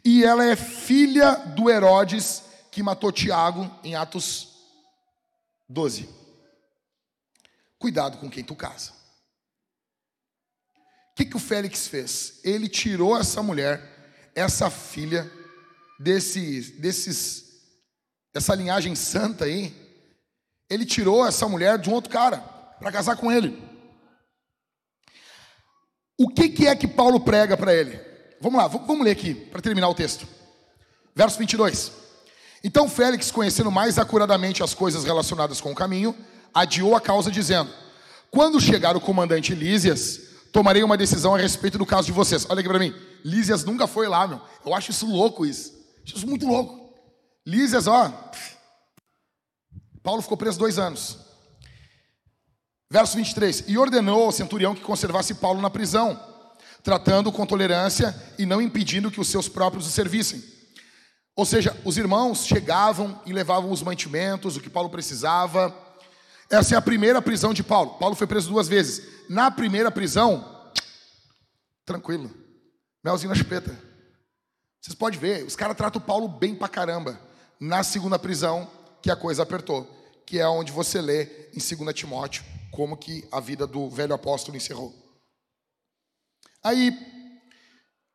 E 0.04 0.24
ela 0.24 0.43
é 0.43 0.56
filha 0.56 1.36
do 1.36 1.70
Herodes, 1.70 2.43
que 2.72 2.82
matou 2.82 3.12
Tiago, 3.12 3.70
em 3.84 3.95
Atos 3.95 4.49
12. 5.70 6.10
Cuidado 7.78 8.18
com 8.18 8.30
quem 8.30 8.43
tu 8.43 8.56
casa. 8.56 8.91
O 11.12 11.16
que, 11.16 11.26
que 11.26 11.36
o 11.36 11.39
Félix 11.39 11.88
fez? 11.88 12.39
Ele 12.43 12.68
tirou 12.68 13.18
essa 13.18 13.43
mulher, 13.43 14.32
essa 14.34 14.70
filha, 14.70 15.30
desses, 15.99 16.72
desses, 16.80 17.45
essa 18.34 18.56
linhagem 18.56 18.95
santa 18.95 19.45
aí, 19.45 19.76
ele 20.70 20.86
tirou 20.86 21.28
essa 21.28 21.47
mulher 21.47 21.78
de 21.78 21.89
um 21.89 21.93
outro 21.93 22.12
cara 22.12 22.38
para 22.38 22.91
casar 22.91 23.18
com 23.18 23.32
ele. 23.32 23.62
O 26.18 26.30
que, 26.30 26.49
que 26.49 26.68
é 26.68 26.76
que 26.76 26.88
Paulo 26.88 27.20
prega 27.20 27.58
para 27.58 27.74
ele? 27.74 28.11
Vamos 28.42 28.60
lá, 28.60 28.68
vamos 28.68 29.06
ler 29.06 29.12
aqui 29.12 29.36
para 29.36 29.62
terminar 29.62 29.88
o 29.88 29.94
texto. 29.94 30.28
Verso 31.16 31.38
22. 31.38 31.92
Então 32.64 32.89
Félix, 32.89 33.30
conhecendo 33.30 33.72
mais 33.72 34.00
acuradamente 34.00 34.64
as 34.64 34.74
coisas 34.74 35.04
relacionadas 35.04 35.62
com 35.62 35.72
o 35.72 35.76
caminho, 35.76 36.16
adiou 36.52 36.96
a 36.96 37.02
causa, 37.02 37.30
dizendo: 37.30 37.72
Quando 38.32 38.60
chegar 38.60 38.98
o 38.98 39.02
comandante 39.02 39.54
Lísias, 39.54 40.20
tomarei 40.52 40.82
uma 40.82 40.98
decisão 40.98 41.36
a 41.36 41.38
respeito 41.38 41.78
do 41.78 41.86
caso 41.86 42.08
de 42.08 42.12
vocês. 42.12 42.48
Olha 42.50 42.62
aqui 42.62 42.70
para 42.70 42.80
mim. 42.80 42.94
Lísias 43.24 43.64
nunca 43.64 43.86
foi 43.86 44.08
lá, 44.08 44.28
meu. 44.28 44.42
Eu 44.66 44.74
acho 44.74 44.89
isso 44.89 45.06
louco 45.06 45.46
isso. 45.46 45.74
Jesus 46.04 46.24
muito 46.26 46.48
louco. 46.48 46.96
Lísias, 47.46 47.86
ó. 47.86 48.12
Paulo 50.02 50.22
ficou 50.24 50.36
preso 50.36 50.58
dois 50.58 50.80
anos. 50.80 51.20
Verso 52.89 53.16
23. 53.18 53.66
E 53.68 53.78
ordenou 53.78 54.24
ao 54.24 54.32
centurião 54.32 54.74
que 54.74 54.82
conservasse 54.82 55.36
Paulo 55.36 55.62
na 55.62 55.70
prisão, 55.70 56.20
tratando 56.84 57.32
com 57.32 57.45
tolerância 57.45 58.15
e 58.38 58.45
não 58.45 58.61
impedindo 58.61 59.11
que 59.11 59.19
os 59.19 59.27
seus 59.27 59.47
próprios 59.47 59.88
o 59.88 59.91
servissem. 59.91 60.43
Ou 61.36 61.45
seja, 61.45 61.75
os 61.86 61.97
irmãos 61.97 62.45
chegavam 62.45 63.19
e 63.25 63.34
levavam 63.34 63.71
os 63.71 63.82
mantimentos, 63.82 64.57
o 64.57 64.61
que 64.61 64.69
Paulo 64.69 64.89
precisava. 64.89 65.75
Essa 66.49 66.75
é 66.75 66.77
a 66.77 66.82
primeira 66.82 67.21
prisão 67.21 67.53
de 67.53 67.63
Paulo. 67.63 67.91
Paulo 67.91 68.15
foi 68.15 68.27
preso 68.27 68.49
duas 68.49 68.67
vezes. 68.67 69.01
Na 69.29 69.49
primeira 69.49 69.89
prisão, 69.89 70.71
tranquilo, 71.86 72.29
melzinho 73.03 73.29
na 73.29 73.36
chupeta. 73.36 73.77
Vocês 74.82 74.95
podem 74.95 75.19
ver, 75.19 75.45
os 75.45 75.55
caras 75.55 75.77
tratam 75.77 76.01
o 76.01 76.03
Paulo 76.03 76.27
bem 76.27 76.55
pra 76.55 76.67
caramba. 76.67 77.19
Na 77.59 77.84
segunda 77.84 78.19
prisão, 78.19 78.69
que 79.01 79.11
a 79.11 79.15
coisa 79.15 79.43
apertou, 79.43 79.88
que 80.25 80.39
é 80.39 80.47
onde 80.47 80.71
você 80.71 81.01
lê 81.01 81.23
em 81.53 81.59
2 81.75 81.93
Timóteo 81.95 82.43
como 82.71 82.95
que 82.95 83.27
a 83.32 83.39
vida 83.39 83.67
do 83.67 83.89
velho 83.89 84.13
apóstolo 84.13 84.55
encerrou. 84.55 85.01
Aí, 86.64 86.95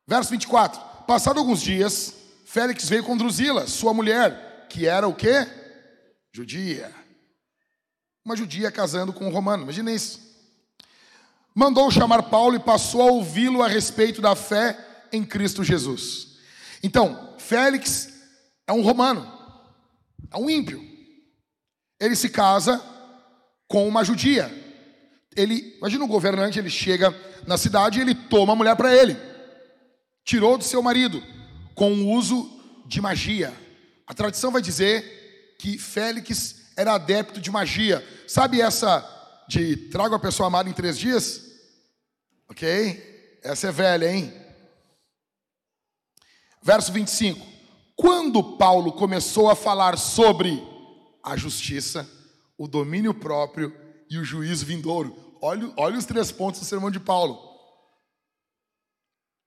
verso 0.05 0.31
24. 0.31 0.79
Passado 1.05 1.39
alguns 1.39 1.61
dias, 1.61 2.13
Félix 2.45 2.87
veio 2.87 3.03
com 3.03 3.17
Drusila, 3.17 3.67
sua 3.67 3.93
mulher, 3.93 4.67
que 4.69 4.87
era 4.87 5.07
o 5.07 5.13
quê? 5.13 5.47
Judia. 6.31 6.93
Uma 8.23 8.35
judia 8.35 8.71
casando 8.71 9.13
com 9.13 9.25
um 9.25 9.31
romano, 9.31 9.63
imagina 9.63 9.91
isso. 9.91 10.19
Mandou 11.55 11.89
chamar 11.89 12.23
Paulo 12.23 12.55
e 12.55 12.59
passou 12.59 13.01
a 13.01 13.11
ouvi-lo 13.11 13.63
a 13.63 13.67
respeito 13.67 14.21
da 14.21 14.35
fé 14.35 14.77
em 15.11 15.25
Cristo 15.25 15.63
Jesus. 15.63 16.37
Então, 16.83 17.35
Félix 17.37 18.09
é 18.67 18.73
um 18.73 18.81
romano, 18.81 19.25
é 20.31 20.37
um 20.37 20.49
ímpio. 20.49 20.85
Ele 21.99 22.15
se 22.15 22.29
casa 22.29 22.81
com 23.67 23.87
uma 23.87 24.03
judia. 24.03 24.66
Ele, 25.37 25.75
imagina 25.77 26.03
o 26.03 26.07
governante, 26.07 26.57
ele 26.57 26.69
chega 26.69 27.15
na 27.45 27.57
cidade 27.57 27.99
e 27.99 28.01
ele 28.01 28.15
toma 28.15 28.53
a 28.53 28.55
mulher 28.55 28.75
para 28.75 28.93
ele. 28.93 29.15
Tirou 30.25 30.57
do 30.57 30.63
seu 30.63 30.81
marido 30.81 31.23
com 31.75 31.93
o 31.93 32.11
uso 32.11 32.59
de 32.87 32.99
magia. 32.99 33.53
A 34.07 34.15
tradição 34.15 34.51
vai 34.51 34.63
dizer 34.63 35.55
que 35.59 35.77
Félix 35.77 36.73
era 36.75 36.95
adepto 36.95 37.39
de 37.39 37.51
magia. 37.51 38.03
Sabe 38.27 38.61
essa 38.61 39.05
de 39.47 39.77
trago 39.77 40.15
a 40.15 40.19
pessoa 40.19 40.47
amada 40.47 40.69
em 40.69 40.73
três 40.73 40.97
dias? 40.97 41.41
Ok? 42.49 43.39
Essa 43.43 43.67
é 43.67 43.71
velha, 43.71 44.11
hein? 44.11 44.33
Verso 46.63 46.91
25. 46.91 47.45
Quando 47.95 48.57
Paulo 48.57 48.91
começou 48.91 49.49
a 49.49 49.55
falar 49.55 49.99
sobre 49.99 50.61
a 51.23 51.37
justiça, 51.37 52.09
o 52.57 52.67
domínio 52.67 53.13
próprio 53.13 53.71
e 54.09 54.17
o 54.17 54.23
juízo 54.23 54.65
vindouro. 54.65 55.26
Olha, 55.41 55.73
olha 55.77 55.97
os 55.97 56.05
três 56.05 56.31
pontos 56.31 56.59
do 56.59 56.65
sermão 56.65 56.91
de 56.91 56.99
Paulo: 56.99 57.39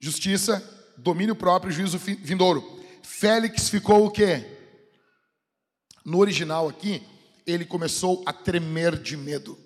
justiça, 0.01 0.61
domínio 0.97 1.34
próprio 1.34 1.70
e 1.70 1.74
juízo 1.74 1.99
vindouro. 1.99 2.62
Félix 3.03 3.68
ficou 3.68 4.07
o 4.07 4.11
quê? 4.11 4.59
No 6.05 6.18
original 6.18 6.68
aqui, 6.68 7.07
ele 7.47 7.64
começou 7.64 8.22
a 8.26 8.32
tremer 8.32 8.99
de 8.99 9.16
medo. 9.16 9.59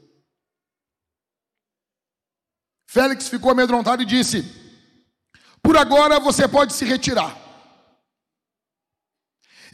Félix 2.89 3.29
ficou 3.29 3.51
amedrontado 3.51 4.03
e 4.03 4.07
disse: 4.07 4.65
por 5.65 5.79
agora 5.79 6.21
você 6.21 6.47
pode 6.47 6.75
se 6.75 6.85
retirar. 6.85 7.35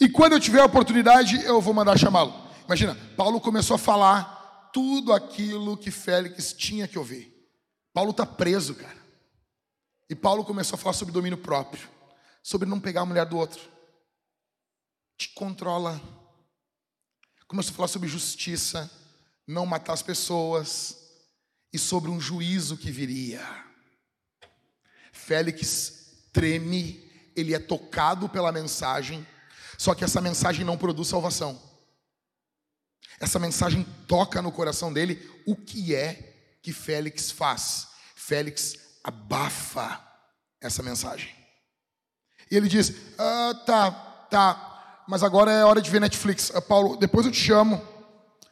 E 0.00 0.08
quando 0.08 0.34
eu 0.34 0.40
tiver 0.40 0.60
a 0.60 0.64
oportunidade, 0.64 1.44
eu 1.44 1.60
vou 1.60 1.74
mandar 1.74 1.98
chamá-lo. 1.98 2.32
Imagina, 2.64 2.96
Paulo 3.16 3.40
começou 3.40 3.74
a 3.74 3.78
falar 3.78 4.39
tudo 4.72 5.12
aquilo 5.12 5.76
que 5.76 5.90
Félix 5.90 6.52
tinha 6.52 6.88
que 6.88 6.98
ouvir. 6.98 7.32
Paulo 7.92 8.10
está 8.10 8.24
preso, 8.24 8.74
cara. 8.74 9.00
E 10.08 10.14
Paulo 10.14 10.44
começou 10.44 10.76
a 10.76 10.78
falar 10.78 10.92
sobre 10.92 11.14
domínio 11.14 11.38
próprio, 11.38 11.88
sobre 12.42 12.68
não 12.68 12.80
pegar 12.80 13.02
a 13.02 13.06
mulher 13.06 13.26
do 13.26 13.36
outro. 13.36 13.60
Te 15.16 15.28
controla. 15.30 16.00
Começou 17.46 17.72
a 17.72 17.76
falar 17.76 17.88
sobre 17.88 18.08
justiça, 18.08 18.90
não 19.46 19.66
matar 19.66 19.92
as 19.92 20.02
pessoas 20.02 20.96
e 21.72 21.78
sobre 21.78 22.10
um 22.10 22.20
juízo 22.20 22.76
que 22.76 22.90
viria. 22.90 23.40
Félix 25.12 26.28
treme, 26.32 27.08
ele 27.36 27.54
é 27.54 27.58
tocado 27.58 28.28
pela 28.28 28.52
mensagem, 28.52 29.26
só 29.78 29.94
que 29.94 30.04
essa 30.04 30.20
mensagem 30.20 30.64
não 30.64 30.78
produz 30.78 31.08
salvação. 31.08 31.69
Essa 33.20 33.38
mensagem 33.38 33.84
toca 34.08 34.40
no 34.40 34.50
coração 34.50 34.90
dele. 34.90 35.30
O 35.46 35.54
que 35.54 35.94
é 35.94 36.58
que 36.62 36.72
Félix 36.72 37.30
faz? 37.30 37.88
Félix 38.16 38.98
abafa 39.04 40.02
essa 40.58 40.82
mensagem. 40.82 41.34
E 42.50 42.56
ele 42.56 42.68
diz: 42.68 42.92
ah, 43.18 43.54
tá, 43.66 43.90
tá, 44.30 45.04
mas 45.06 45.22
agora 45.22 45.52
é 45.52 45.64
hora 45.64 45.82
de 45.82 45.90
ver 45.90 46.00
Netflix. 46.00 46.50
Ah, 46.54 46.62
Paulo, 46.62 46.96
depois 46.96 47.26
eu 47.26 47.32
te 47.32 47.38
chamo. 47.38 47.86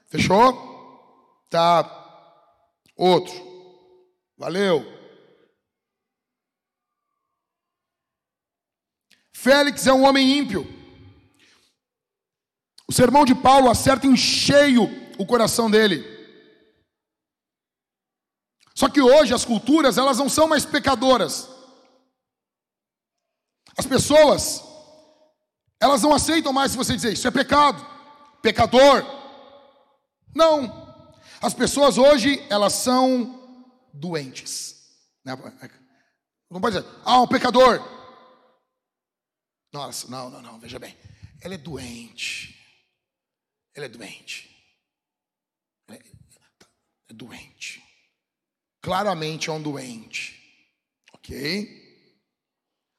Fechou? 0.06 1.46
Tá. 1.48 1.94
Outro. 2.94 3.34
Valeu. 4.36 4.84
Félix 9.32 9.86
é 9.86 9.92
um 9.92 10.04
homem 10.04 10.38
ímpio. 10.38 10.77
O 12.88 12.92
sermão 12.92 13.24
de 13.24 13.34
Paulo 13.34 13.70
acerta 13.70 14.06
em 14.06 14.16
cheio 14.16 14.84
o 15.18 15.26
coração 15.26 15.70
dele. 15.70 16.16
Só 18.74 18.88
que 18.88 19.00
hoje 19.00 19.34
as 19.34 19.44
culturas, 19.44 19.98
elas 19.98 20.18
não 20.18 20.28
são 20.28 20.48
mais 20.48 20.64
pecadoras. 20.64 21.48
As 23.76 23.86
pessoas, 23.86 24.64
Elas 25.80 26.02
não 26.02 26.12
aceitam 26.12 26.52
mais 26.52 26.72
se 26.72 26.76
você 26.76 26.96
dizer 26.96 27.12
isso 27.12 27.28
é 27.28 27.30
pecado, 27.30 27.86
pecador. 28.42 29.04
Não. 30.34 30.88
As 31.40 31.54
pessoas 31.54 31.96
hoje, 31.98 32.44
elas 32.50 32.72
são 32.72 33.40
doentes. 33.92 34.74
Né? 35.24 35.36
Não 36.50 36.60
pode 36.60 36.76
dizer, 36.76 36.88
ah, 37.04 37.20
um 37.20 37.28
pecador. 37.28 37.80
Nossa, 39.72 40.08
não, 40.08 40.30
não, 40.30 40.42
não, 40.42 40.58
veja 40.58 40.80
bem. 40.80 40.96
Ela 41.40 41.54
é 41.54 41.58
doente. 41.58 42.57
Ela 43.78 43.86
é 43.86 43.88
doente. 43.88 44.50
É, 45.88 45.94
é 47.10 47.14
doente. 47.14 47.80
Claramente 48.82 49.48
é 49.48 49.52
um 49.52 49.62
doente. 49.62 50.36
Ok? 51.14 51.86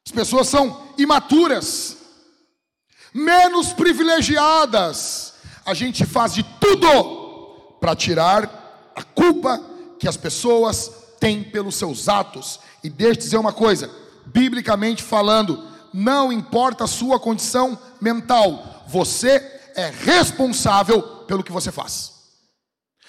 As 0.06 0.10
pessoas 0.10 0.48
são 0.48 0.94
imaturas, 0.96 1.98
menos 3.12 3.74
privilegiadas. 3.74 5.34
A 5.66 5.74
gente 5.74 6.06
faz 6.06 6.32
de 6.32 6.42
tudo 6.58 7.76
para 7.78 7.94
tirar 7.94 8.92
a 8.96 9.02
culpa 9.02 9.62
que 9.98 10.08
as 10.08 10.16
pessoas 10.16 10.90
têm 11.20 11.44
pelos 11.44 11.74
seus 11.74 12.08
atos. 12.08 12.58
E 12.82 12.88
deixa 12.88 13.20
eu 13.20 13.22
dizer 13.22 13.36
uma 13.36 13.52
coisa, 13.52 13.94
biblicamente 14.24 15.02
falando, 15.02 15.62
não 15.92 16.32
importa 16.32 16.84
a 16.84 16.88
sua 16.88 17.20
condição 17.20 17.78
mental, 18.00 18.86
você 18.88 19.59
é 19.74 19.90
responsável 19.90 21.24
pelo 21.24 21.42
que 21.44 21.52
você 21.52 21.70
faz. 21.70 22.20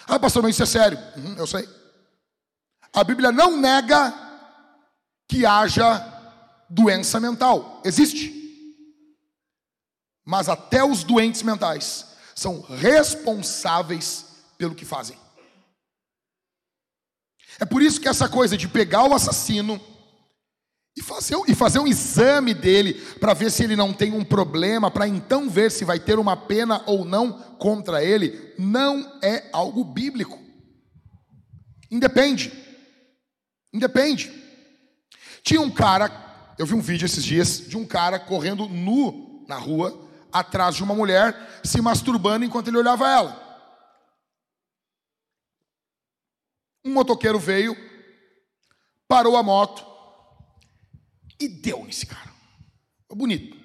Ah, 0.08 0.20
pastor, 0.20 0.44
mas 0.44 0.56
isso 0.56 0.64
é 0.64 0.66
sério. 0.66 1.00
Uhum, 1.18 1.36
eu 1.38 1.48
sei. 1.48 1.68
A 2.94 3.04
Bíblia 3.04 3.32
não 3.32 3.58
nega 3.58 4.14
que 5.28 5.46
haja 5.46 6.06
doença 6.70 7.20
mental. 7.20 7.82
Existe. 7.86 8.40
Mas 10.26 10.50
até 10.50 10.84
os 10.84 11.04
doentes 11.04 11.42
mentais 11.44 12.08
são 12.36 12.62
responsáveis 12.62 14.26
pelo 14.58 14.76
que 14.76 14.86
fazem. 14.86 15.18
É 17.60 17.66
por 17.66 17.82
isso 17.82 18.00
que 18.00 18.08
essa 18.08 18.28
coisa 18.28 18.58
de 18.58 18.68
pegar 18.68 19.04
o 19.04 19.14
assassino 19.14 19.80
fazer, 21.22 21.42
e 21.48 21.56
fazer 21.56 21.80
um 21.80 21.88
exame 21.88 22.54
dele 22.54 22.94
para 23.20 23.34
ver 23.34 23.52
se 23.52 23.64
ele 23.64 23.76
não 23.76 23.94
tem 23.94 24.14
um 24.14 24.26
problema, 24.26 24.90
para 24.90 25.08
então 25.08 25.50
ver 25.50 25.72
se 25.72 25.86
vai 25.86 26.00
ter 26.00 26.18
uma 26.18 26.36
pena 26.36 26.82
ou 26.88 27.06
não 27.06 27.32
contra 27.32 28.04
ele, 28.04 28.54
não 28.58 29.20
é 29.22 29.50
algo 29.54 29.84
bíblico. 29.84 30.40
Independe. 31.90 32.52
Independe. 33.72 34.32
Tinha 35.44 35.62
um 35.62 35.70
cara 35.70 36.30
eu 36.58 36.66
vi 36.66 36.76
um 36.76 36.82
vídeo 36.82 37.06
esses 37.06 37.24
dias 37.24 37.68
de 37.68 37.76
um 37.76 37.84
cara 37.84 38.20
correndo 38.20 38.68
nu 38.68 39.44
na 39.48 39.58
rua, 39.58 40.08
atrás 40.32 40.76
de 40.76 40.84
uma 40.84 40.94
mulher, 40.94 41.60
se 41.64 41.82
masturbando 41.82 42.46
enquanto 42.46 42.68
ele 42.68 42.78
olhava 42.78 43.10
ela. 43.10 43.68
Um 46.86 46.94
motoqueiro 46.94 47.40
veio, 47.40 47.76
parou 49.08 49.36
a 49.36 49.42
moto 49.42 49.91
e 51.42 51.48
deu 51.48 51.84
nesse 51.86 52.06
cara. 52.06 52.32
Foi 53.08 53.18
bonito. 53.18 53.58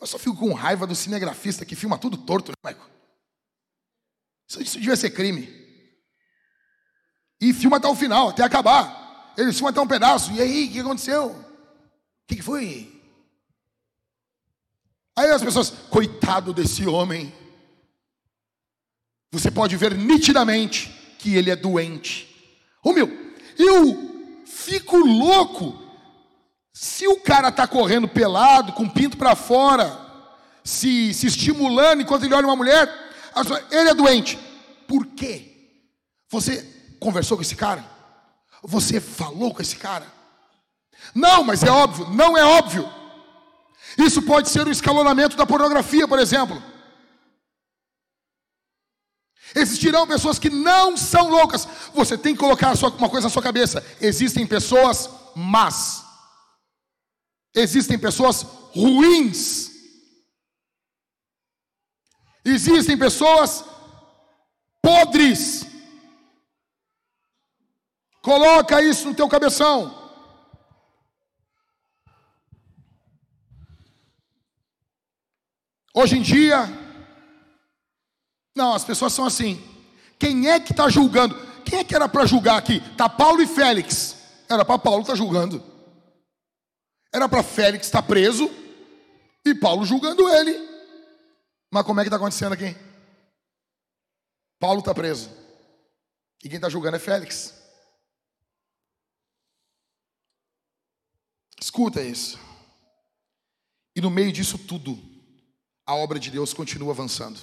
Eu 0.00 0.06
só 0.06 0.18
fico 0.18 0.36
com 0.36 0.52
raiva 0.54 0.86
do 0.86 0.94
cinegrafista 0.94 1.64
que 1.64 1.76
filma 1.76 1.98
tudo 1.98 2.16
torto, 2.16 2.52
né, 2.52 2.70
Michael? 2.70 2.90
Isso, 4.48 4.62
isso 4.62 4.78
devia 4.78 4.96
ser 4.96 5.10
crime. 5.10 5.48
E 7.40 7.52
filma 7.52 7.76
até 7.76 7.88
o 7.88 7.94
final, 7.94 8.30
até 8.30 8.42
acabar. 8.42 9.34
Ele 9.36 9.52
filma 9.52 9.70
até 9.70 9.80
um 9.80 9.86
pedaço. 9.86 10.32
E 10.32 10.40
aí, 10.40 10.68
o 10.68 10.72
que 10.72 10.80
aconteceu? 10.80 11.50
que, 12.30 12.36
que 12.36 12.42
foi? 12.42 12.88
Aí 15.16 15.30
as 15.30 15.42
pessoas, 15.42 15.70
coitado 15.90 16.54
desse 16.54 16.86
homem. 16.86 17.32
Você 19.32 19.50
pode 19.50 19.76
ver 19.76 19.94
nitidamente 19.96 20.88
que 21.18 21.34
ele 21.36 21.50
é 21.50 21.56
doente. 21.56 22.28
Ô 22.84 22.90
oh, 22.90 22.92
meu, 22.92 23.08
eu 23.58 24.44
fico 24.46 24.96
louco 24.96 25.89
se 26.80 27.06
o 27.06 27.20
cara 27.20 27.50
está 27.50 27.66
correndo 27.66 28.08
pelado, 28.08 28.72
com 28.72 28.88
pinto 28.88 29.18
para 29.18 29.36
fora, 29.36 30.00
se, 30.64 31.12
se 31.12 31.26
estimulando 31.26 32.00
enquanto 32.00 32.24
ele 32.24 32.32
olha 32.32 32.46
uma 32.46 32.56
mulher, 32.56 32.88
ele 33.70 33.90
é 33.90 33.92
doente. 33.92 34.38
Por 34.88 35.04
quê? 35.08 35.76
Você 36.30 36.66
conversou 36.98 37.36
com 37.36 37.42
esse 37.42 37.54
cara? 37.54 37.84
Você 38.62 38.98
falou 38.98 39.52
com 39.52 39.60
esse 39.60 39.76
cara? 39.76 40.06
Não, 41.14 41.44
mas 41.44 41.62
é 41.62 41.70
óbvio, 41.70 42.08
não 42.14 42.34
é 42.34 42.46
óbvio. 42.46 42.90
Isso 43.98 44.22
pode 44.22 44.48
ser 44.48 44.66
o 44.66 44.70
escalonamento 44.70 45.36
da 45.36 45.44
pornografia, 45.44 46.08
por 46.08 46.18
exemplo. 46.18 46.62
Existirão 49.54 50.06
pessoas 50.06 50.38
que 50.38 50.48
não 50.48 50.96
são 50.96 51.28
loucas. 51.28 51.68
Você 51.92 52.16
tem 52.16 52.32
que 52.32 52.40
colocar 52.40 52.72
uma 52.72 53.10
coisa 53.10 53.26
na 53.26 53.30
sua 53.30 53.42
cabeça: 53.42 53.84
existem 54.00 54.46
pessoas 54.46 55.10
más, 55.36 56.08
existem 57.54 57.98
pessoas 57.98 58.42
ruins, 58.42 59.70
existem 62.44 62.96
pessoas 62.96 63.64
podres. 64.82 65.66
Coloca 68.22 68.82
isso 68.82 69.08
no 69.08 69.14
teu 69.14 69.28
cabeção. 69.28 69.98
Hoje 75.92 76.18
em 76.18 76.22
dia, 76.22 76.68
não, 78.54 78.74
as 78.74 78.84
pessoas 78.84 79.12
são 79.12 79.24
assim. 79.24 79.62
Quem 80.18 80.48
é 80.48 80.60
que 80.60 80.72
está 80.72 80.88
julgando? 80.88 81.34
Quem 81.64 81.80
é 81.80 81.84
que 81.84 81.94
era 81.94 82.08
para 82.08 82.26
julgar 82.26 82.58
aqui? 82.58 82.80
Tá 82.96 83.08
Paulo 83.08 83.42
e 83.42 83.46
Félix. 83.46 84.16
Era 84.48 84.64
para 84.64 84.78
Paulo 84.78 85.00
estar 85.00 85.14
tá 85.14 85.16
julgando. 85.16 85.69
Era 87.12 87.28
para 87.28 87.42
Félix 87.42 87.86
estar 87.86 88.02
tá 88.02 88.08
preso 88.08 88.50
e 89.44 89.54
Paulo 89.54 89.84
julgando 89.84 90.28
ele. 90.28 90.68
Mas 91.70 91.84
como 91.84 92.00
é 92.00 92.02
que 92.02 92.08
está 92.08 92.16
acontecendo 92.16 92.52
aqui? 92.52 92.76
Paulo 94.58 94.80
está 94.80 94.94
preso. 94.94 95.30
E 96.42 96.48
quem 96.48 96.56
está 96.56 96.68
julgando 96.68 96.96
é 96.96 97.00
Félix. 97.00 97.54
Escuta 101.60 102.02
isso. 102.02 102.38
E 103.94 104.00
no 104.00 104.10
meio 104.10 104.32
disso 104.32 104.56
tudo, 104.58 104.98
a 105.86 105.94
obra 105.94 106.18
de 106.18 106.30
Deus 106.30 106.54
continua 106.54 106.92
avançando. 106.92 107.38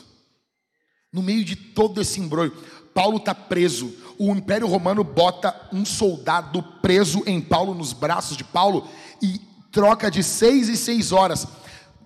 No 1.11 1.22
meio 1.22 1.43
de 1.43 1.55
todo 1.55 2.01
esse 2.01 2.20
embrulho, 2.20 2.51
Paulo 2.93 3.18
está 3.18 3.36
preso. 3.36 3.95
O 4.18 4.32
Império 4.32 4.68
Romano 4.68 5.03
bota 5.03 5.70
um 5.72 5.86
soldado 5.86 6.63
preso 6.82 7.24
em 7.26 7.39
Paulo, 7.39 7.74
nos 7.74 7.93
braços 7.93 8.36
de 8.36 8.43
Paulo, 8.43 8.88
e 9.22 9.39
troca 9.78 10.09
de 10.09 10.23
seis 10.23 10.67
e 10.67 10.75
seis 10.75 11.11
horas. 11.11 11.45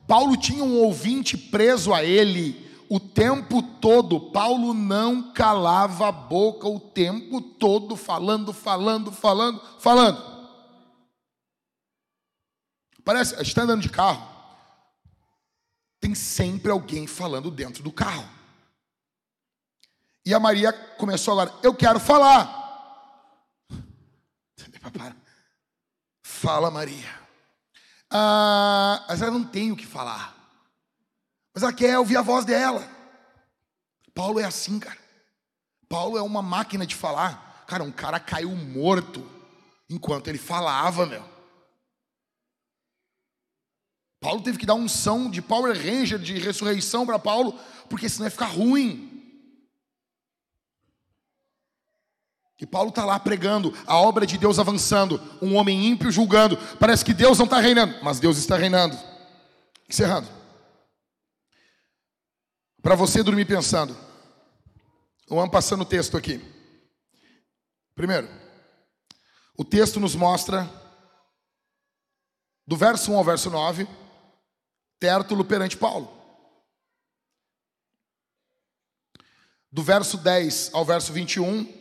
Paulo 0.05 0.35
tinha 0.35 0.61
um 0.61 0.77
ouvinte 0.77 1.37
preso 1.37 1.93
a 1.93 2.03
ele 2.03 2.69
o 2.89 2.99
tempo 2.99 3.63
todo. 3.63 4.31
Paulo 4.31 4.73
não 4.73 5.31
calava 5.31 6.09
a 6.09 6.11
boca 6.11 6.67
o 6.67 6.79
tempo 6.79 7.39
todo, 7.39 7.95
falando, 7.95 8.51
falando, 8.51 9.09
falando, 9.09 9.61
falando. 9.79 10.21
Parece, 13.05 13.41
está 13.41 13.61
andando 13.61 13.81
de 13.81 13.89
carro 13.89 14.31
tem 16.01 16.15
sempre 16.15 16.71
alguém 16.71 17.05
falando 17.05 17.51
dentro 17.51 17.83
do 17.83 17.91
carro. 17.91 18.27
E 20.25 20.33
a 20.33 20.39
Maria 20.39 20.73
começou 20.73 21.39
agora, 21.39 21.55
eu 21.61 21.75
quero 21.75 21.99
falar. 21.99 22.59
Fala, 26.23 26.71
Maria. 26.71 27.20
Ah, 28.11 29.05
mas 29.07 29.21
ela 29.21 29.31
não 29.31 29.43
tem 29.43 29.71
o 29.71 29.75
que 29.75 29.87
falar. 29.87 30.35
Mas 31.53 31.63
ela 31.63 31.73
quer 31.73 31.97
ouvir 31.97 32.17
a 32.17 32.21
voz 32.21 32.45
dela. 32.45 32.87
Paulo 34.13 34.39
é 34.39 34.43
assim, 34.43 34.79
cara. 34.79 34.99
Paulo 35.87 36.17
é 36.17 36.21
uma 36.21 36.41
máquina 36.41 36.85
de 36.85 36.95
falar. 36.95 37.63
Cara, 37.67 37.83
um 37.83 37.91
cara 37.91 38.19
caiu 38.19 38.53
morto 38.55 39.25
enquanto 39.89 40.27
ele 40.27 40.37
falava, 40.37 41.05
meu. 41.05 41.23
Paulo 44.19 44.41
teve 44.41 44.57
que 44.57 44.65
dar 44.65 44.75
unção 44.75 45.29
de 45.29 45.41
Power 45.41 45.75
Ranger 45.75 46.19
de 46.19 46.37
ressurreição 46.37 47.05
para 47.05 47.17
Paulo, 47.17 47.59
porque 47.89 48.07
senão 48.07 48.27
ia 48.27 48.31
ficar 48.31 48.45
ruim. 48.45 49.10
E 52.61 52.65
Paulo 52.67 52.89
está 52.89 53.03
lá 53.03 53.19
pregando, 53.19 53.75
a 53.87 53.97
obra 53.97 54.23
de 54.23 54.37
Deus 54.37 54.59
avançando, 54.59 55.19
um 55.41 55.55
homem 55.55 55.87
ímpio 55.87 56.11
julgando. 56.11 56.55
Parece 56.77 57.03
que 57.03 57.11
Deus 57.11 57.39
não 57.39 57.45
está 57.45 57.59
reinando, 57.59 57.97
mas 58.03 58.19
Deus 58.19 58.37
está 58.37 58.55
reinando. 58.55 58.95
Encerrando. 59.89 60.29
Para 62.83 62.93
você 62.93 63.23
dormir 63.23 63.45
pensando, 63.45 63.97
vamos 65.27 65.49
passando 65.49 65.81
o 65.81 65.85
texto 65.85 66.15
aqui. 66.15 66.39
Primeiro, 67.95 68.29
o 69.57 69.65
texto 69.65 69.99
nos 69.99 70.13
mostra, 70.13 70.69
do 72.67 72.77
verso 72.77 73.11
1 73.11 73.17
ao 73.17 73.23
verso 73.23 73.49
9, 73.49 73.87
Tértulo 74.99 75.43
perante 75.43 75.75
Paulo. 75.75 76.15
Do 79.71 79.81
verso 79.81 80.15
10 80.15 80.75
ao 80.75 80.85
verso 80.85 81.11
21, 81.11 81.80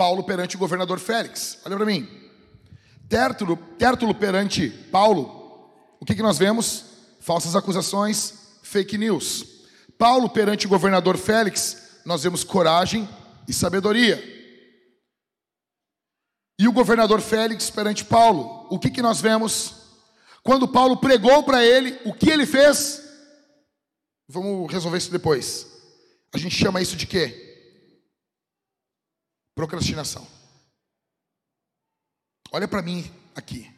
Paulo 0.00 0.24
perante 0.24 0.56
o 0.56 0.58
governador 0.58 0.98
Félix. 0.98 1.58
Olha 1.62 1.76
para 1.76 1.84
mim. 1.84 2.08
Tértulo, 3.06 3.54
Tértulo 3.76 4.14
perante 4.14 4.70
Paulo, 4.90 5.68
o 6.00 6.06
que, 6.06 6.14
que 6.14 6.22
nós 6.22 6.38
vemos? 6.38 6.86
Falsas 7.20 7.54
acusações, 7.54 8.32
fake 8.62 8.96
news. 8.96 9.44
Paulo 9.98 10.30
perante 10.30 10.64
o 10.64 10.70
governador 10.70 11.18
Félix, 11.18 12.00
nós 12.06 12.22
vemos 12.22 12.42
coragem 12.42 13.06
e 13.46 13.52
sabedoria. 13.52 14.18
E 16.58 16.66
o 16.66 16.72
governador 16.72 17.20
Félix 17.20 17.68
perante 17.68 18.02
Paulo, 18.02 18.68
o 18.70 18.78
que, 18.78 18.88
que 18.88 19.02
nós 19.02 19.20
vemos? 19.20 19.74
Quando 20.42 20.66
Paulo 20.66 20.96
pregou 20.96 21.42
para 21.42 21.62
ele, 21.62 21.98
o 22.06 22.14
que 22.14 22.30
ele 22.30 22.46
fez? 22.46 23.02
Vamos 24.26 24.72
resolver 24.72 24.96
isso 24.96 25.12
depois. 25.12 25.66
A 26.32 26.38
gente 26.38 26.56
chama 26.56 26.80
isso 26.80 26.96
de 26.96 27.06
quê? 27.06 27.49
Procrastinação. 29.60 30.26
Olha 32.50 32.66
para 32.66 32.80
mim 32.80 33.12
aqui. 33.34 33.70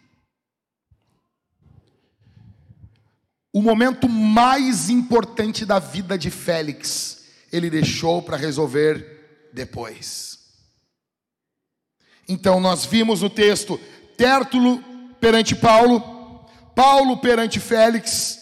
O 3.53 3.61
momento 3.61 4.09
mais 4.09 4.89
importante 4.89 5.67
da 5.67 5.81
vida 5.81 6.17
de 6.17 6.31
Félix, 6.31 7.25
ele 7.51 7.69
deixou 7.69 8.23
para 8.23 8.37
resolver 8.37 9.51
depois. 9.53 10.39
Então 12.29 12.61
nós 12.61 12.85
vimos 12.85 13.21
no 13.21 13.29
texto 13.29 13.77
Tértulo 14.17 14.81
perante 15.19 15.57
Paulo, 15.57 16.49
Paulo 16.77 17.17
perante 17.17 17.59
Félix, 17.59 18.39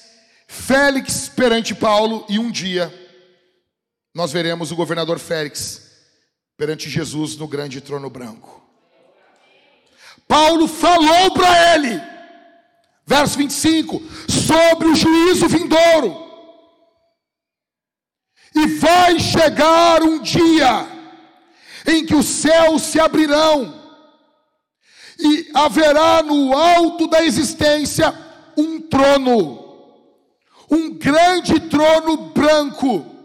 Félix 0.46 1.30
perante 1.30 1.74
Paulo 1.74 2.26
e 2.28 2.38
um 2.38 2.50
dia 2.50 2.92
nós 4.14 4.30
veremos 4.30 4.70
o 4.70 4.76
governador 4.76 5.18
Félix 5.18 5.88
perante 6.60 6.90
Jesus 6.90 7.38
no 7.38 7.48
grande 7.48 7.80
trono 7.80 8.10
branco. 8.10 8.62
Paulo 10.28 10.68
falou 10.68 11.30
para 11.30 11.74
ele, 11.74 11.98
verso 13.06 13.38
25, 13.38 14.02
sobre 14.28 14.88
o 14.88 14.94
juízo 14.94 15.48
vindouro. 15.48 16.22
E 18.54 18.66
vai 18.76 19.18
chegar 19.18 20.02
um 20.02 20.20
dia 20.20 20.86
em 21.86 22.04
que 22.04 22.14
os 22.14 22.26
céus 22.26 22.82
se 22.82 23.00
abrirão 23.00 23.80
e 25.18 25.50
haverá 25.54 26.22
no 26.22 26.54
alto 26.54 27.06
da 27.06 27.24
existência 27.24 28.12
um 28.54 28.82
trono, 28.82 29.96
um 30.70 30.90
grande 30.90 31.58
trono 31.58 32.18
branco, 32.18 33.19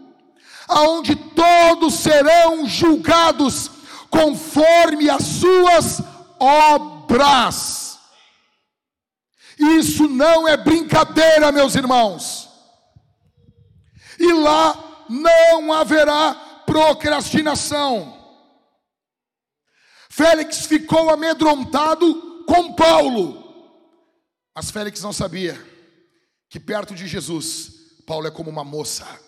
aonde 0.68 1.14
todos 1.14 1.94
serão 1.94 2.66
julgados 2.66 3.70
conforme 4.10 5.08
as 5.10 5.22
suas 5.22 6.00
obras. 6.38 7.98
Isso 9.58 10.06
não 10.08 10.46
é 10.46 10.56
brincadeira, 10.56 11.50
meus 11.50 11.74
irmãos. 11.74 12.48
E 14.18 14.32
lá 14.32 15.06
não 15.08 15.72
haverá 15.72 16.34
procrastinação. 16.66 18.14
Félix 20.10 20.66
ficou 20.66 21.10
amedrontado 21.10 22.44
com 22.46 22.74
Paulo. 22.74 23.44
Mas 24.54 24.70
Félix 24.70 25.02
não 25.02 25.12
sabia 25.12 25.62
que 26.48 26.58
perto 26.58 26.94
de 26.94 27.06
Jesus, 27.06 27.70
Paulo 28.06 28.26
é 28.26 28.30
como 28.30 28.48
uma 28.48 28.64
moça. 28.64 29.25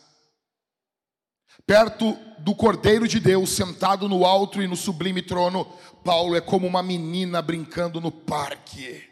Perto 1.69 2.17
do 2.39 2.55
Cordeiro 2.55 3.07
de 3.07 3.21
Deus, 3.21 3.51
sentado 3.51 4.09
no 4.09 4.25
alto 4.25 4.63
e 4.63 4.67
no 4.67 4.75
sublime 4.75 5.21
trono, 5.21 5.67
Paulo 6.03 6.35
é 6.35 6.41
como 6.41 6.67
uma 6.67 6.83
menina 6.83 7.43
brincando 7.43 8.01
no 8.01 8.11
parque. 8.11 9.07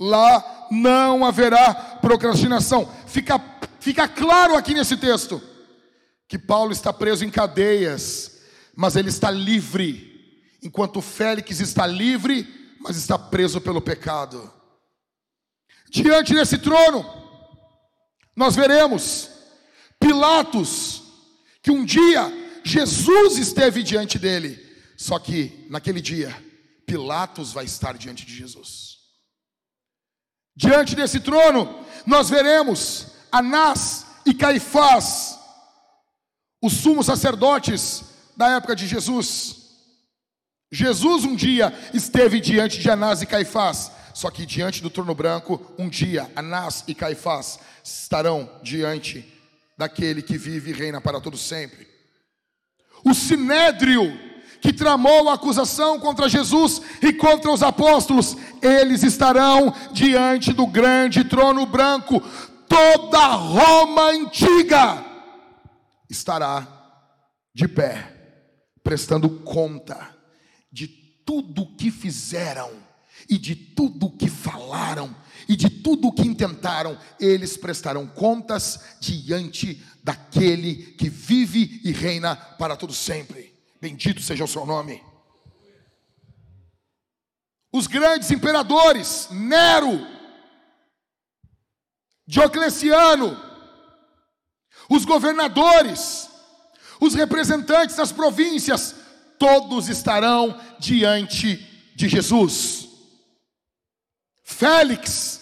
Lá 0.00 0.68
não 0.70 1.22
haverá 1.22 1.74
procrastinação. 2.00 2.90
Fica, 3.06 3.38
fica 3.78 4.08
claro 4.08 4.56
aqui 4.56 4.72
nesse 4.72 4.96
texto 4.96 5.42
que 6.26 6.38
Paulo 6.38 6.72
está 6.72 6.90
preso 6.90 7.26
em 7.26 7.30
cadeias, 7.30 8.40
mas 8.74 8.96
ele 8.96 9.10
está 9.10 9.30
livre, 9.30 10.42
enquanto 10.62 11.02
Félix 11.02 11.60
está 11.60 11.86
livre, 11.86 12.48
mas 12.80 12.96
está 12.96 13.18
preso 13.18 13.60
pelo 13.60 13.82
pecado. 13.82 14.50
Diante 15.90 16.32
desse 16.32 16.56
trono, 16.56 17.23
nós 18.36 18.56
veremos 18.56 19.30
Pilatos, 19.98 21.02
que 21.62 21.70
um 21.70 21.84
dia 21.84 22.32
Jesus 22.64 23.38
esteve 23.38 23.82
diante 23.82 24.18
dele, 24.18 24.58
só 24.96 25.18
que 25.18 25.66
naquele 25.70 26.00
dia, 26.00 26.34
Pilatos 26.86 27.52
vai 27.52 27.64
estar 27.64 27.96
diante 27.96 28.24
de 28.24 28.34
Jesus. 28.34 28.98
Diante 30.56 30.94
desse 30.94 31.20
trono, 31.20 31.84
nós 32.06 32.30
veremos 32.30 33.08
Anás 33.30 34.06
e 34.24 34.32
Caifás, 34.32 35.38
os 36.62 36.72
sumos 36.74 37.06
sacerdotes 37.06 38.04
da 38.36 38.56
época 38.56 38.74
de 38.74 38.86
Jesus. 38.86 39.64
Jesus 40.72 41.24
um 41.24 41.36
dia 41.36 41.72
esteve 41.92 42.40
diante 42.40 42.80
de 42.80 42.90
Anás 42.90 43.22
e 43.22 43.26
Caifás, 43.26 43.90
só 44.14 44.30
que 44.30 44.46
diante 44.46 44.80
do 44.80 44.88
trono 44.88 45.12
branco, 45.12 45.60
um 45.76 45.88
dia 45.88 46.30
Anás 46.36 46.84
e 46.86 46.94
Caifás 46.94 47.58
estarão 47.82 48.48
diante 48.62 49.28
daquele 49.76 50.22
que 50.22 50.38
vive 50.38 50.70
e 50.70 50.72
reina 50.72 51.00
para 51.00 51.20
todo 51.20 51.36
sempre. 51.36 51.88
O 53.04 53.12
sinédrio 53.12 54.02
que 54.60 54.72
tramou 54.72 55.28
a 55.28 55.34
acusação 55.34 55.98
contra 55.98 56.28
Jesus 56.28 56.80
e 57.02 57.12
contra 57.12 57.50
os 57.50 57.62
apóstolos, 57.62 58.36
eles 58.62 59.02
estarão 59.02 59.74
diante 59.92 60.52
do 60.52 60.66
grande 60.66 61.24
trono 61.24 61.66
branco. 61.66 62.20
Toda 62.68 63.26
Roma 63.34 64.10
antiga 64.10 65.04
estará 66.08 66.66
de 67.52 67.66
pé, 67.66 68.12
prestando 68.82 69.28
conta 69.28 70.16
de 70.72 70.86
tudo 70.86 71.62
o 71.62 71.76
que 71.76 71.90
fizeram 71.90 72.83
e 73.28 73.38
de 73.38 73.54
tudo 73.54 74.06
o 74.06 74.16
que 74.16 74.28
falaram 74.28 75.14
e 75.48 75.56
de 75.56 75.68
tudo 75.68 76.08
o 76.08 76.12
que 76.12 76.22
intentaram, 76.22 76.98
eles 77.20 77.56
prestarão 77.56 78.06
contas 78.06 78.80
diante 79.00 79.82
daquele 80.02 80.74
que 80.94 81.08
vive 81.08 81.80
e 81.84 81.92
reina 81.92 82.36
para 82.36 82.76
todo 82.76 82.92
sempre. 82.92 83.54
Bendito 83.80 84.22
seja 84.22 84.44
o 84.44 84.48
seu 84.48 84.64
nome. 84.64 85.02
Os 87.72 87.86
grandes 87.86 88.30
imperadores, 88.30 89.28
Nero, 89.30 90.06
Diocleciano, 92.26 93.38
os 94.88 95.04
governadores, 95.04 96.30
os 97.00 97.14
representantes 97.14 97.96
das 97.96 98.12
províncias, 98.12 98.94
todos 99.38 99.88
estarão 99.88 100.58
diante 100.78 101.56
de 101.94 102.08
Jesus. 102.08 102.83
Félix, 104.44 105.40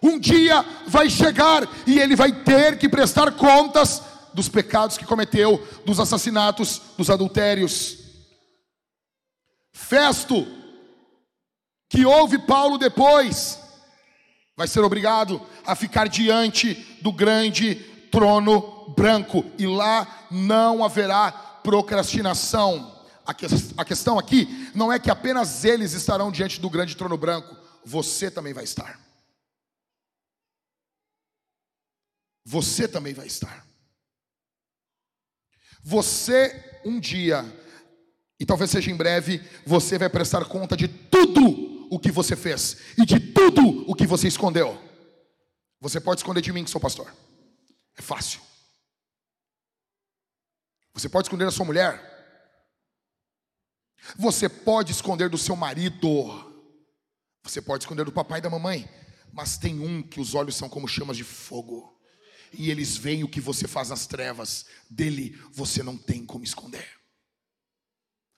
um 0.00 0.18
dia 0.18 0.64
vai 0.86 1.10
chegar 1.10 1.68
e 1.86 1.98
ele 1.98 2.16
vai 2.16 2.32
ter 2.32 2.78
que 2.78 2.88
prestar 2.88 3.32
contas 3.32 4.00
dos 4.32 4.48
pecados 4.48 4.96
que 4.96 5.04
cometeu, 5.04 5.62
dos 5.84 6.00
assassinatos, 6.00 6.80
dos 6.96 7.10
adultérios. 7.10 7.98
Festo, 9.72 10.46
que 11.90 12.06
ouve 12.06 12.38
Paulo 12.38 12.78
depois, 12.78 13.58
vai 14.56 14.66
ser 14.66 14.80
obrigado 14.80 15.40
a 15.66 15.74
ficar 15.74 16.08
diante 16.08 16.74
do 17.02 17.12
grande 17.12 17.74
trono 18.10 18.94
branco, 18.96 19.44
e 19.58 19.66
lá 19.66 20.26
não 20.30 20.84
haverá 20.84 21.32
procrastinação. 21.32 22.90
A, 23.24 23.32
que, 23.34 23.46
a 23.76 23.84
questão 23.84 24.18
aqui 24.18 24.70
não 24.74 24.92
é 24.92 24.98
que 24.98 25.10
apenas 25.10 25.64
eles 25.64 25.92
estarão 25.92 26.30
diante 26.30 26.60
do 26.60 26.70
grande 26.70 26.96
trono 26.96 27.16
branco, 27.16 27.61
você 27.84 28.30
também 28.30 28.52
vai 28.52 28.64
estar. 28.64 29.00
Você 32.44 32.88
também 32.88 33.14
vai 33.14 33.26
estar. 33.26 33.66
Você 35.82 36.80
um 36.84 36.98
dia, 36.98 37.44
e 38.38 38.46
talvez 38.46 38.70
seja 38.70 38.90
em 38.90 38.96
breve, 38.96 39.38
você 39.66 39.98
vai 39.98 40.08
prestar 40.08 40.44
conta 40.44 40.76
de 40.76 40.88
tudo 40.88 41.88
o 41.90 41.98
que 41.98 42.10
você 42.10 42.34
fez 42.34 42.76
e 42.98 43.04
de 43.04 43.20
tudo 43.20 43.90
o 43.90 43.94
que 43.94 44.06
você 44.06 44.28
escondeu. 44.28 44.80
Você 45.80 46.00
pode 46.00 46.20
esconder 46.20 46.40
de 46.40 46.52
mim, 46.52 46.64
que 46.64 46.70
sou 46.70 46.80
pastor. 46.80 47.12
É 47.96 48.02
fácil. 48.02 48.40
Você 50.94 51.08
pode 51.08 51.26
esconder 51.26 51.44
da 51.44 51.50
sua 51.50 51.66
mulher. 51.66 52.10
Você 54.16 54.48
pode 54.48 54.92
esconder 54.92 55.28
do 55.28 55.38
seu 55.38 55.56
marido. 55.56 56.51
Você 57.42 57.60
pode 57.60 57.84
esconder 57.84 58.04
do 58.04 58.12
papai 58.12 58.38
e 58.38 58.42
da 58.42 58.50
mamãe, 58.50 58.88
mas 59.32 59.58
tem 59.58 59.80
um 59.80 60.02
que 60.02 60.20
os 60.20 60.34
olhos 60.34 60.56
são 60.56 60.68
como 60.68 60.86
chamas 60.86 61.16
de 61.16 61.24
fogo. 61.24 61.98
E 62.52 62.70
eles 62.70 62.96
veem 62.96 63.24
o 63.24 63.28
que 63.28 63.40
você 63.40 63.66
faz 63.66 63.88
nas 63.88 64.06
trevas. 64.06 64.66
Dele 64.88 65.40
você 65.52 65.82
não 65.82 65.96
tem 65.96 66.24
como 66.24 66.44
esconder. 66.44 66.88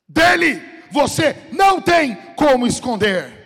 Dele 0.08 0.60
você 0.92 1.34
não 1.52 1.80
tem 1.82 2.16
como 2.34 2.66
esconder. 2.66 3.42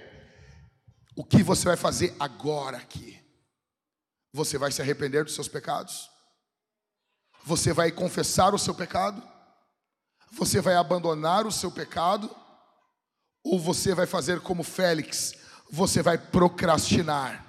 O 1.16 1.24
que 1.24 1.42
você 1.42 1.64
vai 1.64 1.76
fazer 1.76 2.14
agora 2.20 2.76
aqui? 2.76 3.18
Você 4.32 4.58
vai 4.58 4.70
se 4.70 4.82
arrepender 4.82 5.24
dos 5.24 5.34
seus 5.34 5.48
pecados? 5.48 6.08
Você 7.44 7.72
vai 7.72 7.90
confessar 7.90 8.54
o 8.54 8.58
seu 8.58 8.74
pecado? 8.74 9.22
Você 10.32 10.60
vai 10.60 10.74
abandonar 10.74 11.46
o 11.46 11.52
seu 11.52 11.72
pecado? 11.72 12.30
Ou 13.42 13.58
você 13.58 13.94
vai 13.94 14.06
fazer 14.06 14.40
como 14.40 14.62
Félix? 14.62 15.34
Você 15.70 16.02
vai 16.02 16.16
procrastinar 16.16 17.44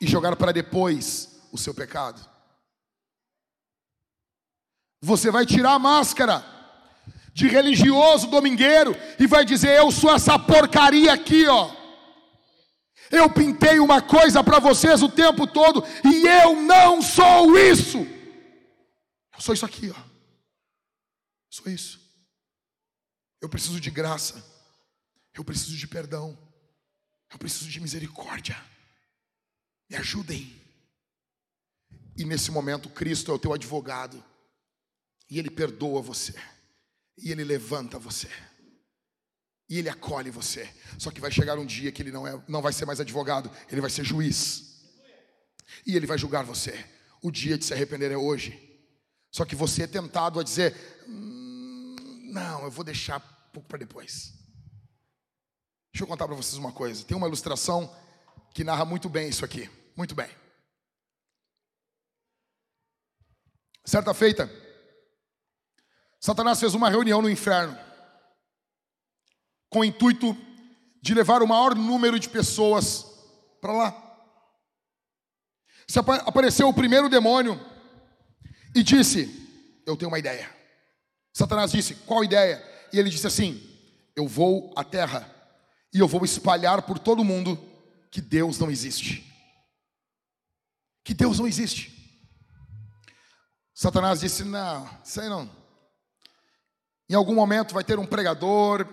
e 0.00 0.06
jogar 0.06 0.36
para 0.36 0.52
depois 0.52 1.40
o 1.52 1.58
seu 1.58 1.74
pecado? 1.74 2.24
Você 5.00 5.30
vai 5.30 5.44
tirar 5.44 5.72
a 5.72 5.78
máscara 5.78 6.44
de 7.32 7.48
religioso 7.48 8.28
domingueiro 8.28 8.94
e 9.18 9.26
vai 9.26 9.44
dizer: 9.44 9.78
Eu 9.78 9.90
sou 9.90 10.14
essa 10.14 10.38
porcaria 10.38 11.12
aqui, 11.12 11.46
ó. 11.46 11.74
Eu 13.10 13.30
pintei 13.30 13.78
uma 13.78 14.00
coisa 14.00 14.42
para 14.42 14.58
vocês 14.58 15.02
o 15.02 15.08
tempo 15.08 15.46
todo 15.46 15.84
e 16.04 16.26
eu 16.26 16.62
não 16.62 17.02
sou 17.02 17.58
isso. 17.58 17.98
Eu 17.98 19.40
sou 19.40 19.52
isso 19.54 19.66
aqui, 19.66 19.90
ó. 19.90 20.02
Sou 21.50 21.70
isso. 21.70 22.00
Eu 23.40 23.48
preciso 23.48 23.78
de 23.78 23.90
graça. 23.90 24.42
Eu 25.34 25.44
preciso 25.44 25.76
de 25.76 25.86
perdão. 25.86 26.38
Eu 27.34 27.38
preciso 27.38 27.68
de 27.68 27.80
misericórdia. 27.80 28.56
Me 29.90 29.96
ajudem. 29.96 30.54
E 32.16 32.24
nesse 32.24 32.52
momento, 32.52 32.88
Cristo 32.88 33.32
é 33.32 33.34
o 33.34 33.38
teu 33.38 33.52
advogado. 33.52 34.24
E 35.28 35.36
Ele 35.36 35.50
perdoa 35.50 36.00
você. 36.00 36.32
E 37.18 37.32
Ele 37.32 37.42
levanta 37.42 37.98
você. 37.98 38.28
E 39.68 39.78
Ele 39.78 39.88
acolhe 39.88 40.30
você. 40.30 40.72
Só 40.96 41.10
que 41.10 41.20
vai 41.20 41.32
chegar 41.32 41.58
um 41.58 41.66
dia 41.66 41.90
que 41.90 42.00
Ele 42.00 42.12
não, 42.12 42.24
é, 42.24 42.40
não 42.46 42.62
vai 42.62 42.72
ser 42.72 42.86
mais 42.86 43.00
advogado, 43.00 43.50
Ele 43.68 43.80
vai 43.80 43.90
ser 43.90 44.04
juiz. 44.04 44.84
E 45.84 45.96
Ele 45.96 46.06
vai 46.06 46.16
julgar 46.16 46.44
você. 46.44 46.88
O 47.20 47.32
dia 47.32 47.58
de 47.58 47.64
se 47.64 47.74
arrepender 47.74 48.12
é 48.12 48.16
hoje. 48.16 48.60
Só 49.32 49.44
que 49.44 49.56
você 49.56 49.82
é 49.82 49.86
tentado 49.88 50.38
a 50.38 50.44
dizer: 50.44 51.04
hum, 51.08 51.96
Não, 52.32 52.62
eu 52.62 52.70
vou 52.70 52.84
deixar 52.84 53.18
pouco 53.52 53.68
para 53.68 53.78
depois. 53.78 54.43
Deixa 55.94 56.02
eu 56.02 56.08
contar 56.08 56.26
para 56.26 56.34
vocês 56.34 56.58
uma 56.58 56.72
coisa. 56.72 57.04
Tem 57.04 57.16
uma 57.16 57.28
ilustração 57.28 57.88
que 58.52 58.64
narra 58.64 58.84
muito 58.84 59.08
bem 59.08 59.28
isso 59.28 59.44
aqui. 59.44 59.70
Muito 59.96 60.12
bem. 60.12 60.28
Certa 63.84 64.12
feita, 64.12 64.50
Satanás 66.18 66.58
fez 66.58 66.74
uma 66.74 66.90
reunião 66.90 67.22
no 67.22 67.30
inferno 67.30 67.78
com 69.70 69.80
o 69.80 69.84
intuito 69.84 70.36
de 71.00 71.14
levar 71.14 71.44
o 71.44 71.46
maior 71.46 71.76
número 71.76 72.18
de 72.18 72.28
pessoas 72.28 73.06
para 73.60 73.72
lá. 73.72 74.18
Se 75.86 76.00
apareceu 76.00 76.68
o 76.68 76.74
primeiro 76.74 77.08
demônio 77.08 77.54
e 78.74 78.82
disse: 78.82 79.30
Eu 79.86 79.96
tenho 79.96 80.10
uma 80.10 80.18
ideia. 80.18 80.52
Satanás 81.32 81.70
disse: 81.70 81.94
Qual 81.94 82.24
ideia? 82.24 82.60
E 82.92 82.98
ele 82.98 83.10
disse 83.10 83.28
assim: 83.28 83.62
Eu 84.16 84.26
vou 84.26 84.74
à 84.76 84.82
terra 84.82 85.33
e 85.94 86.00
eu 86.00 86.08
vou 86.08 86.24
espalhar 86.24 86.82
por 86.82 86.98
todo 86.98 87.22
mundo 87.22 87.56
que 88.10 88.20
Deus 88.20 88.58
não 88.58 88.68
existe. 88.68 89.32
Que 91.04 91.14
Deus 91.14 91.38
não 91.38 91.46
existe. 91.46 91.94
Satanás 93.72 94.20
disse: 94.20 94.42
Não, 94.42 94.90
sei 95.04 95.28
não. 95.28 95.48
Em 97.08 97.14
algum 97.14 97.34
momento 97.34 97.72
vai 97.72 97.84
ter 97.84 97.98
um 97.98 98.06
pregador, 98.06 98.88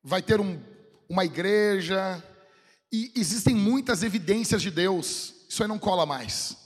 vai 0.00 0.22
ter 0.22 0.40
um, 0.40 0.62
uma 1.08 1.24
igreja, 1.24 2.22
e 2.92 3.12
existem 3.16 3.54
muitas 3.54 4.02
evidências 4.02 4.62
de 4.62 4.70
Deus, 4.70 5.34
isso 5.48 5.62
aí 5.62 5.68
não 5.68 5.78
cola 5.78 6.06
mais. 6.06 6.56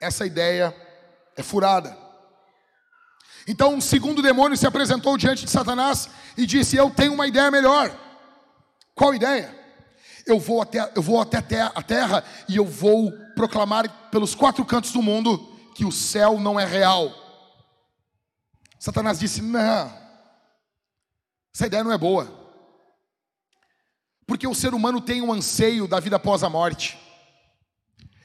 Essa 0.00 0.24
ideia 0.24 0.74
é 1.36 1.42
furada. 1.42 2.03
Então, 3.46 3.74
um 3.74 3.80
segundo 3.80 4.22
demônio 4.22 4.56
se 4.56 4.66
apresentou 4.66 5.18
diante 5.18 5.44
de 5.44 5.50
Satanás 5.50 6.08
e 6.36 6.46
disse: 6.46 6.76
Eu 6.76 6.90
tenho 6.90 7.12
uma 7.12 7.26
ideia 7.26 7.50
melhor. 7.50 7.94
Qual 8.94 9.14
ideia? 9.14 9.54
Eu 10.26 10.40
vou 10.40 10.62
até, 10.62 10.90
eu 10.94 11.02
vou 11.02 11.20
até 11.20 11.38
a 11.60 11.82
terra 11.82 12.24
e 12.48 12.56
eu 12.56 12.64
vou 12.64 13.12
proclamar 13.34 13.88
pelos 14.10 14.34
quatro 14.34 14.64
cantos 14.64 14.92
do 14.92 15.02
mundo 15.02 15.52
que 15.74 15.84
o 15.84 15.92
céu 15.92 16.40
não 16.40 16.58
é 16.58 16.64
real 16.64 17.24
Satanás 18.84 19.18
disse: 19.18 19.40
Não, 19.40 19.90
essa 21.54 21.66
ideia 21.66 21.82
não 21.82 21.90
é 21.90 21.96
boa. 21.96 22.30
Porque 24.26 24.46
o 24.46 24.54
ser 24.54 24.74
humano 24.74 25.00
tem 25.00 25.22
um 25.22 25.32
anseio 25.32 25.88
da 25.88 25.98
vida 25.98 26.16
após 26.16 26.42
a 26.42 26.50
morte. 26.50 26.98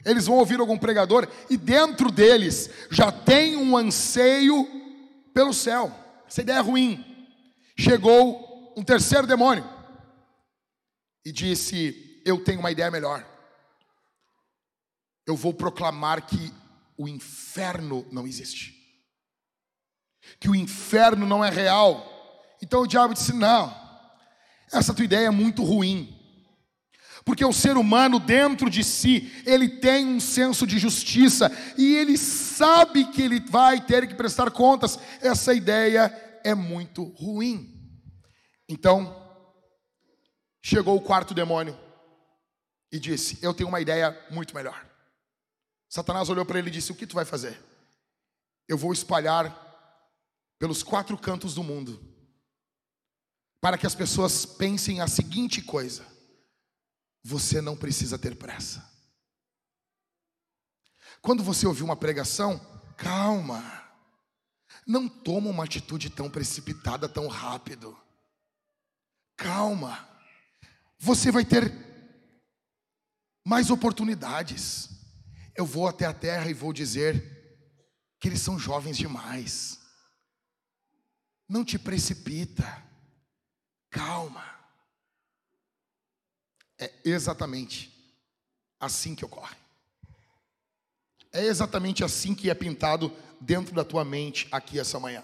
Eles 0.04 0.26
vão 0.26 0.36
ouvir 0.36 0.60
algum 0.60 0.76
pregador 0.76 1.26
e 1.48 1.56
dentro 1.56 2.10
deles 2.10 2.68
já 2.90 3.10
tem 3.10 3.56
um 3.56 3.74
anseio 3.74 4.68
pelo 5.40 5.54
céu. 5.54 5.90
Essa 6.26 6.42
ideia 6.42 6.58
é 6.58 6.60
ruim. 6.60 7.04
Chegou 7.78 8.74
um 8.76 8.84
terceiro 8.84 9.26
demônio 9.26 9.64
e 11.24 11.32
disse: 11.32 12.22
Eu 12.24 12.44
tenho 12.44 12.60
uma 12.60 12.70
ideia 12.70 12.90
melhor. 12.90 13.26
Eu 15.26 15.36
vou 15.36 15.54
proclamar 15.54 16.26
que 16.26 16.52
o 16.96 17.08
inferno 17.08 18.06
não 18.12 18.26
existe 18.26 18.80
que 20.38 20.48
o 20.48 20.54
inferno 20.54 21.26
não 21.26 21.44
é 21.44 21.50
real. 21.50 22.06
Então 22.62 22.82
o 22.82 22.86
diabo 22.86 23.14
disse: 23.14 23.32
Não, 23.32 23.74
essa 24.72 24.94
tua 24.94 25.04
ideia 25.04 25.26
é 25.26 25.30
muito 25.30 25.64
ruim. 25.64 26.19
Porque 27.24 27.44
o 27.44 27.52
ser 27.52 27.76
humano 27.76 28.18
dentro 28.18 28.70
de 28.70 28.82
si, 28.82 29.30
ele 29.44 29.68
tem 29.68 30.06
um 30.06 30.20
senso 30.20 30.66
de 30.66 30.78
justiça 30.78 31.50
e 31.76 31.96
ele 31.96 32.16
sabe 32.16 33.04
que 33.06 33.22
ele 33.22 33.40
vai 33.40 33.80
ter 33.80 34.08
que 34.08 34.14
prestar 34.14 34.50
contas. 34.50 34.98
Essa 35.20 35.52
ideia 35.52 36.12
é 36.44 36.54
muito 36.54 37.04
ruim. 37.04 37.78
Então, 38.68 39.16
chegou 40.62 40.96
o 40.96 41.02
quarto 41.02 41.34
demônio 41.34 41.78
e 42.92 42.98
disse: 42.98 43.38
Eu 43.42 43.52
tenho 43.52 43.68
uma 43.68 43.80
ideia 43.80 44.18
muito 44.30 44.54
melhor. 44.54 44.86
Satanás 45.88 46.28
olhou 46.28 46.44
para 46.44 46.58
ele 46.58 46.68
e 46.68 46.72
disse: 46.72 46.92
O 46.92 46.94
que 46.94 47.06
tu 47.06 47.14
vai 47.14 47.24
fazer? 47.24 47.60
Eu 48.68 48.78
vou 48.78 48.92
espalhar 48.92 49.68
pelos 50.58 50.82
quatro 50.82 51.18
cantos 51.18 51.54
do 51.54 51.64
mundo, 51.64 52.00
para 53.60 53.76
que 53.76 53.86
as 53.86 53.94
pessoas 53.94 54.46
pensem 54.46 55.00
a 55.00 55.08
seguinte 55.08 55.60
coisa: 55.60 56.06
você 57.22 57.60
não 57.60 57.76
precisa 57.76 58.18
ter 58.18 58.36
pressa. 58.36 58.88
Quando 61.20 61.42
você 61.42 61.66
ouvir 61.66 61.82
uma 61.82 61.96
pregação, 61.96 62.58
calma, 62.96 63.62
não 64.86 65.08
toma 65.08 65.50
uma 65.50 65.64
atitude 65.64 66.10
tão 66.10 66.30
precipitada, 66.30 67.08
tão 67.08 67.28
rápido. 67.28 67.96
Calma, 69.36 70.08
você 70.98 71.30
vai 71.30 71.44
ter 71.44 71.72
mais 73.44 73.70
oportunidades. 73.70 74.88
Eu 75.54 75.66
vou 75.66 75.88
até 75.88 76.06
a 76.06 76.14
terra 76.14 76.48
e 76.50 76.54
vou 76.54 76.72
dizer 76.72 77.40
que 78.18 78.28
eles 78.28 78.40
são 78.40 78.58
jovens 78.58 78.96
demais. 78.96 79.80
Não 81.48 81.64
te 81.64 81.78
precipita. 81.78 82.64
Calma. 83.90 84.59
É 86.80 86.90
exatamente 87.04 87.92
assim 88.80 89.14
que 89.14 89.24
ocorre. 89.24 89.56
É 91.30 91.44
exatamente 91.44 92.02
assim 92.02 92.34
que 92.34 92.48
é 92.48 92.54
pintado 92.54 93.14
dentro 93.38 93.74
da 93.74 93.84
tua 93.84 94.04
mente 94.04 94.48
aqui 94.50 94.80
essa 94.80 94.98
manhã. 94.98 95.22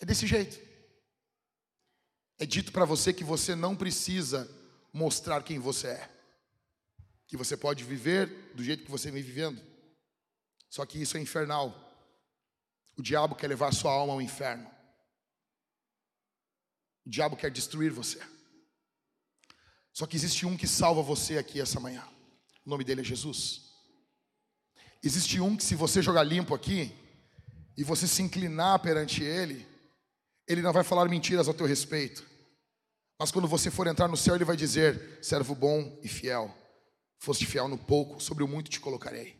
É 0.00 0.04
desse 0.04 0.26
jeito. 0.26 0.58
É 2.38 2.44
dito 2.44 2.72
para 2.72 2.84
você 2.84 3.12
que 3.12 3.22
você 3.22 3.54
não 3.54 3.76
precisa 3.76 4.50
mostrar 4.92 5.42
quem 5.44 5.60
você 5.60 5.88
é. 5.88 6.10
Que 7.28 7.36
você 7.36 7.56
pode 7.56 7.84
viver 7.84 8.52
do 8.54 8.64
jeito 8.64 8.84
que 8.84 8.90
você 8.90 9.12
vem 9.12 9.22
vivendo. 9.22 9.62
Só 10.68 10.84
que 10.84 11.00
isso 11.00 11.16
é 11.16 11.20
infernal. 11.20 11.72
O 12.96 13.02
diabo 13.02 13.36
quer 13.36 13.46
levar 13.46 13.72
sua 13.72 13.92
alma 13.92 14.12
ao 14.12 14.20
inferno. 14.20 14.68
O 17.06 17.10
diabo 17.10 17.36
quer 17.36 17.50
destruir 17.50 17.92
você. 17.92 18.20
Só 19.98 20.06
que 20.06 20.14
existe 20.14 20.46
um 20.46 20.56
que 20.56 20.68
salva 20.68 21.02
você 21.02 21.38
aqui 21.38 21.60
essa 21.60 21.80
manhã. 21.80 22.06
O 22.64 22.70
nome 22.70 22.84
dele 22.84 23.00
é 23.00 23.04
Jesus. 23.04 23.62
Existe 25.02 25.40
um 25.40 25.56
que, 25.56 25.64
se 25.64 25.74
você 25.74 26.00
jogar 26.00 26.22
limpo 26.22 26.54
aqui, 26.54 26.94
e 27.76 27.82
você 27.82 28.06
se 28.06 28.22
inclinar 28.22 28.78
perante 28.78 29.24
ele, 29.24 29.66
ele 30.46 30.62
não 30.62 30.72
vai 30.72 30.84
falar 30.84 31.08
mentiras 31.08 31.48
ao 31.48 31.54
teu 31.54 31.66
respeito. 31.66 32.24
Mas 33.18 33.32
quando 33.32 33.48
você 33.48 33.72
for 33.72 33.88
entrar 33.88 34.06
no 34.06 34.16
céu, 34.16 34.36
ele 34.36 34.44
vai 34.44 34.56
dizer: 34.56 35.18
servo 35.20 35.52
bom 35.52 35.98
e 36.00 36.06
fiel, 36.06 36.56
foste 37.18 37.44
fiel 37.44 37.66
no 37.66 37.76
pouco, 37.76 38.22
sobre 38.22 38.44
o 38.44 38.48
muito 38.48 38.70
te 38.70 38.78
colocarei. 38.78 39.36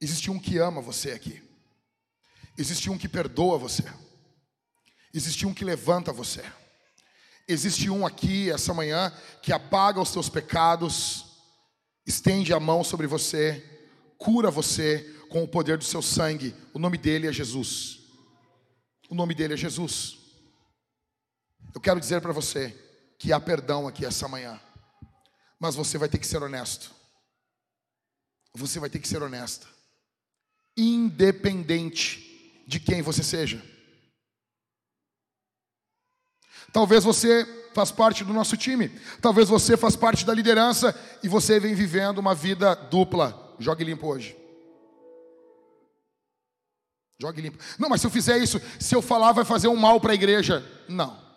Existe 0.00 0.30
um 0.30 0.40
que 0.40 0.56
ama 0.56 0.80
você 0.80 1.12
aqui, 1.12 1.42
existe 2.56 2.88
um 2.88 2.96
que 2.96 3.10
perdoa 3.10 3.58
você, 3.58 3.84
existe 5.12 5.44
um 5.44 5.52
que 5.52 5.66
levanta 5.66 6.14
você, 6.14 6.42
existe 7.52 7.90
um 7.90 8.06
aqui 8.06 8.50
essa 8.50 8.72
manhã 8.72 9.12
que 9.42 9.52
apaga 9.52 10.00
os 10.00 10.12
teus 10.12 10.28
pecados, 10.28 11.26
estende 12.06 12.52
a 12.52 12.60
mão 12.60 12.84
sobre 12.84 13.06
você, 13.06 13.64
cura 14.18 14.50
você 14.50 15.16
com 15.28 15.42
o 15.42 15.48
poder 15.48 15.78
do 15.78 15.84
seu 15.84 16.02
sangue. 16.02 16.54
O 16.72 16.78
nome 16.78 16.98
dele 16.98 17.26
é 17.26 17.32
Jesus. 17.32 18.00
O 19.08 19.14
nome 19.14 19.34
dele 19.34 19.54
é 19.54 19.56
Jesus. 19.56 20.18
Eu 21.74 21.80
quero 21.80 22.00
dizer 22.00 22.20
para 22.20 22.32
você 22.32 22.76
que 23.18 23.32
há 23.32 23.40
perdão 23.40 23.86
aqui 23.86 24.04
essa 24.04 24.26
manhã, 24.26 24.60
mas 25.58 25.74
você 25.74 25.98
vai 25.98 26.08
ter 26.08 26.18
que 26.18 26.26
ser 26.26 26.42
honesto. 26.42 26.90
Você 28.54 28.80
vai 28.80 28.90
ter 28.90 28.98
que 28.98 29.06
ser 29.06 29.22
honesta, 29.22 29.66
independente 30.76 32.64
de 32.66 32.80
quem 32.80 33.00
você 33.02 33.22
seja. 33.22 33.62
Talvez 36.72 37.04
você 37.04 37.44
faz 37.72 37.90
parte 37.90 38.24
do 38.24 38.32
nosso 38.32 38.56
time, 38.56 38.88
talvez 39.20 39.48
você 39.48 39.76
faz 39.76 39.94
parte 39.94 40.24
da 40.24 40.34
liderança 40.34 40.98
e 41.22 41.28
você 41.28 41.60
vem 41.60 41.74
vivendo 41.74 42.18
uma 42.18 42.34
vida 42.34 42.74
dupla. 42.74 43.54
Jogue 43.58 43.84
limpo 43.84 44.06
hoje. 44.06 44.36
Jogue 47.20 47.42
limpo. 47.42 47.58
Não, 47.78 47.88
mas 47.88 48.00
se 48.00 48.06
eu 48.06 48.10
fizer 48.10 48.38
isso, 48.38 48.60
se 48.78 48.94
eu 48.94 49.02
falar, 49.02 49.32
vai 49.32 49.44
fazer 49.44 49.68
um 49.68 49.76
mal 49.76 50.00
para 50.00 50.12
a 50.12 50.14
igreja. 50.14 50.64
Não 50.88 51.30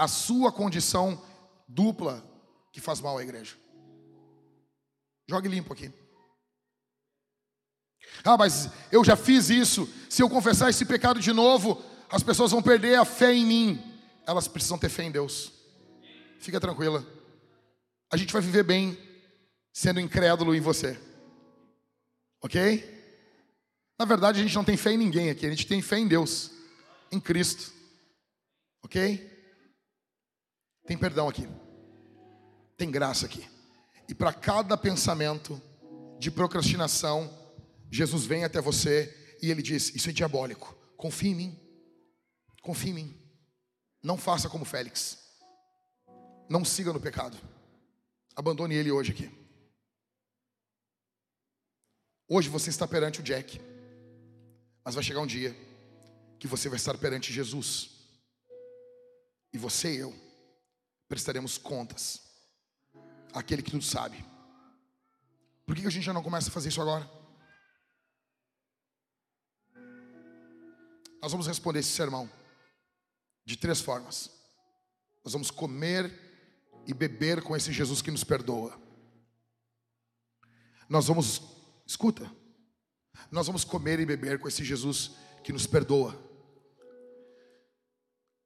a 0.00 0.08
sua 0.08 0.50
condição 0.50 1.20
dupla 1.68 2.24
que 2.72 2.80
faz 2.80 3.02
mal 3.02 3.18
à 3.18 3.22
igreja. 3.22 3.54
Jogue 5.28 5.46
limpo 5.46 5.74
aqui. 5.74 5.92
Ah, 8.24 8.38
mas 8.38 8.70
eu 8.90 9.04
já 9.04 9.14
fiz 9.14 9.50
isso. 9.50 9.86
Se 10.08 10.22
eu 10.22 10.30
confessar 10.30 10.70
esse 10.70 10.86
pecado 10.86 11.20
de 11.20 11.34
novo, 11.34 11.84
as 12.10 12.22
pessoas 12.22 12.50
vão 12.50 12.62
perder 12.62 12.98
a 12.98 13.04
fé 13.04 13.34
em 13.34 13.44
mim. 13.44 13.89
Elas 14.26 14.48
precisam 14.48 14.78
ter 14.78 14.88
fé 14.88 15.04
em 15.04 15.10
Deus. 15.10 15.52
Fica 16.40 16.60
tranquila. 16.60 17.06
A 18.12 18.16
gente 18.16 18.32
vai 18.32 18.42
viver 18.42 18.62
bem 18.62 18.98
sendo 19.72 20.00
incrédulo 20.00 20.54
em 20.54 20.60
você. 20.60 20.98
Ok? 22.42 22.98
Na 23.98 24.04
verdade, 24.04 24.40
a 24.40 24.42
gente 24.42 24.54
não 24.54 24.64
tem 24.64 24.76
fé 24.76 24.92
em 24.92 24.98
ninguém 24.98 25.30
aqui. 25.30 25.46
A 25.46 25.50
gente 25.50 25.66
tem 25.66 25.82
fé 25.82 25.98
em 25.98 26.08
Deus, 26.08 26.50
em 27.12 27.20
Cristo. 27.20 27.72
Ok? 28.82 29.28
Tem 30.86 30.96
perdão 30.96 31.28
aqui. 31.28 31.46
Tem 32.76 32.90
graça 32.90 33.26
aqui. 33.26 33.46
E 34.08 34.14
para 34.14 34.32
cada 34.32 34.76
pensamento 34.76 35.60
de 36.18 36.30
procrastinação, 36.30 37.30
Jesus 37.90 38.24
vem 38.24 38.44
até 38.44 38.60
você 38.60 39.36
e 39.42 39.50
ele 39.50 39.62
diz: 39.62 39.94
Isso 39.94 40.10
é 40.10 40.12
diabólico. 40.12 40.74
Confie 40.96 41.28
em 41.28 41.34
mim. 41.34 41.60
Confie 42.62 42.90
em 42.90 42.94
mim. 42.94 43.19
Não 44.02 44.16
faça 44.16 44.48
como 44.48 44.64
Félix. 44.64 45.18
Não 46.48 46.64
siga 46.64 46.92
no 46.92 47.00
pecado. 47.00 47.36
Abandone 48.34 48.74
ele 48.74 48.90
hoje 48.90 49.12
aqui. 49.12 49.30
Hoje 52.28 52.48
você 52.48 52.70
está 52.70 52.88
perante 52.88 53.20
o 53.20 53.22
Jack. 53.22 53.60
Mas 54.84 54.94
vai 54.94 55.04
chegar 55.04 55.20
um 55.20 55.26
dia 55.26 55.54
que 56.38 56.46
você 56.46 56.68
vai 56.68 56.76
estar 56.76 56.96
perante 56.96 57.32
Jesus. 57.32 57.90
E 59.52 59.58
você 59.58 59.94
e 59.94 59.98
eu 59.98 60.14
prestaremos 61.08 61.58
contas 61.58 62.22
àquele 63.34 63.62
que 63.62 63.72
tudo 63.72 63.84
sabe. 63.84 64.24
Por 65.66 65.76
que 65.76 65.86
a 65.86 65.90
gente 65.90 66.04
já 66.04 66.12
não 66.12 66.22
começa 66.22 66.48
a 66.48 66.52
fazer 66.52 66.70
isso 66.70 66.80
agora? 66.80 67.08
Nós 71.20 71.32
vamos 71.32 71.46
responder 71.46 71.80
esse 71.80 71.90
sermão 71.90 72.30
de 73.44 73.56
três 73.56 73.80
formas. 73.80 74.30
Nós 75.24 75.32
vamos 75.32 75.50
comer 75.50 76.12
e 76.86 76.94
beber 76.94 77.42
com 77.42 77.56
esse 77.56 77.72
Jesus 77.72 78.00
que 78.00 78.10
nos 78.10 78.24
perdoa. 78.24 78.80
Nós 80.88 81.06
vamos, 81.06 81.42
escuta, 81.86 82.30
nós 83.30 83.46
vamos 83.46 83.64
comer 83.64 84.00
e 84.00 84.06
beber 84.06 84.40
com 84.40 84.48
esse 84.48 84.64
Jesus 84.64 85.12
que 85.44 85.52
nos 85.52 85.66
perdoa. 85.66 86.18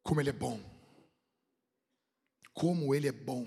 Como 0.03 0.21
Ele 0.21 0.31
é 0.31 0.33
bom. 0.33 0.61
Como 2.53 2.95
Ele 2.95 3.09
é 3.09 3.13
bom. 3.13 3.47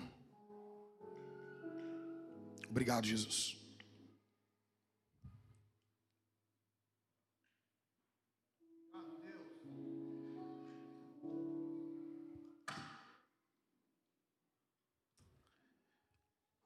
Obrigado, 2.69 3.05
Jesus. 3.05 3.56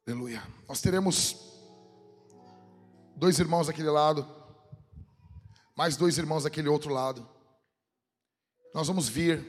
Aleluia. 0.08 0.42
Nós 0.68 0.82
teremos 0.82 1.36
dois 3.16 3.38
irmãos 3.38 3.68
daquele 3.68 3.90
lado, 3.90 4.28
mais 5.78 5.96
dois 5.96 6.18
irmãos 6.18 6.44
daquele 6.44 6.68
outro 6.68 6.92
lado. 6.92 7.28
Nós 8.74 8.88
vamos 8.88 9.08
vir 9.08 9.46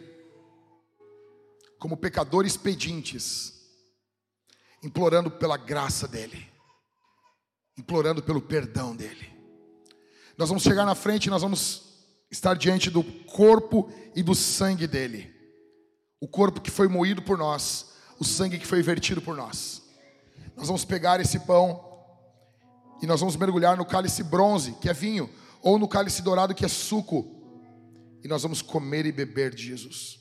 como 1.79 1.97
pecadores 1.97 2.55
pedintes, 2.55 3.55
implorando 4.83 5.31
pela 5.31 5.57
graça 5.57 6.07
dEle, 6.07 6.47
implorando 7.79 8.23
pelo 8.23 8.43
perdão 8.43 8.95
dEle. 8.95 9.33
Nós 10.37 10.51
vamos 10.51 10.63
chegar 10.63 10.85
na 10.85 10.95
frente 10.95 11.31
nós 11.31 11.43
vamos 11.43 11.83
estar 12.31 12.55
diante 12.55 12.91
do 12.91 13.03
corpo 13.25 13.91
e 14.15 14.23
do 14.23 14.35
sangue 14.35 14.87
dEle, 14.87 15.35
o 16.21 16.29
corpo 16.29 16.61
que 16.61 16.71
foi 16.71 16.89
moído 16.89 17.23
por 17.23 17.39
nós, 17.39 17.95
o 18.19 18.25
sangue 18.25 18.59
que 18.59 18.67
foi 18.67 18.83
vertido 18.83 19.23
por 19.23 19.35
nós. 19.35 19.82
Nós 20.63 20.69
vamos 20.69 20.85
pegar 20.85 21.19
esse 21.19 21.41
pão 21.41 21.85
e 23.03 23.07
nós 23.07 23.19
vamos 23.19 23.35
mergulhar 23.35 23.77
no 23.77 23.85
cálice 23.85 24.23
bronze, 24.23 24.71
que 24.75 24.89
é 24.89 24.93
vinho, 24.93 25.29
ou 25.61 25.77
no 25.77 25.89
cálice 25.89 26.23
dourado, 26.23 26.55
que 26.55 26.65
é 26.65 26.69
suco, 26.69 27.27
e 28.23 28.29
nós 28.29 28.45
vamos 28.45 28.63
comer 28.63 29.05
e 29.05 29.11
beber 29.11 29.53
de 29.53 29.65
Jesus. 29.65 30.21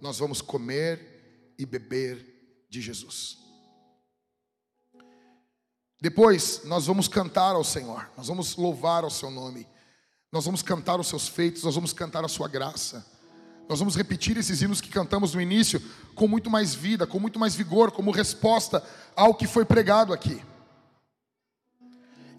Nós 0.00 0.20
vamos 0.20 0.40
comer 0.40 1.54
e 1.58 1.66
beber 1.66 2.64
de 2.70 2.80
Jesus. 2.80 3.38
Depois, 6.00 6.62
nós 6.62 6.86
vamos 6.86 7.08
cantar 7.08 7.56
ao 7.56 7.64
Senhor, 7.64 8.08
nós 8.16 8.28
vamos 8.28 8.54
louvar 8.54 9.02
ao 9.02 9.10
Seu 9.10 9.32
nome, 9.32 9.66
nós 10.30 10.44
vamos 10.44 10.62
cantar 10.62 11.00
os 11.00 11.08
Seus 11.08 11.26
feitos, 11.26 11.64
nós 11.64 11.74
vamos 11.74 11.92
cantar 11.92 12.24
a 12.24 12.28
Sua 12.28 12.46
graça. 12.46 13.04
Nós 13.72 13.78
vamos 13.78 13.96
repetir 13.96 14.36
esses 14.36 14.60
hinos 14.60 14.82
que 14.82 14.90
cantamos 14.90 15.32
no 15.32 15.40
início 15.40 15.80
com 16.14 16.28
muito 16.28 16.50
mais 16.50 16.74
vida, 16.74 17.06
com 17.06 17.18
muito 17.18 17.38
mais 17.38 17.54
vigor, 17.54 17.90
como 17.90 18.10
resposta 18.10 18.84
ao 19.16 19.34
que 19.34 19.46
foi 19.46 19.64
pregado 19.64 20.12
aqui. 20.12 20.42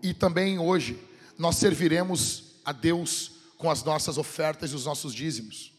E 0.04 0.14
também 0.14 0.60
hoje 0.60 1.04
nós 1.36 1.56
serviremos 1.56 2.60
a 2.64 2.72
Deus 2.72 3.32
com 3.58 3.68
as 3.68 3.84
nossas 3.84 4.20
ofertas 4.20 4.70
e 4.70 4.76
os 4.76 4.86
nossos 4.86 5.12
dízimos. 5.12 5.74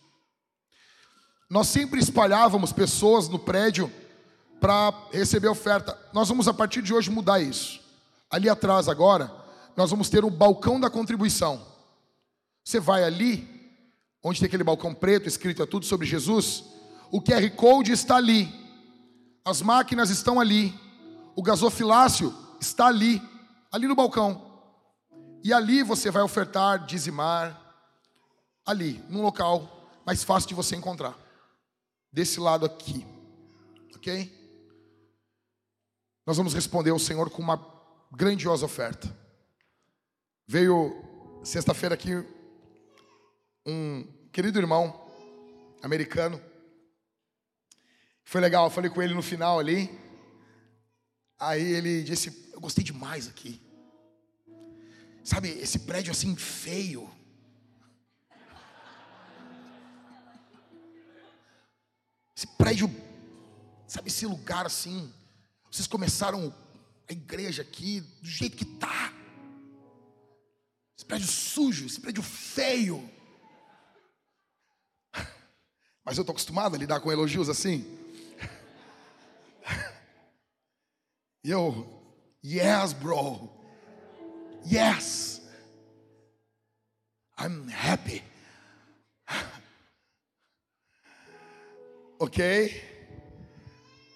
Nós 1.48 1.68
sempre 1.68 2.01
espalhávamos 2.01 2.72
pessoas 2.72 3.28
no 3.28 3.39
prédio 3.39 3.89
para 4.60 4.93
receber 5.12 5.47
oferta. 5.47 5.97
Nós 6.12 6.28
vamos 6.28 6.48
a 6.48 6.52
partir 6.52 6.82
de 6.82 6.93
hoje 6.93 7.12
mudar 7.12 7.39
isso. 7.39 7.81
Ali 8.28 8.48
atrás 8.48 8.89
agora, 8.89 9.32
nós 9.76 9.89
vamos 9.89 10.10
ter 10.10 10.24
um 10.24 10.31
balcão 10.31 10.81
da 10.81 10.90
contribuição. 10.90 11.64
Você 12.64 12.81
vai 12.81 13.05
ali, 13.05 13.53
onde 14.24 14.40
tem 14.40 14.46
aquele 14.46 14.64
balcão 14.64 14.94
preto 14.94 15.28
escrito 15.28 15.62
é 15.62 15.66
tudo 15.66 15.84
sobre 15.84 16.06
Jesus, 16.06 16.64
o 17.12 17.20
QR 17.20 17.48
Code 17.51 17.92
está 17.92 18.16
ali. 18.16 18.48
As 19.44 19.60
máquinas 19.60 20.09
estão 20.09 20.40
ali. 20.40 20.74
O 21.36 21.42
gasofilácio 21.42 22.34
está 22.59 22.86
ali, 22.86 23.22
ali 23.70 23.86
no 23.86 23.94
balcão. 23.94 24.42
E 25.44 25.52
ali 25.52 25.82
você 25.82 26.10
vai 26.10 26.22
ofertar, 26.22 26.86
dizimar, 26.86 27.60
ali, 28.64 29.05
num 29.10 29.20
local 29.20 30.01
mais 30.06 30.24
fácil 30.24 30.48
de 30.48 30.55
você 30.55 30.74
encontrar 30.74 31.18
desse 32.10 32.40
lado 32.40 32.64
aqui, 32.64 33.05
ok? 33.94 34.32
Nós 36.26 36.38
vamos 36.38 36.55
responder 36.55 36.90
ao 36.90 36.98
Senhor 36.98 37.28
com 37.28 37.42
uma 37.42 37.62
grandiosa 38.10 38.64
oferta. 38.64 39.14
Veio 40.46 40.94
sexta-feira 41.42 41.94
aqui 41.94 42.24
um 43.66 44.06
querido 44.35 44.59
irmão 44.59 45.09
americano. 45.81 46.43
Foi 48.24 48.40
legal, 48.40 48.65
eu 48.65 48.70
falei 48.70 48.90
com 48.90 49.01
ele 49.01 49.15
no 49.15 49.23
final 49.23 49.61
ali. 49.61 49.89
Aí 51.39 51.62
ele 51.62 52.02
disse: 52.02 52.51
Eu 52.52 52.61
gostei 52.61 52.82
demais 52.82 53.28
aqui. 53.28 53.62
Sabe, 55.23 55.48
esse 55.51 55.78
prédio 55.78 56.11
assim 56.11 56.35
feio 56.36 57.09
esse 62.36 62.48
prédio, 62.59 62.94
sabe 63.86 64.09
esse 64.09 64.27
lugar 64.27 64.66
assim? 64.66 65.12
Vocês 65.70 65.86
começaram 65.86 66.52
a 67.09 67.12
igreja 67.12 67.62
aqui 67.62 68.01
do 68.01 68.28
jeito 68.28 68.56
que 68.56 68.65
tá. 68.65 69.12
Esse 70.97 71.06
prédio 71.06 71.28
sujo, 71.28 71.86
esse 71.86 72.01
prédio 72.01 72.23
feio. 72.23 73.13
Mas 76.05 76.18
eu 76.18 76.22
estou 76.22 76.35
acostumado 76.35 76.74
a 76.74 76.78
lidar 76.78 77.01
com 77.01 77.10
elogios 77.10 77.48
assim. 77.48 77.82
E 81.43 81.48
eu, 81.51 81.89
yes, 82.44 82.93
bro. 82.93 83.48
Yes. 84.70 85.40
I'm 87.39 87.70
happy. 87.70 88.22
ok? 92.20 92.93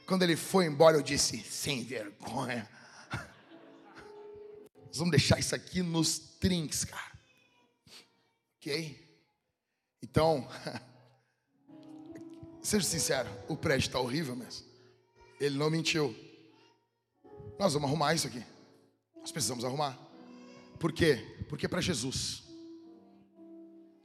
Quando 0.07 0.23
ele 0.23 0.37
foi 0.37 0.67
embora, 0.67 0.97
eu 0.97 1.03
disse: 1.03 1.41
sem 1.41 1.83
vergonha. 1.85 2.69
Nós 4.87 4.99
vamos 4.99 5.11
deixar 5.11 5.39
isso 5.39 5.55
aqui 5.55 5.83
nos 5.83 6.19
trinks, 6.19 6.85
cara. 6.85 7.19
Ok? 8.59 9.09
Então, 10.03 10.49
seja 12.69 12.87
sincero, 12.87 13.29
o 13.49 13.57
prédio 13.57 13.87
está 13.87 13.99
horrível 13.99 14.37
mesmo. 14.37 14.67
Ele 15.41 15.57
não 15.57 15.71
mentiu. 15.71 16.15
Nós 17.59 17.73
vamos 17.73 17.89
arrumar 17.89 18.15
isso 18.15 18.27
aqui. 18.27 18.45
Nós 19.17 19.33
precisamos 19.33 19.65
arrumar. 19.65 19.99
Por 20.79 20.93
quê? 20.93 21.45
Porque 21.49 21.67
é 21.67 21.69
para 21.69 21.81
Jesus. 21.81 22.43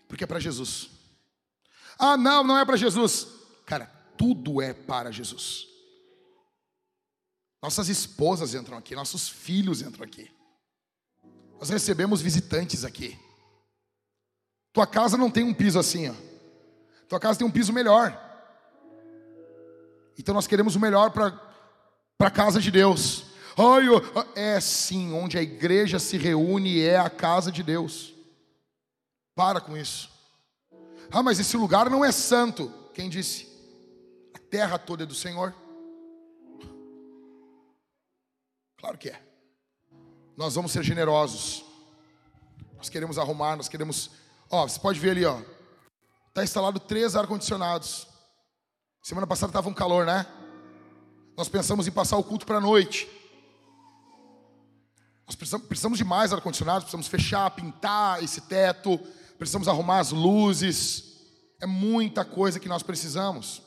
Porque 0.07 0.23
é 0.23 0.27
para 0.27 0.39
Jesus. 0.39 0.89
Ah, 1.99 2.15
não, 2.15 2.43
não 2.43 2.57
é 2.57 2.65
para 2.65 2.77
Jesus. 2.77 3.27
Cara, 3.65 3.85
tudo 4.17 4.61
é 4.61 4.73
para 4.73 5.11
Jesus. 5.11 5.67
Nossas 7.61 7.89
esposas 7.89 8.53
entram 8.55 8.77
aqui, 8.77 8.95
nossos 8.95 9.29
filhos 9.29 9.81
entram 9.81 10.03
aqui. 10.03 10.29
Nós 11.59 11.69
recebemos 11.69 12.21
visitantes 12.21 12.83
aqui. 12.83 13.17
Tua 14.71 14.87
casa 14.87 15.17
não 15.17 15.29
tem 15.29 15.43
um 15.43 15.53
piso 15.53 15.79
assim, 15.79 16.09
ó. 16.09 16.15
Tua 17.07 17.19
casa 17.19 17.39
tem 17.39 17.47
um 17.47 17.51
piso 17.51 17.71
melhor. 17.71 18.32
Então 20.17 20.33
nós 20.33 20.47
queremos 20.47 20.75
o 20.75 20.79
melhor 20.79 21.11
para 21.11 21.39
a 22.19 22.31
casa 22.31 22.59
de 22.59 22.71
Deus. 22.71 23.25
Ai, 23.57 23.85
é 24.35 24.59
sim, 24.59 25.13
onde 25.13 25.37
a 25.37 25.41
igreja 25.41 25.99
se 25.99 26.17
reúne 26.17 26.81
é 26.81 26.97
a 26.97 27.09
casa 27.09 27.51
de 27.51 27.61
Deus. 27.61 28.13
Para 29.35 29.61
com 29.61 29.77
isso. 29.77 30.09
Ah, 31.11 31.21
mas 31.21 31.39
esse 31.39 31.55
lugar 31.57 31.89
não 31.89 32.03
é 32.03 32.11
santo. 32.11 32.71
Quem 32.93 33.09
disse? 33.09 33.47
A 34.33 34.39
terra 34.39 34.79
toda 34.79 35.03
é 35.03 35.05
do 35.05 35.15
Senhor. 35.15 35.53
Claro 38.77 38.97
que 38.97 39.09
é. 39.09 39.21
Nós 40.35 40.55
vamos 40.55 40.71
ser 40.71 40.83
generosos. 40.83 41.63
Nós 42.75 42.89
queremos 42.89 43.17
arrumar, 43.17 43.55
nós 43.55 43.69
queremos. 43.69 44.11
Ó, 44.49 44.67
você 44.67 44.79
pode 44.79 44.99
ver 44.99 45.11
ali, 45.11 45.25
ó. 45.25 45.39
Está 46.29 46.43
instalado 46.43 46.79
três 46.79 47.15
ar-condicionados. 47.15 48.07
Semana 49.03 49.27
passada 49.27 49.49
estava 49.49 49.67
um 49.67 49.73
calor, 49.73 50.05
né? 50.05 50.25
Nós 51.35 51.49
pensamos 51.49 51.85
em 51.85 51.91
passar 51.91 52.15
o 52.15 52.23
culto 52.23 52.45
para 52.45 52.59
a 52.59 52.61
noite. 52.61 53.05
Nós 55.27 55.35
precisamos, 55.35 55.97
de 55.97 56.05
mais 56.05 56.31
ar-condicionados, 56.31 56.85
precisamos 56.85 57.07
fechar, 57.07 57.51
pintar 57.51 58.23
esse 58.23 58.39
teto, 58.39 58.97
precisamos 59.37 59.67
arrumar 59.67 59.99
as 59.99 60.13
luzes. 60.13 61.17
É 61.59 61.65
muita 61.65 62.23
coisa 62.23 62.61
que 62.61 62.69
nós 62.69 62.81
precisamos. 62.81 63.61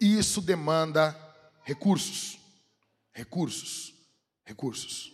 E 0.00 0.18
isso 0.18 0.40
demanda 0.40 1.16
recursos. 1.62 2.36
Recursos. 3.12 3.94
Recursos. 4.44 5.12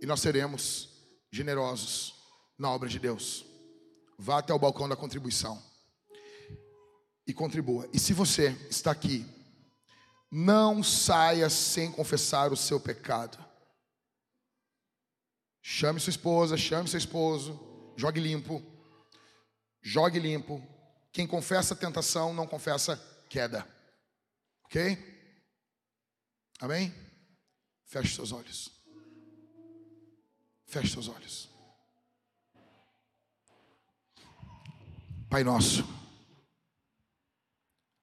E 0.00 0.06
nós 0.06 0.20
seremos 0.20 0.88
generosos 1.32 2.14
na 2.56 2.70
obra 2.70 2.88
de 2.88 3.00
Deus. 3.00 3.44
Vá 4.16 4.38
até 4.38 4.54
o 4.54 4.58
balcão 4.58 4.88
da 4.88 4.94
contribuição 4.94 5.71
e 7.26 7.32
contribua. 7.32 7.88
E 7.92 7.98
se 7.98 8.12
você 8.12 8.50
está 8.68 8.90
aqui, 8.90 9.26
não 10.30 10.82
saia 10.82 11.48
sem 11.50 11.90
confessar 11.90 12.52
o 12.52 12.56
seu 12.56 12.80
pecado. 12.80 13.38
Chame 15.60 16.00
sua 16.00 16.10
esposa, 16.10 16.56
chame 16.56 16.88
seu 16.88 16.98
esposo, 16.98 17.60
jogue 17.96 18.20
limpo. 18.20 18.62
Jogue 19.82 20.18
limpo. 20.18 20.62
Quem 21.12 21.26
confessa 21.26 21.76
tentação 21.76 22.32
não 22.32 22.46
confessa 22.46 22.96
queda. 23.28 23.66
Ok? 24.64 24.96
Amém? 26.60 26.94
Feche 27.84 28.14
seus 28.14 28.32
olhos. 28.32 28.70
Feche 30.66 30.92
seus 30.92 31.08
olhos. 31.08 31.50
Pai 35.28 35.42
nosso, 35.44 35.84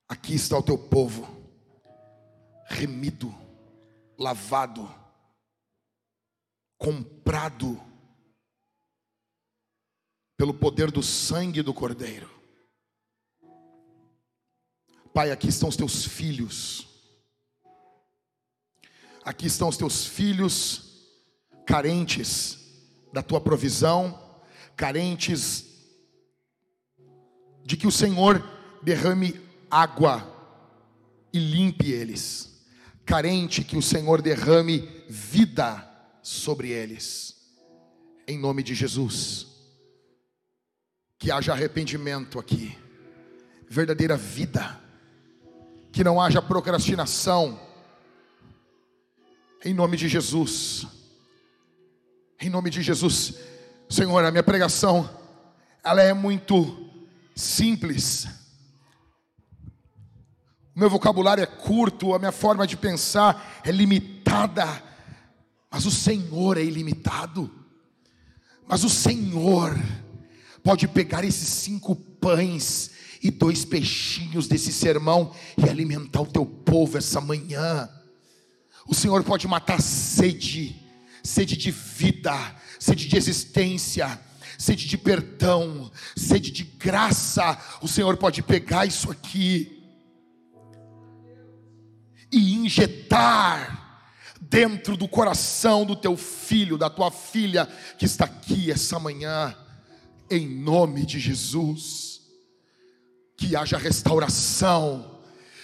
aqui 0.10 0.34
está 0.34 0.58
o 0.58 0.64
teu 0.64 0.78
povo, 0.78 1.28
remido, 2.66 3.34
lavado, 4.18 4.92
comprado 6.78 7.80
pelo 10.36 10.54
poder 10.54 10.90
do 10.90 11.04
sangue 11.04 11.62
do 11.62 11.74
Cordeiro. 11.74 12.28
Pai, 15.14 15.32
aqui 15.32 15.50
estão 15.50 15.70
os 15.70 15.76
teus 15.76 16.06
filhos. 16.06 16.88
Aqui 19.24 19.46
estão 19.46 19.68
os 19.68 19.78
teus 19.78 20.06
filhos 20.06 21.08
carentes 21.66 22.58
da 23.14 23.22
tua 23.22 23.40
provisão, 23.40 24.18
carentes 24.76 25.66
de 27.64 27.78
que 27.78 27.86
o 27.86 27.92
Senhor 27.92 28.42
derrame 28.82 29.49
água 29.70 30.26
e 31.32 31.40
limpe 31.40 31.92
eles, 31.92 32.64
carente 33.06 33.64
que 33.64 33.78
o 33.78 33.82
Senhor 33.82 34.22
derrame 34.22 34.88
vida 35.08 35.88
sobre 36.22 36.70
eles, 36.70 37.36
em 38.28 38.38
nome 38.38 38.64
de 38.64 38.74
Jesus. 38.74 39.48
Que 41.18 41.32
haja 41.32 41.52
arrependimento 41.52 42.40
aqui, 42.40 42.78
verdadeira 43.70 44.16
vida, 44.16 44.80
que 45.92 46.04
não 46.04 46.22
haja 46.22 46.42
procrastinação, 46.42 47.60
em 49.64 49.74
nome 49.74 49.98
de 49.98 50.08
Jesus. 50.08 50.88
Em 52.42 52.50
nome 52.50 52.70
de 52.70 52.82
Jesus, 52.82 53.34
Senhor, 53.90 54.24
a 54.24 54.32
minha 54.32 54.44
pregação, 54.44 55.10
ela 55.84 56.02
é 56.02 56.14
muito 56.14 56.90
simples. 57.36 58.39
Meu 60.80 60.90
vocabulário 60.90 61.44
é 61.44 61.48
curto, 61.48 62.14
a 62.14 62.20
minha 62.20 62.32
forma 62.32 62.66
de 62.66 62.78
pensar 62.78 63.62
é 63.64 63.72
limitada 63.72 64.90
mas 65.72 65.86
o 65.86 65.92
Senhor 65.92 66.58
é 66.58 66.64
ilimitado. 66.64 67.50
Mas 68.68 68.84
o 68.84 68.90
Senhor 68.90 69.78
pode 70.64 70.88
pegar 70.88 71.24
esses 71.24 71.48
cinco 71.50 71.96
pães 71.96 72.92
e 73.22 73.30
dois 73.30 73.66
peixinhos 73.66 74.48
desse 74.48 74.72
sermão 74.72 75.34
e 75.58 75.70
alimentar 75.70 76.22
o 76.22 76.28
teu 76.28 76.46
povo 76.46 76.98
essa 76.98 77.20
manhã. 77.20 77.90
O 78.88 78.96
Senhor 78.96 79.24
pode 79.24 79.48
matar 79.48 79.82
sede, 79.82 80.76
sede 81.24 81.56
de 81.56 81.72
vida, 81.72 82.34
sede 82.80 83.08
de 83.08 83.18
existência, 83.18 84.20
sede 84.58 84.88
de 84.88 84.98
perdão, 84.98 85.92
sede 86.16 86.52
de 86.52 86.64
graça. 86.64 87.58
O 87.82 87.88
Senhor 87.88 88.18
pode 88.18 88.42
pegar 88.42 88.86
isso 88.86 89.12
aqui 89.12 89.79
e 92.32 92.56
injetar 92.56 93.88
dentro 94.42 94.96
do 94.98 95.08
coração 95.08 95.86
do 95.86 95.96
teu 95.96 96.18
filho, 96.18 96.78
da 96.78 96.90
tua 96.90 97.12
filha 97.12 97.68
que 97.98 98.06
está 98.06 98.26
aqui 98.26 98.72
essa 98.72 99.00
manhã, 99.00 99.56
em 100.30 100.48
nome 100.48 101.06
de 101.06 101.20
Jesus. 101.20 102.22
Que 103.38 103.56
haja 103.56 103.78
restauração, 103.78 105.20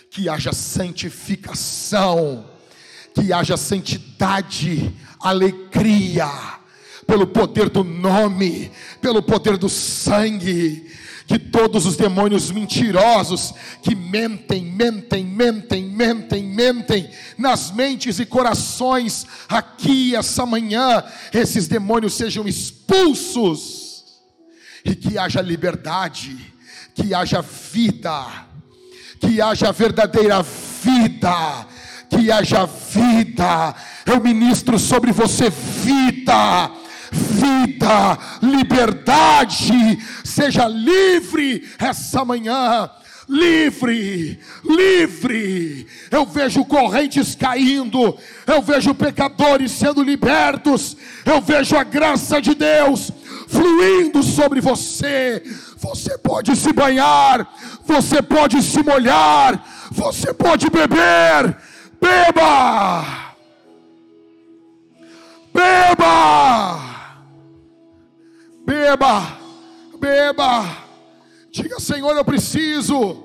que 0.10 0.30
haja 0.30 0.54
santificação, 0.54 2.50
que 3.14 3.34
haja 3.34 3.58
santidade, 3.58 4.94
alegria, 5.20 6.30
pelo 7.06 7.28
poder 7.28 7.70
do 7.70 7.84
nome, 7.84 8.72
pelo 9.02 9.22
poder 9.22 9.58
do 9.58 9.68
sangue 9.68 10.90
que 11.28 11.40
todos 11.40 11.86
os 11.86 11.96
demônios 11.96 12.52
mentirosos 12.52 13.54
que 13.82 13.96
mentem, 13.96 14.64
mentem, 14.64 15.26
mentem, 15.26 15.86
mentem, 15.86 16.44
mentem 16.44 17.10
nas 17.38 17.72
mentes 17.72 18.20
e 18.20 18.26
corações 18.26 19.26
aqui 19.50 20.16
essa 20.16 20.46
manhã, 20.46 21.04
esses 21.34 21.68
demônios 21.68 22.14
sejam 22.14 22.48
expulsos 22.48 24.04
e 24.84 24.96
que 24.96 25.18
haja 25.18 25.42
liberdade, 25.42 26.54
que 26.94 27.14
haja 27.14 27.42
vida 27.42 28.46
que 29.20 29.42
haja 29.42 29.72
verdadeira 29.72 30.42
vida, 30.44 31.68
que 32.10 32.32
haja 32.32 32.66
vida. 32.66 33.76
Eu 34.06 34.22
ministro 34.22 34.78
sobre 34.78 35.12
você 35.12 35.50
vida, 35.50 36.72
vida, 37.36 38.18
liberdade. 38.42 40.00
Seja 40.24 40.68
livre 40.68 41.68
essa 41.78 42.24
manhã 42.24 42.90
livre, 43.28 44.40
livre. 44.64 45.88
Eu 46.12 46.26
vejo 46.26 46.64
correntes 46.66 47.36
caindo, 47.36 48.18
eu 48.46 48.62
vejo 48.62 48.94
pecadores 48.94 49.72
sendo 49.72 50.04
libertos, 50.04 50.96
eu 51.26 51.42
vejo 51.42 51.76
a 51.76 51.84
graça 51.84 52.42
de 52.42 52.54
Deus 52.54 53.12
fluindo 53.48 54.24
sobre 54.24 54.62
você. 54.62 55.44
Você 55.78 56.18
pode 56.18 56.56
se 56.56 56.72
banhar, 56.74 57.48
você 57.86 58.22
pode 58.22 58.62
se 58.62 58.82
molhar, 58.84 59.64
você 59.92 60.34
pode 60.34 60.70
beber. 60.70 61.58
Beba! 62.02 63.34
Beba! 65.54 66.95
Beba! 68.66 69.40
Beba! 70.00 70.86
Diga, 71.52 71.80
Senhor, 71.80 72.18
eu 72.18 72.26
preciso. 72.26 73.24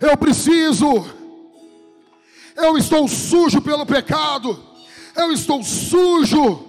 Eu 0.00 0.16
preciso. 0.16 1.06
Eu 2.56 2.76
estou 2.76 3.06
sujo 3.08 3.62
pelo 3.62 3.86
pecado. 3.86 4.62
Eu 5.16 5.32
estou 5.32 5.62
sujo 5.62 6.66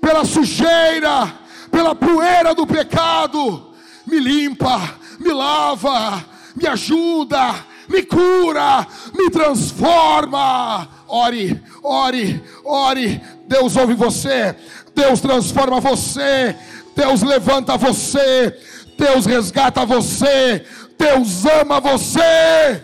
pela 0.00 0.24
sujeira, 0.24 1.32
pela 1.70 1.94
poeira 1.94 2.54
do 2.54 2.66
pecado. 2.66 3.74
Me 4.06 4.18
limpa, 4.18 4.98
me 5.18 5.32
lava, 5.32 6.24
me 6.54 6.66
ajuda, 6.66 7.54
me 7.88 8.02
cura, 8.02 8.86
me 9.14 9.30
transforma. 9.30 10.88
Ore, 11.06 11.62
ore, 11.82 12.42
ore. 12.64 13.22
Deus 13.46 13.76
ouve 13.76 13.94
você. 13.94 14.54
Deus 14.94 15.20
transforma 15.20 15.80
você. 15.80 16.56
Deus 16.94 17.22
levanta 17.22 17.76
você, 17.76 18.56
Deus 18.96 19.26
resgata 19.26 19.84
você, 19.84 20.64
Deus 20.96 21.44
ama 21.44 21.80
você. 21.80 22.82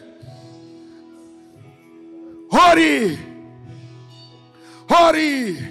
Ore, 2.50 3.18
ore. 4.88 5.69